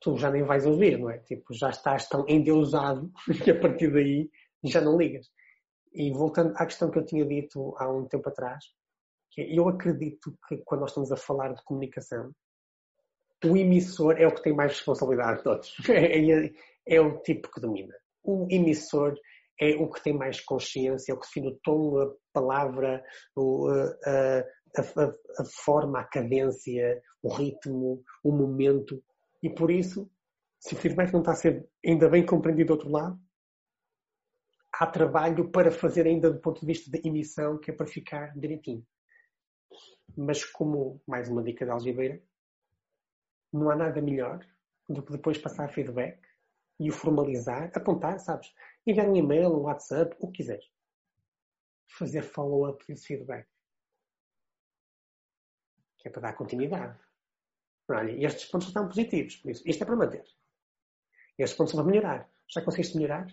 [0.01, 1.19] tu já nem vais ouvir, não é?
[1.19, 3.11] Tipo, já estás tão endeusado
[3.43, 4.31] que a partir daí
[4.63, 5.29] já não ligas.
[5.93, 8.67] E voltando à questão que eu tinha dito há um tempo atrás,
[9.33, 12.33] que é, eu acredito que quando nós estamos a falar de comunicação,
[13.45, 15.75] o emissor é o que tem mais responsabilidade de todos.
[15.91, 16.53] É, é,
[16.87, 17.95] é o tipo que domina.
[18.23, 19.15] O emissor
[19.61, 23.03] é o que tem mais consciência, é o que define o tom, a palavra,
[23.37, 25.05] a, a,
[25.41, 29.03] a, forma, a cadência, o ritmo, o momento.
[29.43, 30.11] E por isso,
[30.61, 33.19] se o feedback não está a ser ainda bem compreendido do outro lado,
[34.73, 38.37] há trabalho para fazer ainda do ponto de vista da emissão, que é para ficar
[38.37, 38.87] direitinho.
[40.17, 42.23] Mas como, mais uma dica da algebeira,
[43.53, 44.45] não há nada melhor
[44.89, 46.21] do que depois passar feedback
[46.79, 48.53] e o formalizar, apontar, sabes?
[48.87, 50.65] Enviar um e-mail, um WhatsApp, o que quiseres.
[51.89, 53.49] Fazer follow-up desse feedback.
[55.99, 56.99] Que é para dar continuidade.
[57.89, 60.25] Olha, estes pontos estão positivos, por isso, isto é para manter.
[61.39, 62.31] Estes pontos são para melhorar.
[62.49, 63.27] Já conseguiste melhorar?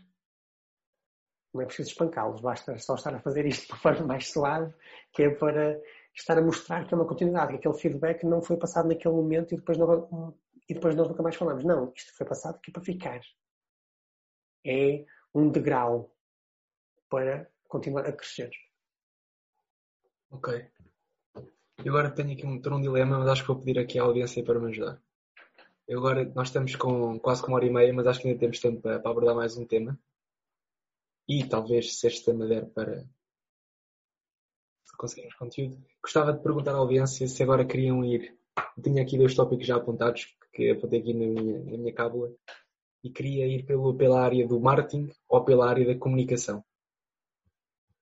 [1.54, 4.74] não é preciso espancá-los, basta só estar a fazer isto de forma mais suave,
[5.14, 5.80] que é para
[6.16, 9.54] estar a mostrar que é uma continuidade, que aquele feedback não foi passado naquele momento
[9.54, 10.34] e depois, não,
[10.70, 11.64] e depois nós nunca mais falamos.
[11.64, 13.22] Não, isto foi passado aqui para ficar.
[14.66, 16.16] É um degrau
[17.10, 18.52] para continuar a crescer.
[20.32, 20.68] Ok.
[21.84, 24.44] E agora tenho aqui um, um dilema, mas acho que vou pedir aqui à audiência
[24.44, 25.02] para me ajudar.
[25.88, 28.40] Eu agora, nós estamos com quase com uma hora e meia, mas acho que ainda
[28.40, 30.00] temos tempo para, para abordar mais um tema
[31.28, 33.02] e talvez se este tema der para
[34.86, 35.78] se conseguirmos conteúdo.
[36.02, 38.38] Gostava de perguntar à audiência se agora queriam ir.
[38.78, 42.34] Eu tinha aqui dois tópicos já apontados que apontei aqui na minha, na minha cábula
[43.04, 46.64] e queria ir pelo, pela área do marketing ou pela área da comunicação.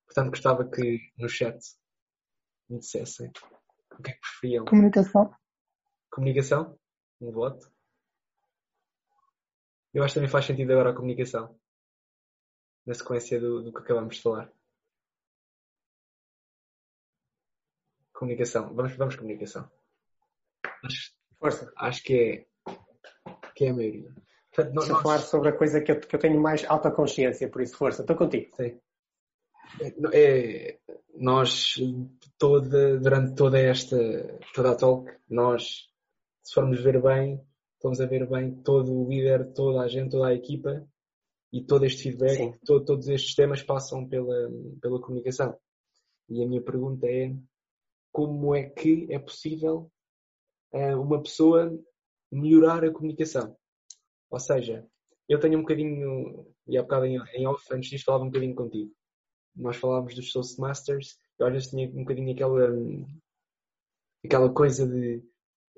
[0.05, 1.57] Portanto, gostava que no chat
[2.69, 3.31] me dissessem
[3.97, 4.65] o que é que preferiam.
[4.65, 5.33] Comunicação.
[6.11, 6.77] Comunicação?
[7.19, 7.71] Um voto?
[9.93, 11.57] Eu acho que também faz sentido agora a comunicação
[12.85, 14.51] na sequência do, do que acabamos de falar.
[18.13, 18.73] Comunicação.
[18.73, 19.69] Vamos, vamos comunicação.
[20.83, 21.73] Acho, Força.
[21.75, 22.45] Acho que é,
[23.55, 24.13] que é a maioria.
[24.53, 25.01] Portanto, Deixa nós...
[25.01, 28.01] falar sobre a coisa que eu, que eu tenho mais alta consciência, por isso, força.
[28.01, 28.55] Estou contigo.
[28.55, 28.79] Sim.
[30.13, 30.77] É,
[31.15, 31.75] nós,
[32.37, 33.97] toda, durante toda esta
[34.53, 35.89] toda a talk, nós,
[36.43, 37.41] se formos ver bem,
[37.75, 40.85] estamos a ver bem todo o líder, toda a gente, toda a equipa
[41.51, 44.47] e todo este feedback, todo, todos estes temas passam pela,
[44.79, 45.57] pela comunicação.
[46.29, 47.33] E a minha pergunta é
[48.11, 49.89] como é que é possível
[50.71, 51.77] uma pessoa
[52.31, 53.55] melhorar a comunicação?
[54.29, 54.87] Ou seja,
[55.27, 58.91] eu tenho um bocadinho, e há bocado em, off, antes disto falava um bocadinho contigo.
[59.55, 62.69] Nós falávamos dos Toastmasters, eu às vezes tinha um bocadinho aquela,
[64.25, 65.21] aquela coisa de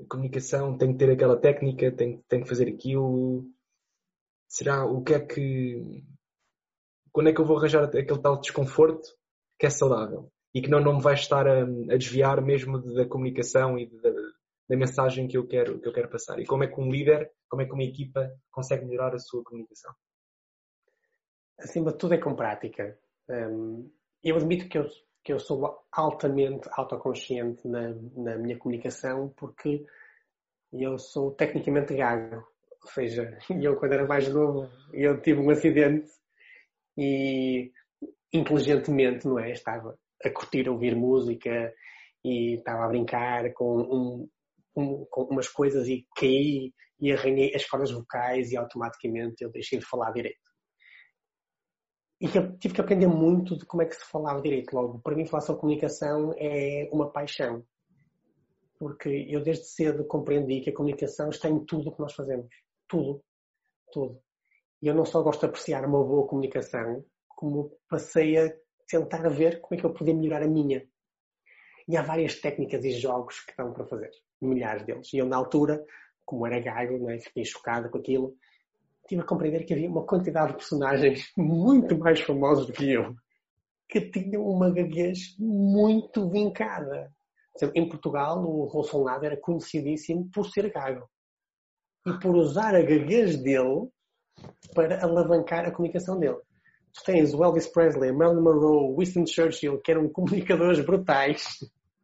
[0.10, 3.46] comunicação, tenho que ter aquela técnica, tenho, tenho que fazer aquilo.
[4.48, 6.04] Será o que é que.
[7.12, 9.08] Quando é que eu vou arranjar aquele tal desconforto
[9.60, 13.08] que é saudável e que não, não me vai estar a, a desviar mesmo da
[13.08, 14.13] comunicação e da,
[14.74, 16.40] da mensagem que eu, quero, que eu quero passar?
[16.40, 19.44] E como é que um líder, como é que uma equipa consegue melhorar a sua
[19.44, 19.94] comunicação?
[21.60, 22.98] Acima de tudo é com prática.
[23.30, 23.92] Um,
[24.24, 24.88] eu admito que eu,
[25.24, 29.86] que eu sou altamente autoconsciente na, na minha comunicação porque
[30.74, 32.44] eu sou tecnicamente gago.
[32.82, 36.10] Ou seja, eu quando era mais novo, eu tive um acidente
[36.98, 37.72] e
[38.34, 39.52] inteligentemente, não é?
[39.52, 41.72] Estava a curtir ouvir música
[42.26, 44.30] e estava a brincar com, um,
[44.76, 49.80] um, com umas coisas e caí e arranhei as cordas vocais e automaticamente eu deixei
[49.80, 50.40] de falar direito.
[52.24, 52.28] E
[52.58, 54.74] tive que aprender muito de como é que se falava direito.
[54.74, 57.66] Logo, para mim, falar sobre comunicação é uma paixão.
[58.80, 62.48] Porque eu desde cedo compreendi que a comunicação está em tudo o que nós fazemos.
[62.88, 63.22] Tudo.
[63.92, 64.22] Tudo.
[64.82, 68.54] E eu não só gosto de apreciar uma boa comunicação, como passei a
[68.88, 70.88] tentar ver como é que eu podia melhorar a minha.
[71.88, 74.12] E há várias técnicas e jogos que estão para fazer.
[74.46, 75.12] Milhares deles.
[75.14, 75.84] E eu, na altura,
[76.26, 78.36] como era gago, né, fiquei chocado com aquilo
[79.06, 83.14] tive a compreender que havia uma quantidade de personagens muito mais famosos do que eu
[83.94, 87.12] que tinham uma gaguez muito vincada.
[87.76, 91.08] Em Portugal, o Bolsonaro era conhecidíssimo por ser gago
[92.08, 93.88] e por usar a gaguez dele
[94.74, 96.40] para alavancar a comunicação dele.
[96.92, 101.60] Tu tens o Elvis Presley, Marilyn Monroe, Winston Churchill, que eram comunicadores brutais.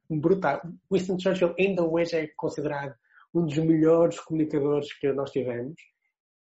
[0.09, 0.61] Brutal.
[0.91, 2.95] Winston Churchill ainda hoje é considerado
[3.33, 5.75] um dos melhores comunicadores que nós tivemos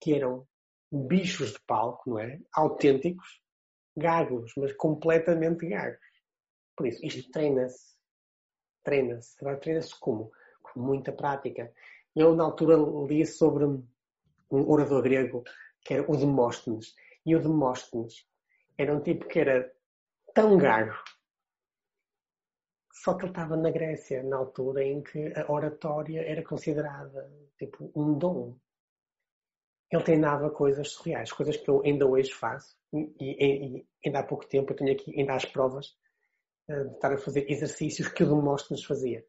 [0.01, 0.47] que eram
[0.91, 2.41] bichos de palco, não é?
[2.55, 3.41] Autênticos,
[3.97, 6.01] gagos, mas completamente gagos.
[6.77, 7.97] Por isso, isto treina-se.
[8.83, 9.37] Treina-se.
[9.61, 10.33] Treina-se como?
[10.61, 11.73] Com muita prática.
[12.17, 12.77] Eu, na altura,
[13.09, 13.85] li sobre um
[14.51, 15.45] orador grego
[15.85, 16.95] que era o Demóstenes.
[17.25, 18.27] E o Demóstenes
[18.77, 19.73] era um tipo que era
[20.35, 20.95] tão gago.
[23.03, 27.91] Só que ele estava na Grécia, na altura em que a oratória era considerada tipo
[27.97, 28.57] um dom
[29.93, 34.23] ele treinava coisas surreais, coisas que eu ainda hoje faço e, e, e ainda há
[34.23, 35.95] pouco tempo eu tenho aqui ainda as provas
[36.71, 39.23] uh, de estar a fazer exercícios que o Demóstenes fazia.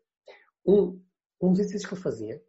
[0.65, 1.03] Um,
[1.41, 2.43] um dos exercícios que ele fazia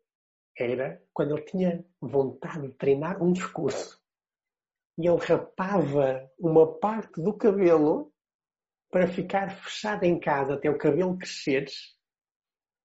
[0.56, 4.00] era quando ele tinha vontade de treinar um discurso
[4.96, 8.13] e ele rapava uma parte do cabelo
[8.94, 11.66] para ficar fechado em casa até o cabelo crescer,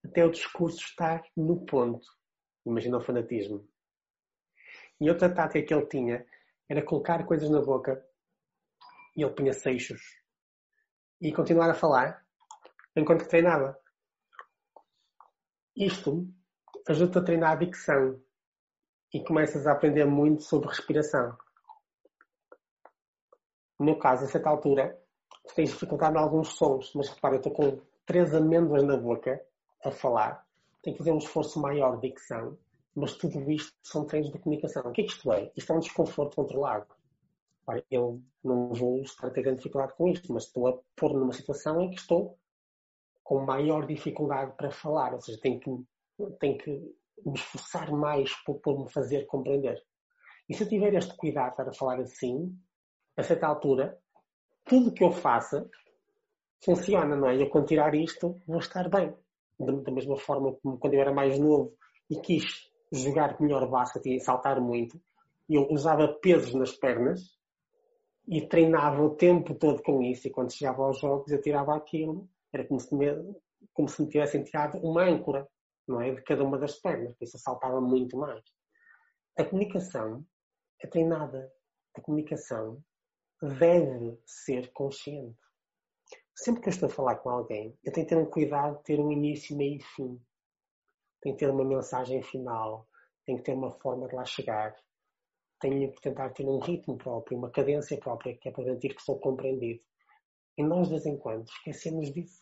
[0.03, 2.03] até o discurso estar no ponto.
[2.65, 3.69] Imagina o fanatismo.
[4.99, 6.25] E outra tática que ele tinha
[6.67, 8.03] era colocar coisas na boca
[9.15, 10.01] e ele punha seixos
[11.21, 12.25] e continuar a falar
[12.95, 13.79] enquanto treinava.
[15.75, 16.27] Isto
[16.87, 18.19] ajuda a treinar a dicção
[19.13, 21.37] e começas a aprender muito sobre respiração.
[23.79, 24.99] No caso, a certa altura,
[25.55, 29.41] tens dificuldade em alguns sons, mas repara, eu estou com três amêndoas na boca
[29.83, 30.45] a falar,
[30.81, 32.57] tenho que fazer um esforço maior de dicção
[32.95, 34.83] mas tudo isto são treinos de comunicação.
[34.83, 35.51] O que é que isto é?
[35.55, 36.87] Isto é um desconforto controlado.
[37.89, 41.33] Eu não vou estar a ter grande dificuldade com isto, mas estou a pôr numa
[41.33, 42.37] situação em que estou
[43.23, 45.69] com maior dificuldade para falar, ou seja, tenho que,
[46.39, 46.71] tenho que
[47.23, 49.79] me esforçar mais por, por me fazer compreender.
[50.49, 52.57] E se eu tiver este cuidado para falar assim,
[53.15, 54.01] a certa altura,
[54.69, 55.67] tudo que eu faça
[56.63, 57.41] funciona, não é?
[57.41, 59.13] Eu quando tirar isto, vou estar bem.
[59.59, 61.73] Da mesma forma como quando eu era mais novo
[62.09, 65.01] e quis jogar melhor basquete e saltar muito,
[65.49, 67.37] eu usava pesos nas pernas
[68.27, 70.27] e treinava o tempo todo com isso.
[70.27, 72.29] E quando chegava aos jogos, eu tirava aquilo.
[72.53, 73.07] Era como se me,
[73.73, 75.47] como se me tivessem tirado uma âncora,
[75.87, 76.13] não é?
[76.13, 77.15] De cada uma das pernas.
[77.15, 78.43] Por isso eu saltava muito mais.
[79.37, 80.23] A comunicação
[80.81, 81.51] é treinada.
[81.95, 82.81] A comunicação
[83.41, 85.37] deve ser consciente.
[86.35, 88.83] sempre que eu estou a falar com alguém, eu tenho que ter um cuidado de
[88.83, 90.21] ter um início, meio e fim.
[91.21, 92.87] Tenho que ter uma mensagem final,
[93.25, 94.75] tenho que ter uma forma de lá chegar.
[95.59, 99.01] Tenho que tentar ter um ritmo próprio, uma cadência própria, que é para garantir que
[99.01, 99.81] sou compreendido.
[100.57, 102.41] E nós, de vez em quando, esquecemos disso.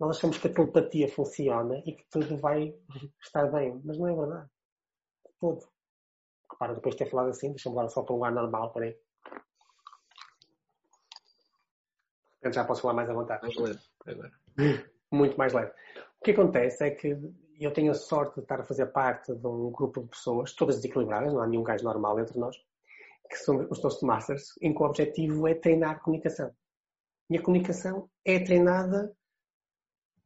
[0.00, 2.74] Nós achamos que a telepatia funciona e que tudo vai
[3.22, 4.50] estar bem, mas não é verdade.
[5.38, 5.64] Tudo.
[6.50, 8.82] Repara, depois de ter falado assim, deixa-me lá só para um ar normal, por
[12.42, 13.42] Eu já posso falar mais à vontade.
[13.42, 14.32] Mais leve, agora.
[15.12, 15.70] Muito mais leve.
[16.20, 17.16] O que acontece é que
[17.60, 20.76] eu tenho a sorte de estar a fazer parte de um grupo de pessoas, todas
[20.76, 22.56] desequilibradas, não há nenhum gajo normal entre nós,
[23.28, 26.52] que são os Toastmasters, em que o objetivo é treinar a comunicação.
[27.30, 29.14] E a comunicação é treinada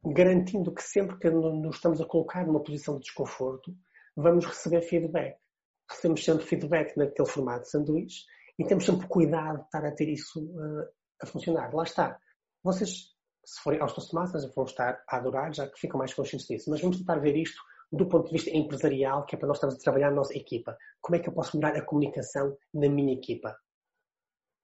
[0.03, 3.75] garantindo que sempre que nos estamos a colocar numa posição de desconforto,
[4.15, 5.37] vamos receber feedback.
[5.89, 8.25] Recebemos sempre feedback naquele formato de sanduíche
[8.57, 10.87] e temos sempre cuidado de estar a ter isso uh,
[11.21, 11.73] a funcionar.
[11.73, 12.19] Lá está.
[12.63, 13.15] Vocês,
[13.45, 16.69] se forem aos Toastmasters, vão estar a adorar, já que ficam mais conscientes disso.
[16.69, 17.61] Mas vamos tentar ver isto
[17.91, 20.77] do ponto de vista empresarial, que é para nós estarmos a trabalhar na nossa equipa.
[21.01, 23.57] Como é que eu posso melhorar a comunicação na minha equipa?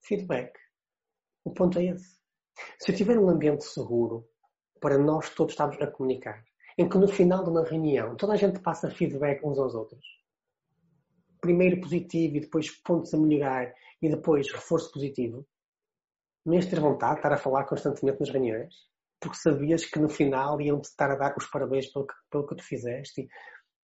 [0.04, 0.54] Feedback.
[1.46, 2.18] O ponto é esse.
[2.80, 4.28] Se eu tiver um ambiente seguro
[4.80, 6.44] para nós todos estarmos a comunicar,
[6.78, 10.06] em que no final de uma reunião toda a gente passa feedback uns aos outros,
[11.40, 15.46] primeiro positivo e depois pontos a melhorar e depois reforço positivo,
[16.46, 18.74] ias ter vontade de estar a falar constantemente nas reuniões?
[19.20, 22.56] Porque sabias que no final iam-te estar a dar os parabéns pelo que, pelo que
[22.56, 23.28] tu fizeste e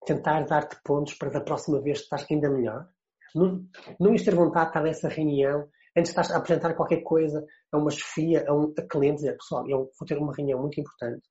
[0.06, 2.88] tentar dar-te pontos para da próxima vez estar ainda melhor?
[3.34, 3.64] Não,
[3.98, 7.44] não ias ter vontade de estar nessa reunião antes de estar a apresentar qualquer coisa
[7.72, 10.80] a uma chefia, a um a cliente, dizer, pessoal, eu vou ter uma reunião muito
[10.80, 11.26] importante,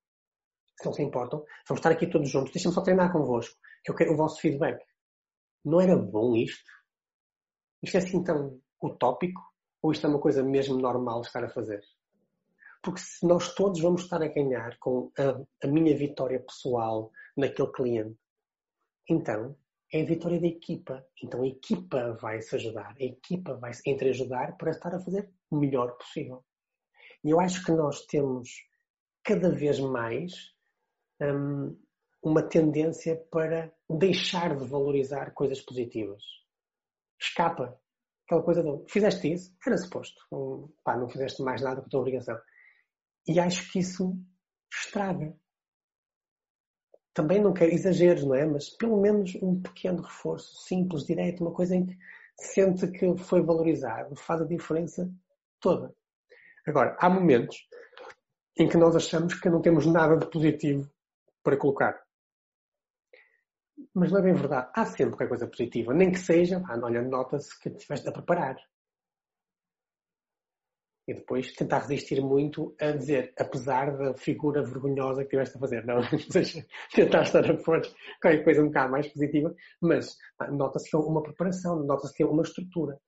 [0.77, 3.95] se não se importam, vamos estar aqui todos juntos, deixem-me só treinar convosco, que eu
[3.95, 4.81] quero o vosso feedback.
[5.63, 6.69] Não era bom isto?
[7.83, 9.41] Isto é assim tão utópico?
[9.81, 11.81] Ou isto é uma coisa mesmo normal estar a fazer?
[12.81, 17.71] Porque se nós todos vamos estar a ganhar com a, a minha vitória pessoal naquele
[17.71, 18.17] cliente,
[19.09, 19.55] então
[19.91, 21.05] é a vitória da equipa.
[21.21, 25.29] Então a equipa vai se ajudar, a equipa vai se entreajudar para estar a fazer
[25.49, 26.43] o melhor possível.
[27.23, 28.49] E eu acho que nós temos
[29.23, 30.53] cada vez mais
[31.21, 31.77] hum,
[32.23, 36.23] uma tendência para deixar de valorizar coisas positivas.
[37.19, 37.77] Escapa
[38.29, 40.21] aquela coisa de fizeste isso, era suposto.
[40.31, 42.39] Um, pá, não fizeste mais nada com a tua obrigação.
[43.27, 44.15] E acho que isso
[44.71, 45.35] estraga.
[47.11, 48.45] Também não quero exageros, não é?
[48.45, 51.97] Mas pelo menos um pequeno reforço, simples, direto, uma coisa em que
[52.37, 55.11] sente que foi valorizado, faz a diferença
[55.59, 55.93] toda.
[56.67, 57.67] Agora, há momentos
[58.55, 60.87] em que nós achamos que não temos nada de positivo
[61.43, 61.99] para colocar
[63.99, 64.69] mas é bem verdade.
[64.73, 68.55] Há sempre qualquer coisa positiva, nem que seja, ah, olha, nota-se que estiveste a preparar.
[71.07, 75.83] E depois tentar resistir muito a dizer, apesar da figura vergonhosa que tiveste a fazer.
[75.85, 76.01] Não,
[76.93, 77.81] tentar estar a pôr
[78.21, 80.15] qualquer coisa um bocado mais positiva, mas
[80.51, 82.99] nota-se que é uma preparação, nota-se que é uma estrutura.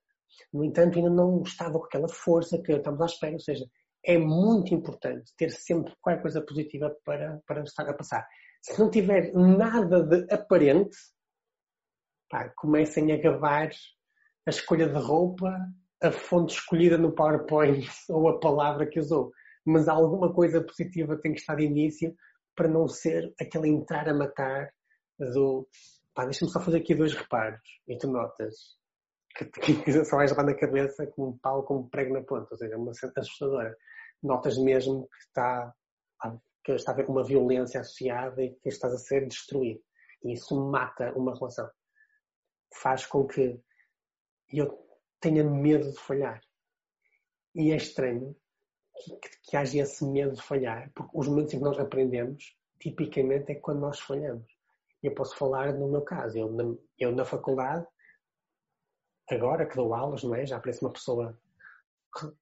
[0.52, 3.34] No entanto, ainda não estava com aquela força que estamos à espera.
[3.34, 3.64] Ou seja,
[4.04, 8.26] é muito importante ter sempre qualquer coisa positiva para, para estar a passar
[8.62, 10.96] se não tiver nada de aparente,
[12.30, 13.70] pá, comecem a gabar
[14.46, 15.52] a escolha de roupa,
[16.02, 19.32] a fonte escolhida no PowerPoint ou a palavra que usou.
[19.64, 22.14] Mas alguma coisa positiva tem que estar de início
[22.56, 24.72] para não ser aquele entrar a matar
[25.18, 25.68] do
[26.14, 28.76] pá, deixa-me só fazer aqui dois reparos e tu notas
[29.34, 29.44] que,
[29.84, 32.56] que só vais levar na cabeça com um pau com um prego na ponta, ou
[32.56, 33.76] seja, uma assustadora.
[34.22, 35.72] Notas mesmo que está
[36.64, 39.82] que está a haver uma violência associada e que estás a ser destruído.
[40.24, 41.68] E isso mata uma relação.
[42.74, 43.60] Faz com que
[44.50, 44.78] eu
[45.20, 46.40] tenha medo de falhar.
[47.54, 48.34] E é estranho
[48.96, 52.56] que, que, que haja esse medo de falhar, porque os momentos em que nós aprendemos,
[52.78, 54.46] tipicamente, é quando nós falhamos.
[55.02, 56.38] Eu posso falar no meu caso.
[56.38, 57.86] Eu na, eu, na faculdade,
[59.28, 60.46] agora que dou aulas, não é?
[60.46, 61.38] Já pareço uma pessoa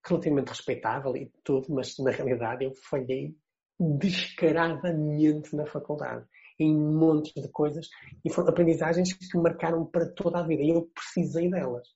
[0.07, 3.37] relativamente respeitável e tudo, mas na realidade eu falhei
[3.81, 6.27] descaradamente na faculdade,
[6.59, 7.89] em montes de coisas,
[8.23, 11.89] e foram aprendizagens que marcaram para toda a vida, e eu precisei delas.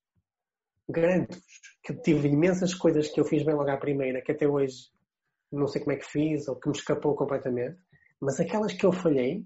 [0.88, 1.44] Garanto-vos
[1.82, 4.90] que tive imensas coisas que eu fiz bem logo à primeira, que até hoje
[5.52, 7.78] não sei como é que fiz, ou que me escapou completamente,
[8.20, 9.44] mas aquelas que eu falhei,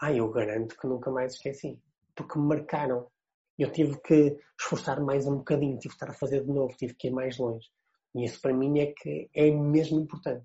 [0.00, 1.78] ai, eu garanto que nunca mais esqueci,
[2.14, 3.06] porque me marcaram.
[3.58, 6.94] Eu tive que esforçar mais um bocadinho, tive que estar a fazer de novo, tive
[6.94, 7.68] que ir mais longe.
[8.14, 10.44] E isso para mim é que é mesmo importante.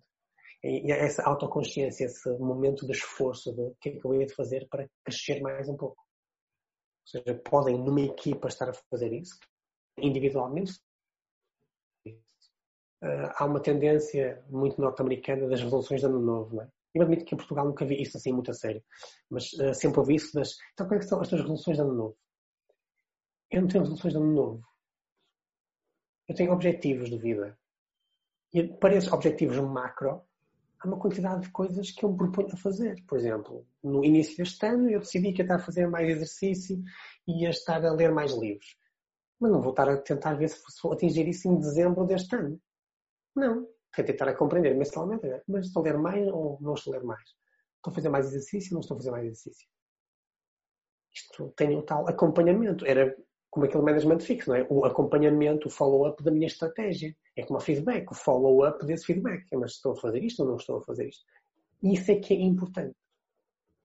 [0.63, 4.67] E essa autoconsciência, esse momento de esforço de o que é que eu ia fazer
[4.69, 6.01] para crescer mais um pouco.
[6.01, 9.39] Ou seja, podem numa equipa estar a fazer isso,
[9.99, 10.73] individualmente,
[12.05, 16.69] uh, há uma tendência muito norte-americana das resoluções de ano novo, não é?
[16.93, 18.84] Eu admito que em Portugal nunca vi isso assim muito a sério,
[19.29, 20.57] mas uh, sempre ouvi isso das.
[20.73, 22.17] Então, quais é são as tuas resoluções de ano novo?
[23.51, 24.67] Eu não tenho resoluções de ano novo.
[26.27, 27.57] Eu tenho objetivos de vida.
[28.53, 30.27] E para esses objetivos macro,
[30.80, 33.04] há uma quantidade de coisas que eu me proponho a fazer.
[33.08, 36.82] Por exemplo, no início deste ano, eu decidi que ia estar a fazer mais exercício
[37.28, 38.78] e ia estar a ler mais livros.
[39.40, 42.60] Mas não vou estar a tentar ver se vou atingir isso em dezembro deste ano.
[43.36, 43.68] Não.
[43.94, 45.41] Quero tentar a compreender mensalmente, né?
[45.48, 47.24] mas estou a ler mais ou não estou a ler mais?
[47.78, 49.68] Estou a fazer mais exercício ou não estou a fazer mais exercício?
[51.14, 52.86] Isto tem o tal acompanhamento.
[52.86, 53.16] Era
[53.49, 54.68] como aquele management fixo, não é?
[54.69, 57.15] O acompanhamento, o follow-up da minha estratégia.
[57.36, 59.45] É como o feedback, o follow-up desse feedback.
[59.52, 61.26] É, mas estou a fazer isto ou não estou a fazer isto?
[61.82, 62.95] Isso é que é importante.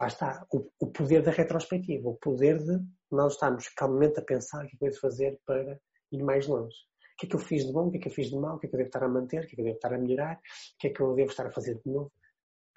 [0.00, 2.80] Lá está, o, o poder da retrospectiva, o poder de
[3.10, 5.78] nós estarmos calmamente a pensar o que é que eu fazer para
[6.10, 6.76] ir mais longe.
[7.14, 8.36] O que é que eu fiz de bom, o que é que eu fiz de
[8.36, 9.64] mal, o que é que eu devo estar a manter, o que é que eu
[9.64, 12.10] devo estar a melhorar, o que é que eu devo estar a fazer de novo.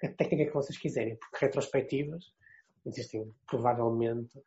[0.04, 2.26] A técnica que vocês quiserem, porque retrospectivas
[2.86, 4.40] existem provavelmente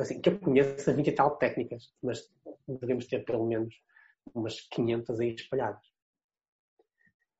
[0.00, 2.28] assim, que eu conheço 20 e tal técnicas, mas
[2.66, 3.74] devemos ter pelo menos
[4.34, 5.82] umas 500 aí espalhadas.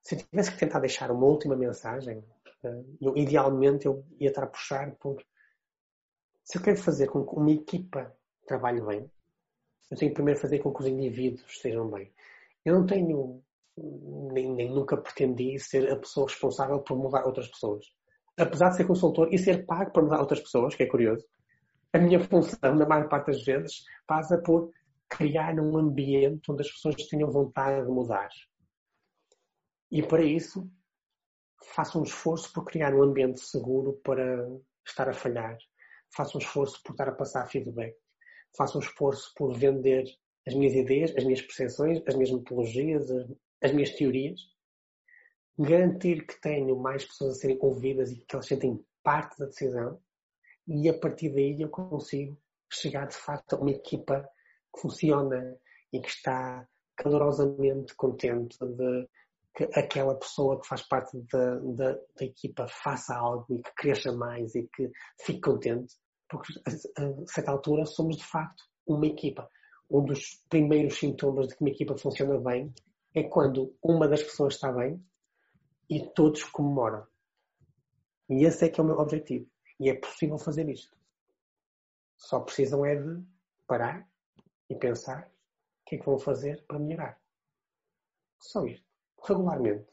[0.03, 2.25] Se eu tivesse que tentar deixar uma última mensagem,
[2.65, 5.23] eh, eu, idealmente eu ia estar a puxar por
[6.49, 8.11] se eu quero fazer com que uma equipa
[8.47, 9.11] trabalhe bem,
[9.91, 12.11] eu tenho que primeiro fazer com que os indivíduos estejam bem.
[12.65, 13.43] Eu não tenho,
[13.77, 17.85] nem, nem nunca pretendi ser a pessoa responsável por mudar outras pessoas.
[18.35, 21.23] Apesar de ser consultor e ser pago para mudar outras pessoas, que é curioso,
[21.93, 24.73] a minha função, na maior parte das vezes, passa por
[25.09, 28.29] criar um ambiente onde as pessoas tenham vontade de mudar.
[29.91, 30.71] E para isso,
[31.75, 34.47] faço um esforço por criar um ambiente seguro para
[34.87, 35.57] estar a falhar.
[36.15, 37.97] Faço um esforço por estar a passar feedback.
[38.57, 40.05] Faço um esforço por vender
[40.47, 43.27] as minhas ideias, as minhas percepções, as minhas metodologias, as,
[43.63, 44.41] as minhas teorias.
[45.59, 49.99] Garantir que tenho mais pessoas a serem ouvidas e que elas sentem parte da decisão
[50.69, 52.37] e a partir daí eu consigo
[52.71, 54.29] chegar de facto a uma equipa
[54.75, 55.57] que funciona
[55.91, 59.09] e que está calorosamente contente de
[59.55, 64.13] que aquela pessoa que faz parte da, da, da equipa faça algo e que cresça
[64.13, 64.91] mais e que
[65.23, 65.95] fique contente,
[66.29, 69.49] porque a certa altura somos de facto uma equipa.
[69.91, 72.73] Um dos primeiros sintomas de que uma equipa funciona bem
[73.15, 75.03] é quando uma das pessoas está bem
[75.89, 77.07] e todos comemoram.
[78.29, 79.49] E esse é que é o meu objetivo.
[79.81, 80.97] E é possível fazer isto.
[82.17, 83.23] Só precisam é de
[83.67, 84.09] parar
[84.69, 85.31] e pensar
[85.83, 87.21] o que é que vão fazer para melhorar.
[88.39, 88.85] Só isto.
[89.27, 89.87] Regularmente.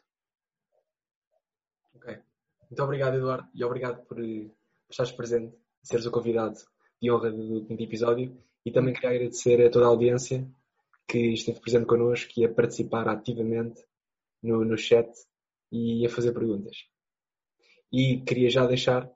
[1.95, 2.20] Ok.
[2.70, 4.52] Muito obrigado, Eduardo, e obrigado por, por
[4.90, 6.57] estares presente, seres o convidado
[7.02, 8.38] de honra do quinto episódio.
[8.66, 10.48] E também queria agradecer a toda a audiência
[11.07, 13.86] que esteve presente connosco e a participar ativamente
[14.41, 15.07] no, no chat
[15.72, 16.88] e a fazer perguntas.
[17.91, 19.14] E queria já deixar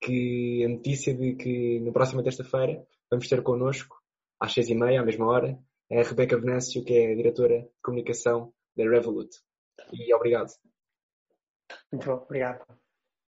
[0.00, 3.96] que a notícia de que na próxima terça-feira vamos ter connosco,
[4.40, 5.58] às seis e meia, à mesma hora,
[5.90, 9.30] a Rebeca Venâncio, que é diretora de comunicação da Revolut.
[9.92, 10.50] E obrigado.
[11.92, 12.85] Muito bom, obrigado.